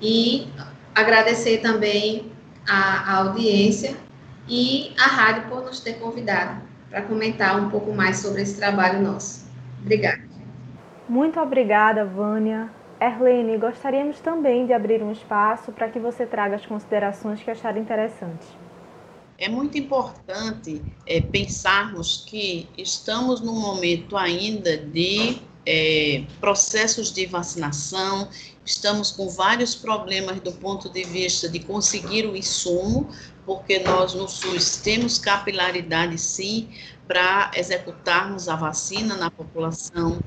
E 0.00 0.48
agradecer 0.94 1.58
também 1.58 2.32
a, 2.66 3.12
a 3.12 3.16
audiência 3.18 3.94
e 4.48 4.94
a 4.98 5.06
rádio 5.06 5.48
por 5.50 5.62
nos 5.62 5.80
ter 5.80 5.94
convidado 5.98 6.62
para 6.88 7.02
comentar 7.02 7.60
um 7.60 7.68
pouco 7.68 7.92
mais 7.92 8.16
sobre 8.16 8.40
esse 8.40 8.56
trabalho 8.56 9.02
nosso. 9.02 9.46
Obrigada. 9.82 10.29
Muito 11.10 11.40
obrigada, 11.40 12.04
Vânia. 12.04 12.70
Erlene, 13.00 13.56
gostaríamos 13.56 14.20
também 14.20 14.64
de 14.64 14.72
abrir 14.72 15.02
um 15.02 15.10
espaço 15.10 15.72
para 15.72 15.88
que 15.88 15.98
você 15.98 16.24
traga 16.24 16.54
as 16.54 16.64
considerações 16.64 17.42
que 17.42 17.50
achar 17.50 17.76
interessantes. 17.76 18.46
É 19.36 19.48
muito 19.48 19.76
importante 19.76 20.80
é, 21.04 21.20
pensarmos 21.20 22.24
que 22.24 22.68
estamos 22.78 23.40
num 23.40 23.58
momento 23.58 24.16
ainda 24.16 24.78
de 24.78 25.42
é, 25.66 26.22
processos 26.40 27.12
de 27.12 27.26
vacinação, 27.26 28.28
estamos 28.64 29.10
com 29.10 29.28
vários 29.28 29.74
problemas 29.74 30.38
do 30.38 30.52
ponto 30.52 30.88
de 30.88 31.02
vista 31.02 31.48
de 31.48 31.58
conseguir 31.58 32.24
o 32.24 32.36
insumo, 32.36 33.10
porque 33.44 33.80
nós 33.80 34.14
no 34.14 34.28
SUS 34.28 34.76
temos 34.76 35.18
capilaridade 35.18 36.16
sim 36.18 36.68
para 37.08 37.50
executarmos 37.56 38.48
a 38.48 38.54
vacina 38.54 39.16
na 39.16 39.28
população. 39.28 40.20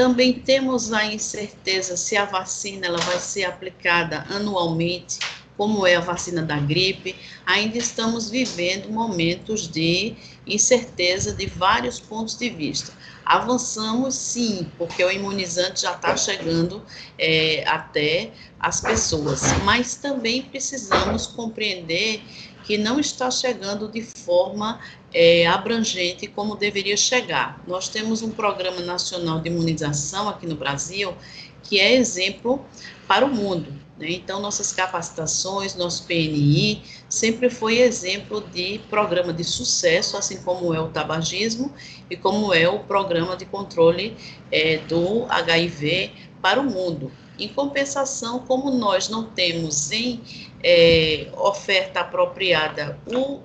Também 0.00 0.32
temos 0.32 0.94
a 0.94 1.04
incerteza 1.04 1.94
se 1.94 2.16
a 2.16 2.24
vacina 2.24 2.86
ela 2.86 2.96
vai 3.00 3.20
ser 3.20 3.44
aplicada 3.44 4.24
anualmente, 4.30 5.18
como 5.58 5.86
é 5.86 5.96
a 5.96 6.00
vacina 6.00 6.40
da 6.40 6.56
gripe. 6.56 7.14
Ainda 7.44 7.76
estamos 7.76 8.30
vivendo 8.30 8.90
momentos 8.90 9.68
de 9.68 10.16
incerteza 10.46 11.34
de 11.34 11.44
vários 11.44 12.00
pontos 12.00 12.34
de 12.38 12.48
vista. 12.48 12.94
Avançamos 13.26 14.14
sim, 14.14 14.66
porque 14.78 15.04
o 15.04 15.10
imunizante 15.10 15.82
já 15.82 15.92
está 15.92 16.16
chegando 16.16 16.82
é, 17.18 17.62
até 17.68 18.30
as 18.58 18.80
pessoas, 18.80 19.42
mas 19.64 19.96
também 19.96 20.40
precisamos 20.40 21.26
compreender 21.26 22.22
que 22.64 22.78
não 22.78 23.00
está 23.00 23.30
chegando 23.30 23.88
de 23.88 24.02
forma 24.02 24.80
é, 25.12 25.46
abrangente 25.46 26.26
como 26.26 26.56
deveria 26.56 26.96
chegar. 26.96 27.62
Nós 27.66 27.88
temos 27.88 28.22
um 28.22 28.30
Programa 28.30 28.80
Nacional 28.80 29.40
de 29.40 29.48
Imunização 29.48 30.28
aqui 30.28 30.46
no 30.46 30.54
Brasil 30.54 31.14
que 31.62 31.78
é 31.78 31.94
exemplo 31.94 32.64
para 33.06 33.24
o 33.24 33.28
mundo. 33.28 33.72
Né? 33.98 34.12
Então, 34.12 34.40
nossas 34.40 34.72
capacitações, 34.72 35.76
nosso 35.76 36.04
PNI, 36.04 36.82
sempre 37.08 37.50
foi 37.50 37.78
exemplo 37.78 38.40
de 38.40 38.80
programa 38.90 39.32
de 39.32 39.44
sucesso, 39.44 40.16
assim 40.16 40.38
como 40.42 40.74
é 40.74 40.80
o 40.80 40.88
tabagismo 40.88 41.72
e 42.10 42.16
como 42.16 42.52
é 42.52 42.68
o 42.68 42.80
programa 42.80 43.36
de 43.36 43.44
controle 43.44 44.16
é, 44.50 44.78
do 44.78 45.26
HIV 45.28 46.12
para 46.40 46.60
o 46.60 46.64
mundo. 46.64 47.12
Em 47.40 47.48
compensação, 47.48 48.40
como 48.40 48.70
nós 48.70 49.08
não 49.08 49.24
temos 49.24 49.90
em 49.90 50.20
é, 50.62 51.28
oferta 51.36 52.00
apropriada 52.00 52.98
o, 53.06 53.40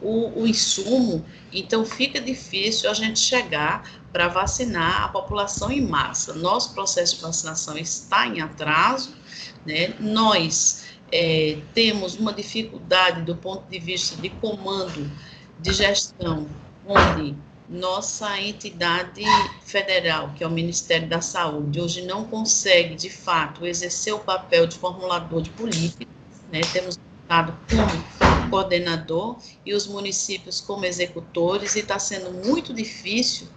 o, 0.00 0.42
o 0.42 0.46
insumo, 0.46 1.24
então 1.52 1.84
fica 1.84 2.20
difícil 2.20 2.90
a 2.90 2.94
gente 2.94 3.18
chegar 3.18 4.02
para 4.12 4.28
vacinar 4.28 5.04
a 5.04 5.08
população 5.08 5.72
em 5.72 5.80
massa. 5.80 6.34
Nosso 6.34 6.74
processo 6.74 7.16
de 7.16 7.22
vacinação 7.22 7.78
está 7.78 8.26
em 8.26 8.40
atraso, 8.40 9.16
né? 9.64 9.94
Nós 9.98 10.84
é, 11.10 11.58
temos 11.72 12.14
uma 12.16 12.32
dificuldade 12.32 13.22
do 13.22 13.36
ponto 13.36 13.68
de 13.70 13.78
vista 13.78 14.14
de 14.20 14.28
comando 14.28 15.10
de 15.58 15.72
gestão, 15.72 16.46
onde 16.86 17.34
nossa 17.72 18.38
entidade 18.40 19.22
federal, 19.64 20.32
que 20.36 20.44
é 20.44 20.46
o 20.46 20.50
Ministério 20.50 21.08
da 21.08 21.22
Saúde, 21.22 21.80
hoje 21.80 22.02
não 22.02 22.24
consegue, 22.24 22.94
de 22.94 23.08
fato, 23.08 23.66
exercer 23.66 24.14
o 24.14 24.18
papel 24.18 24.66
de 24.66 24.76
formulador 24.76 25.40
de 25.40 25.50
políticas, 25.50 26.06
né? 26.52 26.60
temos 26.72 26.96
o 26.96 27.00
Estado 27.22 27.58
como 27.70 28.50
coordenador 28.50 29.38
e 29.64 29.72
os 29.72 29.86
municípios 29.86 30.60
como 30.60 30.84
executores, 30.84 31.74
e 31.74 31.80
está 31.80 31.98
sendo 31.98 32.30
muito 32.46 32.74
difícil 32.74 33.48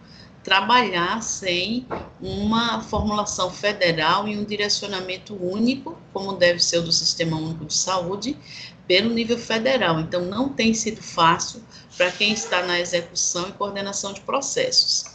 trabalhar 0.45 1.23
sem 1.23 1.87
uma 2.21 2.79
formulação 2.79 3.49
federal 3.49 4.27
e 4.27 4.37
um 4.37 4.45
direcionamento 4.45 5.35
único, 5.35 5.97
como 6.13 6.33
deve 6.33 6.59
ser 6.59 6.77
o 6.77 6.83
do 6.83 6.91
Sistema 6.91 7.35
Único 7.35 7.65
de 7.65 7.73
Saúde, 7.73 8.37
pelo 8.87 9.09
nível 9.09 9.39
federal. 9.39 9.99
Então, 9.99 10.21
não 10.21 10.47
tem 10.47 10.71
sido 10.71 11.01
fácil 11.01 11.63
para 11.97 12.11
quem 12.11 12.31
está 12.31 12.61
na 12.61 12.79
execução 12.79 13.49
e 13.49 13.53
coordenação 13.53 14.13
de 14.13 14.21
processos. 14.21 15.05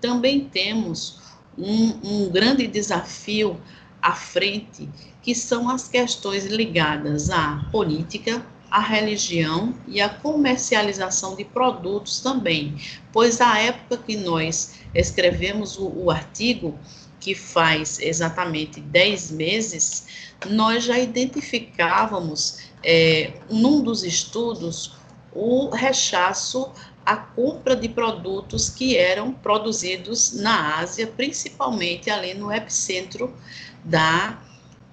Também 0.00 0.44
temos 0.44 1.18
um, 1.58 1.98
um 2.04 2.30
grande 2.30 2.68
desafio 2.68 3.60
à 4.00 4.12
frente, 4.12 4.88
que 5.20 5.34
são 5.34 5.68
as 5.68 5.88
questões 5.88 6.46
ligadas 6.46 7.28
à 7.28 7.66
política, 7.72 8.46
à 8.76 8.78
religião 8.78 9.74
e 9.88 10.02
à 10.02 10.08
comercialização 10.10 11.34
de 11.34 11.46
produtos 11.46 12.20
também, 12.20 12.76
pois 13.10 13.40
à 13.40 13.58
época 13.58 13.96
que 13.96 14.18
nós 14.18 14.74
escrevemos 14.94 15.78
o, 15.78 15.88
o 15.88 16.10
artigo, 16.10 16.78
que 17.18 17.34
faz 17.34 17.98
exatamente 17.98 18.78
10 18.78 19.30
meses, 19.30 20.06
nós 20.50 20.84
já 20.84 20.98
identificávamos, 20.98 22.58
é, 22.84 23.32
num 23.48 23.80
dos 23.80 24.04
estudos, 24.04 24.94
o 25.32 25.70
rechaço 25.70 26.70
a 27.06 27.16
compra 27.16 27.74
de 27.74 27.88
produtos 27.88 28.68
que 28.68 28.98
eram 28.98 29.32
produzidos 29.32 30.34
na 30.34 30.80
Ásia, 30.80 31.06
principalmente 31.06 32.10
ali 32.10 32.34
no 32.34 32.52
epicentro 32.52 33.34
da, 33.82 34.38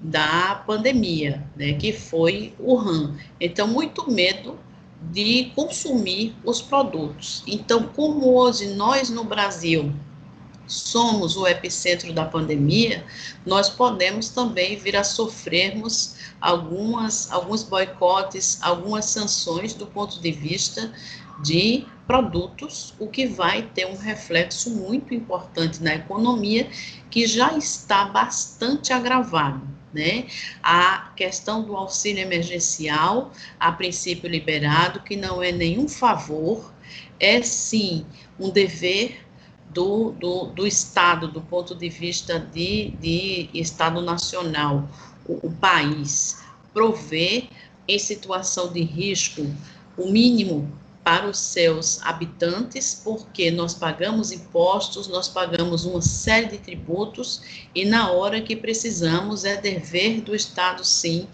da 0.04 0.62
pandemia, 0.68 1.42
né, 1.56 1.74
que 1.74 1.94
foi 1.94 2.54
o 2.60 2.74
Wuhan. 2.74 3.16
Então, 3.40 3.68
muito 3.68 4.12
medo 4.12 4.60
de 5.12 5.52
consumir 5.56 6.36
os 6.44 6.62
produtos. 6.62 7.42
Então, 7.48 7.84
como 7.88 8.36
hoje 8.36 8.76
nós 8.76 9.10
no 9.10 9.24
Brasil 9.24 9.94
somos 10.68 11.38
o 11.38 11.48
epicentro 11.48 12.14
da 12.14 12.26
pandemia, 12.26 13.06
nós 13.46 13.70
podemos 13.70 14.30
também 14.30 14.76
vir 14.76 14.96
a 14.96 15.04
sofrermos 15.04 16.16
algumas, 16.40 17.32
alguns 17.32 17.64
boicotes, 17.64 18.60
algumas 18.62 19.06
sanções 19.06 19.74
do 19.74 19.86
ponto 19.86 20.20
de 20.22 20.32
vista 20.32 20.92
de 21.42 21.86
produtos, 22.08 22.94
o 23.00 23.08
que 23.08 23.26
vai 23.26 23.64
ter 23.74 23.86
um 23.88 23.98
reflexo 23.98 24.70
muito 24.70 25.14
importante 25.14 25.82
na 25.82 25.96
economia, 25.96 26.70
que 27.10 27.26
já 27.26 27.58
está 27.58 28.06
bastante 28.06 28.92
agravado. 28.92 29.73
Né? 29.94 30.26
A 30.64 31.12
questão 31.16 31.64
do 31.64 31.76
auxílio 31.78 32.22
emergencial, 32.22 33.32
a 33.60 33.72
princípio 33.72 34.28
liberado, 34.28 35.02
que 35.02 35.16
não 35.16 35.42
é 35.42 35.52
nenhum 35.52 35.88
favor, 35.88 36.74
é 37.20 37.42
sim 37.44 38.06
um 38.40 38.50
dever 38.50 39.24
do, 39.70 40.12
do, 40.12 40.46
do 40.46 40.68
Estado, 40.68 41.28
do 41.28 41.42
ponto 41.42 41.76
de 41.76 41.90
vista 41.90 42.40
de, 42.40 42.92
de 43.00 43.50
Estado 43.54 44.02
nacional, 44.02 44.90
o, 45.28 45.48
o 45.48 45.52
país, 45.52 46.44
prover 46.74 47.50
em 47.88 48.00
situação 48.00 48.72
de 48.72 48.82
risco 48.82 49.46
o 49.98 50.10
mínimo 50.10 50.72
para 51.04 51.28
os 51.28 51.38
seus 51.38 52.02
habitantes, 52.02 53.02
porque 53.04 53.52
nós 53.52 53.74
pagamos 53.74 54.32
impostos, 54.32 55.08
nós 55.08 55.28
pagamos 55.28 55.84
uma 55.84 56.02
série 56.02 56.48
de 56.48 56.58
tributos 56.60 57.42
e 57.76 57.84
na 57.84 58.12
hora 58.12 58.42
que 58.42 58.56
precisamos 58.56 59.44
é 59.44 59.58
dever 59.58 60.22
do 60.22 60.34
Estado, 60.34 60.86
sim, 60.86 61.28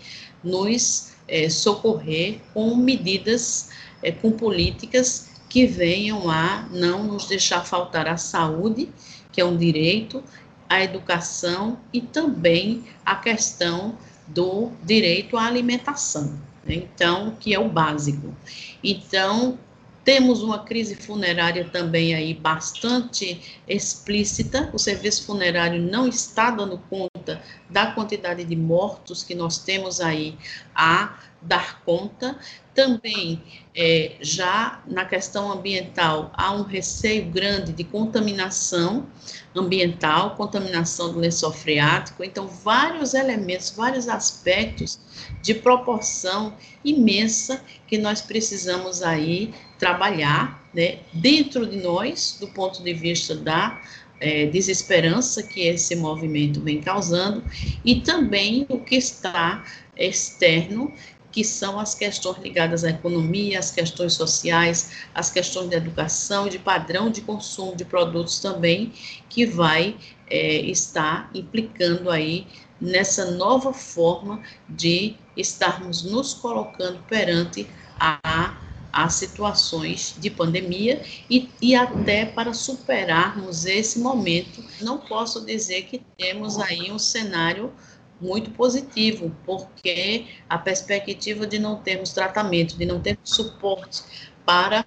nos 0.44 1.12
é, 1.28 1.50
socorrer 1.50 2.40
com 2.54 2.76
medidas, 2.76 3.70
é, 4.02 4.12
com 4.12 4.32
políticas 4.32 5.30
que 5.48 5.66
venham 5.66 6.30
a 6.30 6.68
não 6.72 7.04
nos 7.04 7.28
deixar 7.28 7.66
faltar 7.66 8.08
a 8.08 8.18
saúde, 8.18 8.90
que 9.32 9.40
é 9.40 9.46
um 9.46 9.58
direito, 9.58 10.24
a 10.68 10.84
educação 10.84 11.80
e 11.92 12.02
também 12.02 12.84
a 13.06 13.16
questão 13.16 13.98
do 14.28 14.72
direito 14.84 15.38
à 15.38 15.46
alimentação. 15.46 16.40
Né? 16.64 16.76
Então, 16.76 17.36
que 17.40 17.54
é 17.54 17.60
o 17.60 17.68
básico. 17.68 18.34
Então, 18.84 19.58
temos 20.04 20.42
uma 20.42 20.60
crise 20.60 20.96
funerária 20.96 21.66
também 21.66 22.16
aí 22.16 22.34
bastante 22.34 23.60
explícita. 23.68 24.70
O 24.74 24.80
serviço 24.80 25.26
funerário 25.26 25.82
não 25.82 26.08
está 26.08 26.50
dando 26.52 26.78
conta 26.90 27.42
da 27.70 27.92
quantidade 27.92 28.44
de 28.44 28.56
mortos 28.56 29.24
que 29.24 29.36
nós 29.36 29.60
temos 29.60 30.02
aí 30.02 30.38
a 30.74 31.20
dar 31.42 31.82
conta. 31.84 32.38
Também, 32.74 33.44
é, 33.76 34.16
já 34.22 34.82
na 34.88 35.06
questão 35.06 35.52
ambiental, 35.52 36.32
há 36.34 36.54
um 36.54 36.64
receio 36.64 37.26
grande 37.26 37.74
de 37.74 37.84
contaminação 37.84 39.06
ambiental, 39.56 40.36
contaminação 40.36 41.12
do 41.12 41.20
lençol 41.20 41.52
freático. 41.52 42.24
Então, 42.24 42.48
vários 42.48 43.14
elementos, 43.14 43.72
vários 43.72 44.08
aspectos 44.08 45.00
de 45.42 45.54
proporção 45.54 46.54
imensa 46.84 47.64
que 47.86 47.98
nós 47.98 48.22
precisamos 48.22 49.02
aí 49.02 49.54
trabalhar, 49.80 50.62
né, 50.74 51.00
dentro 51.14 51.66
de 51.66 51.78
nós, 51.78 52.38
do 52.40 52.48
ponto 52.50 52.84
de 52.84 52.94
vista 52.94 53.36
da 53.36 53.82
é, 54.20 54.46
desesperança 54.48 55.42
que 55.42 55.62
esse 55.62 55.96
movimento 55.96 56.62
vem 56.62 56.82
causando 56.82 57.44
e 57.84 58.02
também 58.02 58.66
o 58.70 58.80
que 58.80 58.96
está 58.96 59.64
externo 59.98 60.94
que 61.32 61.44
são 61.44 61.80
as 61.80 61.94
questões 61.94 62.38
ligadas 62.40 62.84
à 62.84 62.90
economia, 62.90 63.60
as 63.60 63.72
questões 63.72 64.14
sociais, 64.14 64.92
as 65.14 65.30
questões 65.30 65.70
de 65.70 65.76
educação 65.76 66.50
de 66.50 66.58
padrão 66.58 67.12
de 67.12 67.22
consumo 67.22 67.76
de 67.76 67.86
produtos 67.86 68.40
também, 68.40 68.92
que 69.30 69.46
vai 69.46 69.96
é, 70.30 70.56
estar 70.62 71.30
implicando 71.34 72.10
aí 72.10 72.48
nessa 72.82 73.32
nova 73.32 73.74
forma 73.74 74.42
de 74.68 75.16
estarmos 75.36 76.04
nos 76.04 76.34
colocando 76.34 77.00
perante 77.08 77.68
a, 78.00 78.58
a 79.00 79.08
situações 79.08 80.14
de 80.20 80.30
pandemia 80.30 81.02
e, 81.30 81.50
e 81.62 81.74
até 81.74 82.26
para 82.26 82.54
superarmos 82.54 83.66
esse 83.66 83.98
momento. 83.98 84.62
Não 84.82 84.98
posso 84.98 85.46
dizer 85.46 85.84
que 85.84 86.02
temos 86.18 86.60
aí 86.60 86.92
um 86.92 87.00
cenário 87.00 87.72
muito 88.20 88.52
positivo, 88.52 89.34
porque 89.46 90.28
a 90.50 90.58
perspectiva 90.58 91.48
de 91.48 91.58
não 91.58 91.78
termos 91.78 92.12
tratamento, 92.12 92.78
de 92.78 92.86
não 92.86 93.00
termos 93.00 93.30
suporte 93.30 94.04
para 94.46 94.86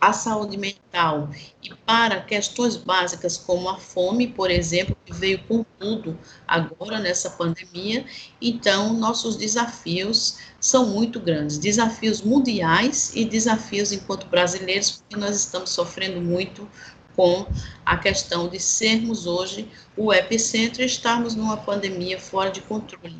a 0.00 0.12
saúde 0.12 0.56
mental 0.56 1.28
e 1.62 1.74
para 1.74 2.20
questões 2.20 2.76
básicas 2.76 3.36
como 3.36 3.68
a 3.68 3.78
fome, 3.78 4.28
por 4.28 4.50
exemplo, 4.50 4.96
que 5.04 5.12
veio 5.12 5.42
com 5.44 5.64
tudo 5.78 6.18
agora 6.46 6.98
nessa 7.00 7.30
pandemia, 7.30 8.04
então 8.40 8.92
nossos 8.94 9.36
desafios 9.36 10.38
são 10.60 10.86
muito 10.86 11.18
grandes, 11.18 11.58
desafios 11.58 12.22
mundiais 12.22 13.12
e 13.14 13.24
desafios 13.24 13.92
enquanto 13.92 14.26
brasileiros, 14.26 14.92
porque 14.92 15.16
nós 15.16 15.36
estamos 15.36 15.70
sofrendo 15.70 16.20
muito 16.20 16.68
com 17.16 17.46
a 17.84 17.96
questão 17.96 18.48
de 18.48 18.60
sermos 18.60 19.26
hoje 19.26 19.68
o 19.96 20.12
epicentro 20.12 20.82
e 20.82 20.86
estarmos 20.86 21.34
numa 21.34 21.56
pandemia 21.56 22.20
fora 22.20 22.50
de 22.50 22.60
controle. 22.60 23.16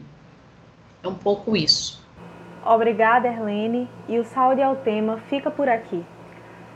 É 1.03 1.09
um 1.09 1.15
pouco 1.15 1.57
isso. 1.57 2.07
Obrigada, 2.65 3.27
Erlene. 3.27 3.89
E 4.09 4.19
o 4.19 4.25
Saúde 4.25 4.63
ao 4.63 4.77
Tema 4.77 5.19
fica 5.29 5.51
por 5.51 5.69
aqui. 5.69 6.05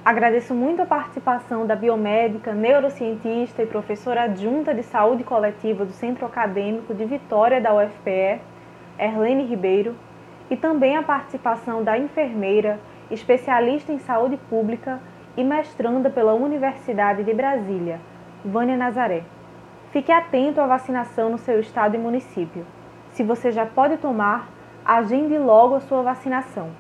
Agradeço 0.04 0.52
muito 0.52 0.82
a 0.82 0.86
participação 0.86 1.64
da 1.64 1.76
biomédica, 1.76 2.52
neurocientista 2.52 3.62
e 3.62 3.66
professora 3.66 4.24
adjunta 4.24 4.74
de 4.74 4.82
saúde 4.82 5.22
coletiva 5.22 5.84
do 5.84 5.92
Centro 5.92 6.26
Acadêmico 6.26 6.92
de 6.92 7.04
Vitória 7.04 7.60
da 7.60 7.72
UFPE, 7.72 8.40
Erlene 8.98 9.44
Ribeiro, 9.44 9.94
e 10.50 10.56
também 10.56 10.96
a 10.96 11.04
participação 11.04 11.84
da 11.84 11.96
enfermeira, 11.96 12.80
especialista 13.12 13.92
em 13.92 14.00
saúde 14.00 14.36
pública 14.50 14.98
e 15.36 15.44
mestranda 15.44 16.10
pela 16.10 16.34
Universidade 16.34 17.22
de 17.22 17.32
Brasília, 17.32 18.00
Vânia 18.44 18.76
Nazaré. 18.76 19.22
Fique 19.92 20.10
atento 20.10 20.60
à 20.60 20.66
vacinação 20.66 21.30
no 21.30 21.38
seu 21.38 21.60
estado 21.60 21.94
e 21.94 21.98
município. 21.98 22.66
Se 23.12 23.22
você 23.22 23.52
já 23.52 23.66
pode 23.66 23.98
tomar, 23.98 24.48
agende 24.84 25.38
logo 25.38 25.76
a 25.76 25.80
sua 25.80 26.02
vacinação. 26.02 26.70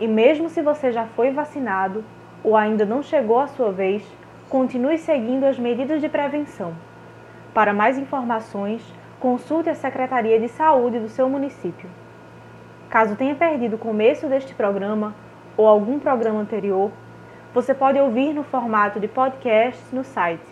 E 0.00 0.08
mesmo 0.08 0.48
se 0.48 0.60
você 0.60 0.90
já 0.90 1.06
foi 1.06 1.30
vacinado 1.30 2.04
ou 2.42 2.56
ainda 2.56 2.84
não 2.84 3.02
chegou 3.02 3.38
a 3.38 3.46
sua 3.46 3.72
vez, 3.72 4.02
continue 4.48 4.98
seguindo 4.98 5.44
as 5.44 5.58
medidas 5.58 6.00
de 6.00 6.08
prevenção. 6.08 6.74
Para 7.52 7.72
mais 7.72 7.98
informações, 7.98 8.82
consulte 9.18 9.68
a 9.68 9.74
Secretaria 9.74 10.38
de 10.38 10.48
Saúde 10.48 10.98
do 10.98 11.08
seu 11.08 11.28
município. 11.28 11.88
Caso 12.88 13.16
tenha 13.16 13.34
perdido 13.34 13.76
o 13.76 13.78
começo 13.78 14.28
deste 14.28 14.54
programa 14.54 15.14
ou 15.56 15.66
algum 15.66 15.98
programa 15.98 16.40
anterior, 16.40 16.90
você 17.52 17.74
pode 17.74 17.98
ouvir 17.98 18.32
no 18.32 18.44
formato 18.44 19.00
de 19.00 19.08
podcast 19.08 19.82
no 19.94 20.04
site 20.04 20.46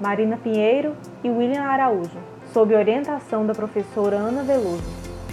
Marina 0.00 0.36
Pinheiro 0.36 0.94
e 1.22 1.30
William 1.30 1.62
Araújo 1.62 2.34
sob 2.54 2.72
orientação 2.72 3.44
da 3.44 3.52
professora 3.52 4.16
Ana 4.16 4.44
Veloso. 4.44 4.84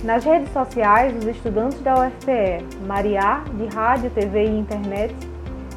Nas 0.04 0.26
redes 0.26 0.52
sociais, 0.52 1.16
os 1.16 1.28
estudantes 1.28 1.80
da 1.82 1.94
UFPE, 1.94 2.66
Maria, 2.88 3.44
de 3.54 3.68
Rádio, 3.68 4.10
TV 4.10 4.46
e 4.46 4.60
Internet, 4.60 5.16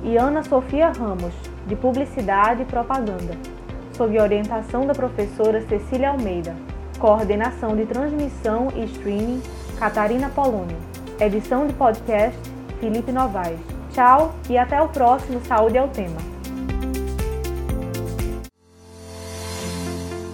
e 0.03 0.17
Ana 0.17 0.43
Sofia 0.43 0.91
Ramos, 0.91 1.35
de 1.67 1.77
Publicidade 1.77 2.63
e 2.63 2.65
Propaganda, 2.65 3.37
sob 3.97 4.19
orientação 4.21 4.87
da 4.87 4.95
professora 4.95 5.61
Cecília 5.63 6.11
Almeida. 6.11 6.55
Coordenação 6.99 7.77
de 7.77 7.87
transmissão 7.87 8.69
e 8.75 8.85
streaming, 8.85 9.43
Catarina 9.79 10.29
Polônio. 10.29 10.77
Edição 11.21 11.67
de 11.67 11.73
podcast, 11.73 12.39
Felipe 12.81 13.13
Novaes. 13.13 13.61
Tchau 13.93 14.35
e 14.49 14.59
até 14.59 14.81
o 14.81 14.89
próximo 14.89 15.41
Saúde 15.47 15.79
é 15.79 15.83
o 15.83 15.89
Tema. 15.89 16.34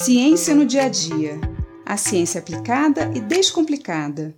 Ciência 0.00 0.54
no 0.54 0.64
dia 0.64 0.84
a 0.84 0.88
dia. 0.88 1.40
A 1.84 1.96
ciência 1.96 2.38
aplicada 2.38 3.10
e 3.16 3.20
descomplicada. 3.20 4.32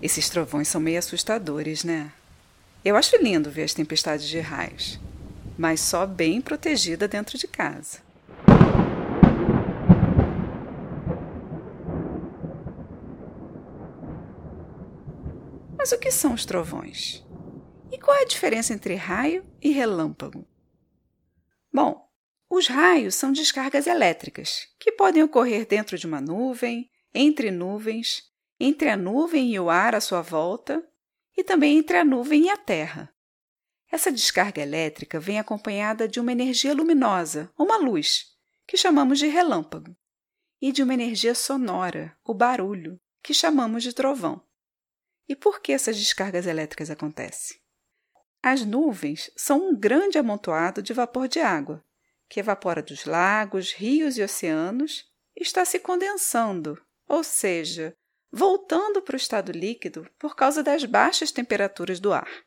Esses 0.00 0.30
trovões 0.30 0.66
são 0.66 0.80
meio 0.80 0.98
assustadores, 0.98 1.84
né? 1.84 2.10
Eu 2.82 2.96
acho 2.96 3.22
lindo 3.22 3.50
ver 3.50 3.64
as 3.64 3.74
tempestades 3.74 4.26
de 4.26 4.40
raios, 4.40 4.98
mas 5.58 5.78
só 5.78 6.06
bem 6.06 6.40
protegida 6.40 7.06
dentro 7.06 7.36
de 7.36 7.46
casa. 7.46 8.09
Mas 15.80 15.92
o 15.92 15.98
que 15.98 16.10
são 16.10 16.34
os 16.34 16.44
trovões? 16.44 17.24
E 17.90 17.96
qual 17.96 18.14
é 18.14 18.20
a 18.20 18.26
diferença 18.26 18.74
entre 18.74 18.96
raio 18.96 19.50
e 19.62 19.70
relâmpago? 19.70 20.46
Bom, 21.72 22.06
os 22.50 22.68
raios 22.68 23.14
são 23.14 23.32
descargas 23.32 23.86
elétricas 23.86 24.68
que 24.78 24.92
podem 24.92 25.22
ocorrer 25.22 25.66
dentro 25.66 25.96
de 25.96 26.06
uma 26.06 26.20
nuvem, 26.20 26.90
entre 27.14 27.50
nuvens, 27.50 28.24
entre 28.60 28.90
a 28.90 28.96
nuvem 28.96 29.54
e 29.54 29.58
o 29.58 29.70
ar 29.70 29.94
à 29.94 30.02
sua 30.02 30.20
volta 30.20 30.86
e 31.34 31.42
também 31.42 31.78
entre 31.78 31.96
a 31.96 32.04
nuvem 32.04 32.44
e 32.44 32.50
a 32.50 32.58
Terra. 32.58 33.10
Essa 33.90 34.12
descarga 34.12 34.60
elétrica 34.60 35.18
vem 35.18 35.38
acompanhada 35.38 36.06
de 36.06 36.20
uma 36.20 36.30
energia 36.30 36.74
luminosa, 36.74 37.50
uma 37.58 37.78
luz, 37.78 38.26
que 38.66 38.76
chamamos 38.76 39.18
de 39.18 39.28
relâmpago, 39.28 39.96
e 40.60 40.72
de 40.72 40.82
uma 40.82 40.92
energia 40.92 41.34
sonora, 41.34 42.14
o 42.22 42.34
barulho, 42.34 43.00
que 43.22 43.32
chamamos 43.32 43.82
de 43.82 43.94
trovão. 43.94 44.44
E 45.30 45.36
por 45.36 45.60
que 45.60 45.70
essas 45.70 45.96
descargas 45.96 46.44
elétricas 46.44 46.90
acontecem? 46.90 47.60
As 48.42 48.64
nuvens 48.64 49.30
são 49.36 49.68
um 49.68 49.76
grande 49.76 50.18
amontoado 50.18 50.82
de 50.82 50.92
vapor 50.92 51.28
de 51.28 51.38
água, 51.38 51.84
que 52.28 52.40
evapora 52.40 52.82
dos 52.82 53.04
lagos, 53.04 53.72
rios 53.72 54.18
e 54.18 54.24
oceanos 54.24 55.08
e 55.36 55.42
está 55.44 55.64
se 55.64 55.78
condensando, 55.78 56.84
ou 57.06 57.22
seja, 57.22 57.94
voltando 58.32 59.00
para 59.00 59.14
o 59.14 59.16
estado 59.16 59.52
líquido 59.52 60.10
por 60.18 60.34
causa 60.34 60.64
das 60.64 60.84
baixas 60.84 61.30
temperaturas 61.30 62.00
do 62.00 62.12
ar. 62.12 62.44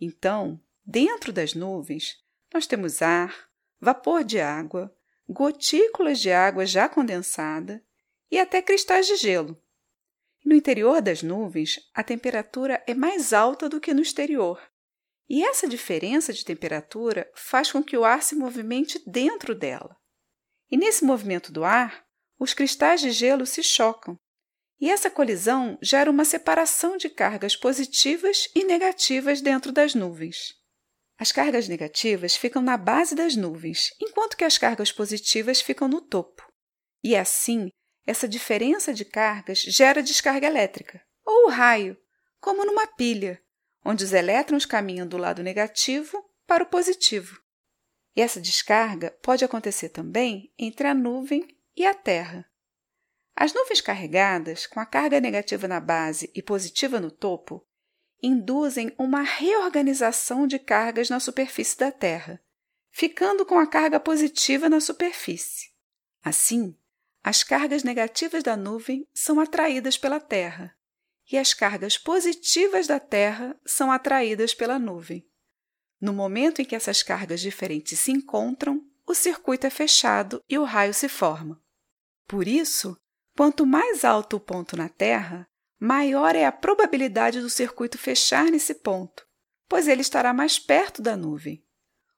Então, 0.00 0.60
dentro 0.86 1.32
das 1.32 1.52
nuvens, 1.52 2.22
nós 2.52 2.64
temos 2.64 3.02
ar, 3.02 3.48
vapor 3.80 4.22
de 4.22 4.38
água, 4.38 4.96
gotículas 5.28 6.20
de 6.20 6.30
água 6.30 6.64
já 6.64 6.88
condensada 6.88 7.84
e 8.30 8.38
até 8.38 8.62
cristais 8.62 9.04
de 9.08 9.16
gelo, 9.16 9.60
no 10.44 10.54
interior 10.54 11.00
das 11.00 11.22
nuvens, 11.22 11.80
a 11.94 12.04
temperatura 12.04 12.82
é 12.86 12.92
mais 12.92 13.32
alta 13.32 13.68
do 13.68 13.80
que 13.80 13.94
no 13.94 14.02
exterior. 14.02 14.60
E 15.26 15.42
essa 15.42 15.66
diferença 15.66 16.32
de 16.32 16.44
temperatura 16.44 17.30
faz 17.34 17.72
com 17.72 17.82
que 17.82 17.96
o 17.96 18.04
ar 18.04 18.22
se 18.22 18.34
movimente 18.34 19.02
dentro 19.06 19.54
dela. 19.54 19.96
E 20.70 20.76
nesse 20.76 21.02
movimento 21.02 21.50
do 21.50 21.64
ar, 21.64 22.04
os 22.38 22.52
cristais 22.52 23.00
de 23.00 23.10
gelo 23.10 23.46
se 23.46 23.62
chocam. 23.62 24.18
E 24.78 24.90
essa 24.90 25.10
colisão 25.10 25.78
gera 25.80 26.10
uma 26.10 26.26
separação 26.26 26.98
de 26.98 27.08
cargas 27.08 27.56
positivas 27.56 28.48
e 28.54 28.64
negativas 28.64 29.40
dentro 29.40 29.72
das 29.72 29.94
nuvens. 29.94 30.54
As 31.16 31.32
cargas 31.32 31.68
negativas 31.68 32.36
ficam 32.36 32.60
na 32.60 32.76
base 32.76 33.14
das 33.14 33.34
nuvens, 33.34 33.94
enquanto 33.98 34.36
que 34.36 34.44
as 34.44 34.58
cargas 34.58 34.92
positivas 34.92 35.60
ficam 35.60 35.88
no 35.88 36.02
topo. 36.02 36.42
E 37.02 37.16
assim, 37.16 37.70
essa 38.06 38.28
diferença 38.28 38.92
de 38.92 39.04
cargas 39.04 39.60
gera 39.60 40.02
descarga 40.02 40.46
elétrica, 40.46 41.02
ou 41.24 41.48
raio, 41.48 41.96
como 42.40 42.64
numa 42.64 42.86
pilha, 42.86 43.42
onde 43.84 44.04
os 44.04 44.12
elétrons 44.12 44.66
caminham 44.66 45.06
do 45.06 45.16
lado 45.16 45.42
negativo 45.42 46.22
para 46.46 46.64
o 46.64 46.66
positivo. 46.66 47.40
E 48.16 48.20
essa 48.20 48.40
descarga 48.40 49.10
pode 49.22 49.44
acontecer 49.44 49.88
também 49.88 50.52
entre 50.58 50.86
a 50.86 50.94
nuvem 50.94 51.46
e 51.76 51.84
a 51.84 51.94
Terra. 51.94 52.48
As 53.34 53.52
nuvens 53.52 53.80
carregadas, 53.80 54.66
com 54.66 54.78
a 54.78 54.86
carga 54.86 55.20
negativa 55.20 55.66
na 55.66 55.80
base 55.80 56.30
e 56.34 56.40
positiva 56.40 57.00
no 57.00 57.10
topo, 57.10 57.66
induzem 58.22 58.94
uma 58.96 59.22
reorganização 59.22 60.46
de 60.46 60.58
cargas 60.58 61.10
na 61.10 61.18
superfície 61.18 61.76
da 61.76 61.90
Terra, 61.90 62.40
ficando 62.90 63.44
com 63.44 63.58
a 63.58 63.66
carga 63.66 63.98
positiva 63.98 64.68
na 64.68 64.80
superfície. 64.80 65.70
Assim, 66.22 66.78
as 67.24 67.42
cargas 67.42 67.82
negativas 67.82 68.42
da 68.42 68.54
nuvem 68.54 69.08
são 69.14 69.40
atraídas 69.40 69.96
pela 69.96 70.20
Terra 70.20 70.76
e 71.32 71.38
as 71.38 71.54
cargas 71.54 71.96
positivas 71.96 72.86
da 72.86 73.00
Terra 73.00 73.58
são 73.64 73.90
atraídas 73.90 74.52
pela 74.52 74.78
nuvem. 74.78 75.26
No 75.98 76.12
momento 76.12 76.60
em 76.60 76.66
que 76.66 76.76
essas 76.76 77.02
cargas 77.02 77.40
diferentes 77.40 77.98
se 77.98 78.12
encontram, 78.12 78.84
o 79.06 79.14
circuito 79.14 79.66
é 79.66 79.70
fechado 79.70 80.42
e 80.46 80.58
o 80.58 80.64
raio 80.64 80.92
se 80.92 81.08
forma. 81.08 81.58
Por 82.28 82.46
isso, 82.46 82.94
quanto 83.34 83.64
mais 83.64 84.04
alto 84.04 84.36
o 84.36 84.40
ponto 84.40 84.76
na 84.76 84.90
Terra, 84.90 85.46
maior 85.80 86.36
é 86.36 86.44
a 86.44 86.52
probabilidade 86.52 87.40
do 87.40 87.48
circuito 87.48 87.96
fechar 87.96 88.50
nesse 88.50 88.74
ponto, 88.74 89.26
pois 89.66 89.88
ele 89.88 90.02
estará 90.02 90.34
mais 90.34 90.58
perto 90.58 91.00
da 91.00 91.16
nuvem. 91.16 91.63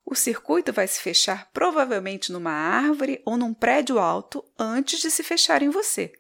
O 0.09 0.15
circuito 0.15 0.73
vai 0.73 0.87
se 0.87 1.01
fechar 1.01 1.51
provavelmente 1.51 2.31
numa 2.31 2.53
árvore 2.53 3.21
ou 3.27 3.37
num 3.37 3.53
prédio 3.53 3.99
alto 3.99 4.45
antes 4.57 5.01
de 5.01 5.11
se 5.11 5.25
fechar 5.25 5.63
em 5.63 5.69
você. 5.69 6.13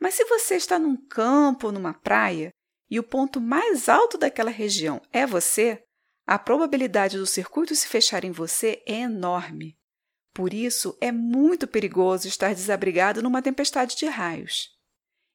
Mas 0.00 0.14
se 0.14 0.24
você 0.26 0.54
está 0.54 0.78
num 0.78 0.96
campo 0.96 1.66
ou 1.66 1.72
numa 1.72 1.92
praia 1.92 2.50
e 2.88 3.00
o 3.00 3.02
ponto 3.02 3.40
mais 3.40 3.88
alto 3.88 4.16
daquela 4.16 4.50
região 4.50 5.02
é 5.12 5.26
você, 5.26 5.82
a 6.24 6.38
probabilidade 6.38 7.18
do 7.18 7.26
circuito 7.26 7.74
se 7.74 7.88
fechar 7.88 8.24
em 8.24 8.30
você 8.30 8.80
é 8.86 9.00
enorme. 9.00 9.76
Por 10.32 10.54
isso, 10.54 10.96
é 11.00 11.10
muito 11.10 11.66
perigoso 11.66 12.28
estar 12.28 12.54
desabrigado 12.54 13.22
numa 13.22 13.42
tempestade 13.42 13.96
de 13.96 14.06
raios. 14.06 14.68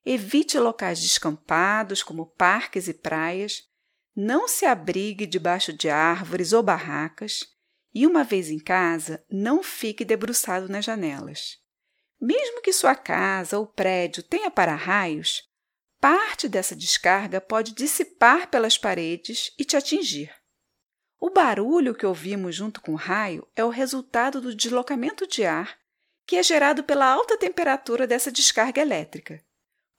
Evite 0.06 0.58
locais 0.58 1.02
descampados, 1.02 2.02
como 2.04 2.32
parques 2.38 2.88
e 2.88 2.94
praias. 2.94 3.64
Não 4.16 4.48
se 4.48 4.66
abrigue 4.66 5.26
debaixo 5.26 5.74
de 5.74 5.90
árvores 5.90 6.54
ou 6.54 6.64
barracas 6.64 7.52
e 7.94 8.08
uma 8.08 8.24
vez 8.24 8.50
em 8.50 8.60
casa, 8.60 9.24
não 9.30 9.62
fique 9.62 10.06
debruçado 10.06 10.70
nas 10.70 10.86
janelas. 10.86 11.58
Mesmo 12.20 12.62
que 12.62 12.72
sua 12.72 12.96
casa 12.96 13.58
ou 13.58 13.66
prédio 13.66 14.24
tenha 14.24 14.52
para-raios, 14.52 15.44
parte 16.00 16.48
dessa 16.48 16.76
descarga 16.76 17.42
pode 17.42 17.74
dissipar 17.74 18.50
pelas 18.50 18.78
paredes 18.78 19.54
e 19.58 19.66
te 19.66 19.76
atingir. 19.76 20.34
O 21.20 21.30
barulho 21.30 21.94
que 21.94 22.06
ouvimos 22.06 22.56
junto 22.56 22.82
com 22.82 22.94
o 22.94 22.98
raio 22.98 23.48
é 23.56 23.64
o 23.64 23.70
resultado 23.70 24.42
do 24.42 24.56
deslocamento 24.56 25.28
de 25.28 25.46
ar 25.46 25.82
que 26.32 26.38
é 26.38 26.44
gerado 26.44 26.84
pela 26.84 27.06
alta 27.06 27.38
temperatura 27.38 28.08
dessa 28.08 28.32
descarga 28.32 28.82
elétrica. 28.82 29.44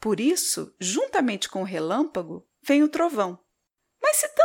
Por 0.00 0.18
isso, 0.18 0.74
juntamente 0.80 1.48
com 1.48 1.60
o 1.60 1.66
relâmpago, 1.66 2.48
vem 2.62 2.82
o 2.82 2.88
trovão. 2.88 3.38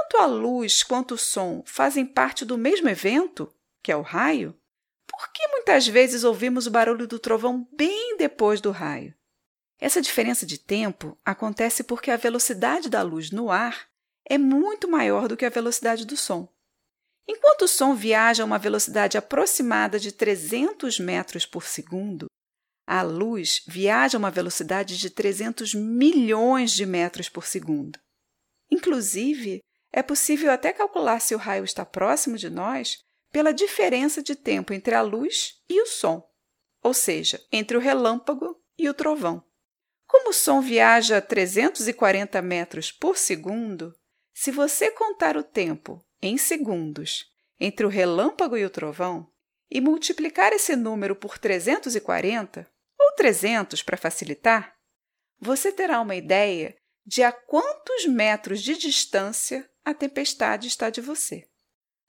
Tanto 0.09 0.23
a 0.23 0.25
luz 0.25 0.83
quanto 0.83 1.15
o 1.15 1.17
som 1.17 1.61
fazem 1.65 2.05
parte 2.05 2.45
do 2.45 2.57
mesmo 2.57 2.87
evento, 2.87 3.53
que 3.83 3.91
é 3.91 3.95
o 3.95 4.01
raio, 4.01 4.57
por 5.05 5.33
que 5.33 5.45
muitas 5.49 5.85
vezes 5.85 6.23
ouvimos 6.23 6.65
o 6.65 6.71
barulho 6.71 7.05
do 7.05 7.19
trovão 7.19 7.67
bem 7.73 8.15
depois 8.17 8.61
do 8.61 8.71
raio? 8.71 9.13
Essa 9.77 10.01
diferença 10.01 10.45
de 10.45 10.57
tempo 10.57 11.17
acontece 11.25 11.83
porque 11.83 12.09
a 12.09 12.15
velocidade 12.15 12.89
da 12.89 13.01
luz 13.01 13.31
no 13.31 13.51
ar 13.51 13.89
é 14.25 14.37
muito 14.37 14.87
maior 14.87 15.27
do 15.27 15.35
que 15.35 15.45
a 15.45 15.49
velocidade 15.49 16.05
do 16.05 16.15
som. 16.15 16.47
Enquanto 17.27 17.63
o 17.63 17.67
som 17.67 17.93
viaja 17.93 18.43
a 18.43 18.45
uma 18.45 18.57
velocidade 18.57 19.17
aproximada 19.17 19.99
de 19.99 20.13
300 20.13 20.99
metros 20.99 21.45
por 21.45 21.65
segundo, 21.65 22.27
a 22.87 23.01
luz 23.01 23.61
viaja 23.67 24.17
a 24.17 24.19
uma 24.19 24.31
velocidade 24.31 24.97
de 24.97 25.09
300 25.09 25.73
milhões 25.73 26.71
de 26.71 26.85
metros 26.85 27.27
por 27.27 27.45
segundo. 27.45 27.99
Inclusive, 28.71 29.59
É 29.97 30.03
possível 30.03 30.51
até 30.51 30.71
calcular 30.71 31.19
se 31.19 31.33
o 31.33 31.39
raio 31.39 31.63
está 31.63 31.83
próximo 31.83 32.37
de 32.37 32.51
nós 32.51 32.99
pela 33.31 33.51
diferença 33.51 34.21
de 34.21 34.35
tempo 34.35 34.71
entre 34.71 34.93
a 34.93 35.01
luz 35.01 35.55
e 35.67 35.81
o 35.81 35.87
som, 35.87 36.23
ou 36.83 36.93
seja, 36.93 37.43
entre 37.51 37.75
o 37.75 37.79
relâmpago 37.79 38.55
e 38.77 38.87
o 38.87 38.93
trovão. 38.93 39.43
Como 40.05 40.29
o 40.29 40.33
som 40.33 40.61
viaja 40.61 41.17
a 41.17 41.21
340 41.21 42.39
metros 42.43 42.91
por 42.91 43.17
segundo, 43.17 43.91
se 44.35 44.51
você 44.51 44.91
contar 44.91 45.35
o 45.35 45.41
tempo 45.41 46.05
em 46.21 46.37
segundos 46.37 47.25
entre 47.59 47.83
o 47.83 47.89
relâmpago 47.89 48.55
e 48.55 48.63
o 48.63 48.69
trovão 48.69 49.27
e 49.67 49.81
multiplicar 49.81 50.53
esse 50.53 50.75
número 50.75 51.15
por 51.15 51.39
340, 51.39 52.71
ou 52.99 53.15
300 53.15 53.81
para 53.81 53.97
facilitar, 53.97 54.75
você 55.39 55.71
terá 55.71 55.99
uma 55.99 56.15
ideia 56.15 56.77
de 57.03 57.23
a 57.23 57.31
quantos 57.31 58.05
metros 58.05 58.61
de 58.61 58.77
distância 58.77 59.67
a 59.87 59.93
tempestade 59.93 60.67
está 60.67 60.89
de 60.89 60.99
você. 60.99 61.45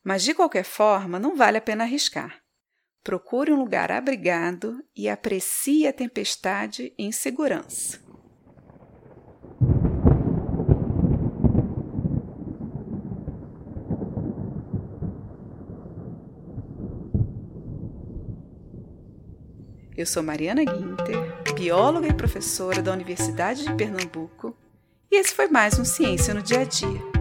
Mas, 0.03 0.25
de 0.25 0.35
qualquer 0.35 0.65
forma, 0.65 1.17
não 1.17 1.37
vale 1.37 1.59
a 1.59 1.61
pena 1.61 1.85
arriscar. 1.85 2.43
Procure 3.05 3.53
um 3.53 3.57
lugar 3.57 3.93
abrigado 3.93 4.85
e 4.97 5.09
aprecie 5.09 5.87
a 5.87 5.93
tempestade 5.93 6.93
em 6.99 7.13
segurança. 7.13 8.01
Eu 19.97 20.05
sou 20.05 20.25
Mariana 20.25 20.65
Guinter, 20.65 21.55
bióloga 21.55 22.09
e 22.09 22.13
professora 22.13 22.83
da 22.83 22.93
Universidade 22.93 23.65
de 23.65 23.73
Pernambuco, 23.75 24.57
e 25.09 25.21
esse 25.21 25.33
foi 25.33 25.47
mais 25.47 25.79
um 25.79 25.85
Ciência 25.85 26.35
no 26.35 26.43
Dia 26.43 26.61
a 26.61 26.65
Dia 26.65 27.18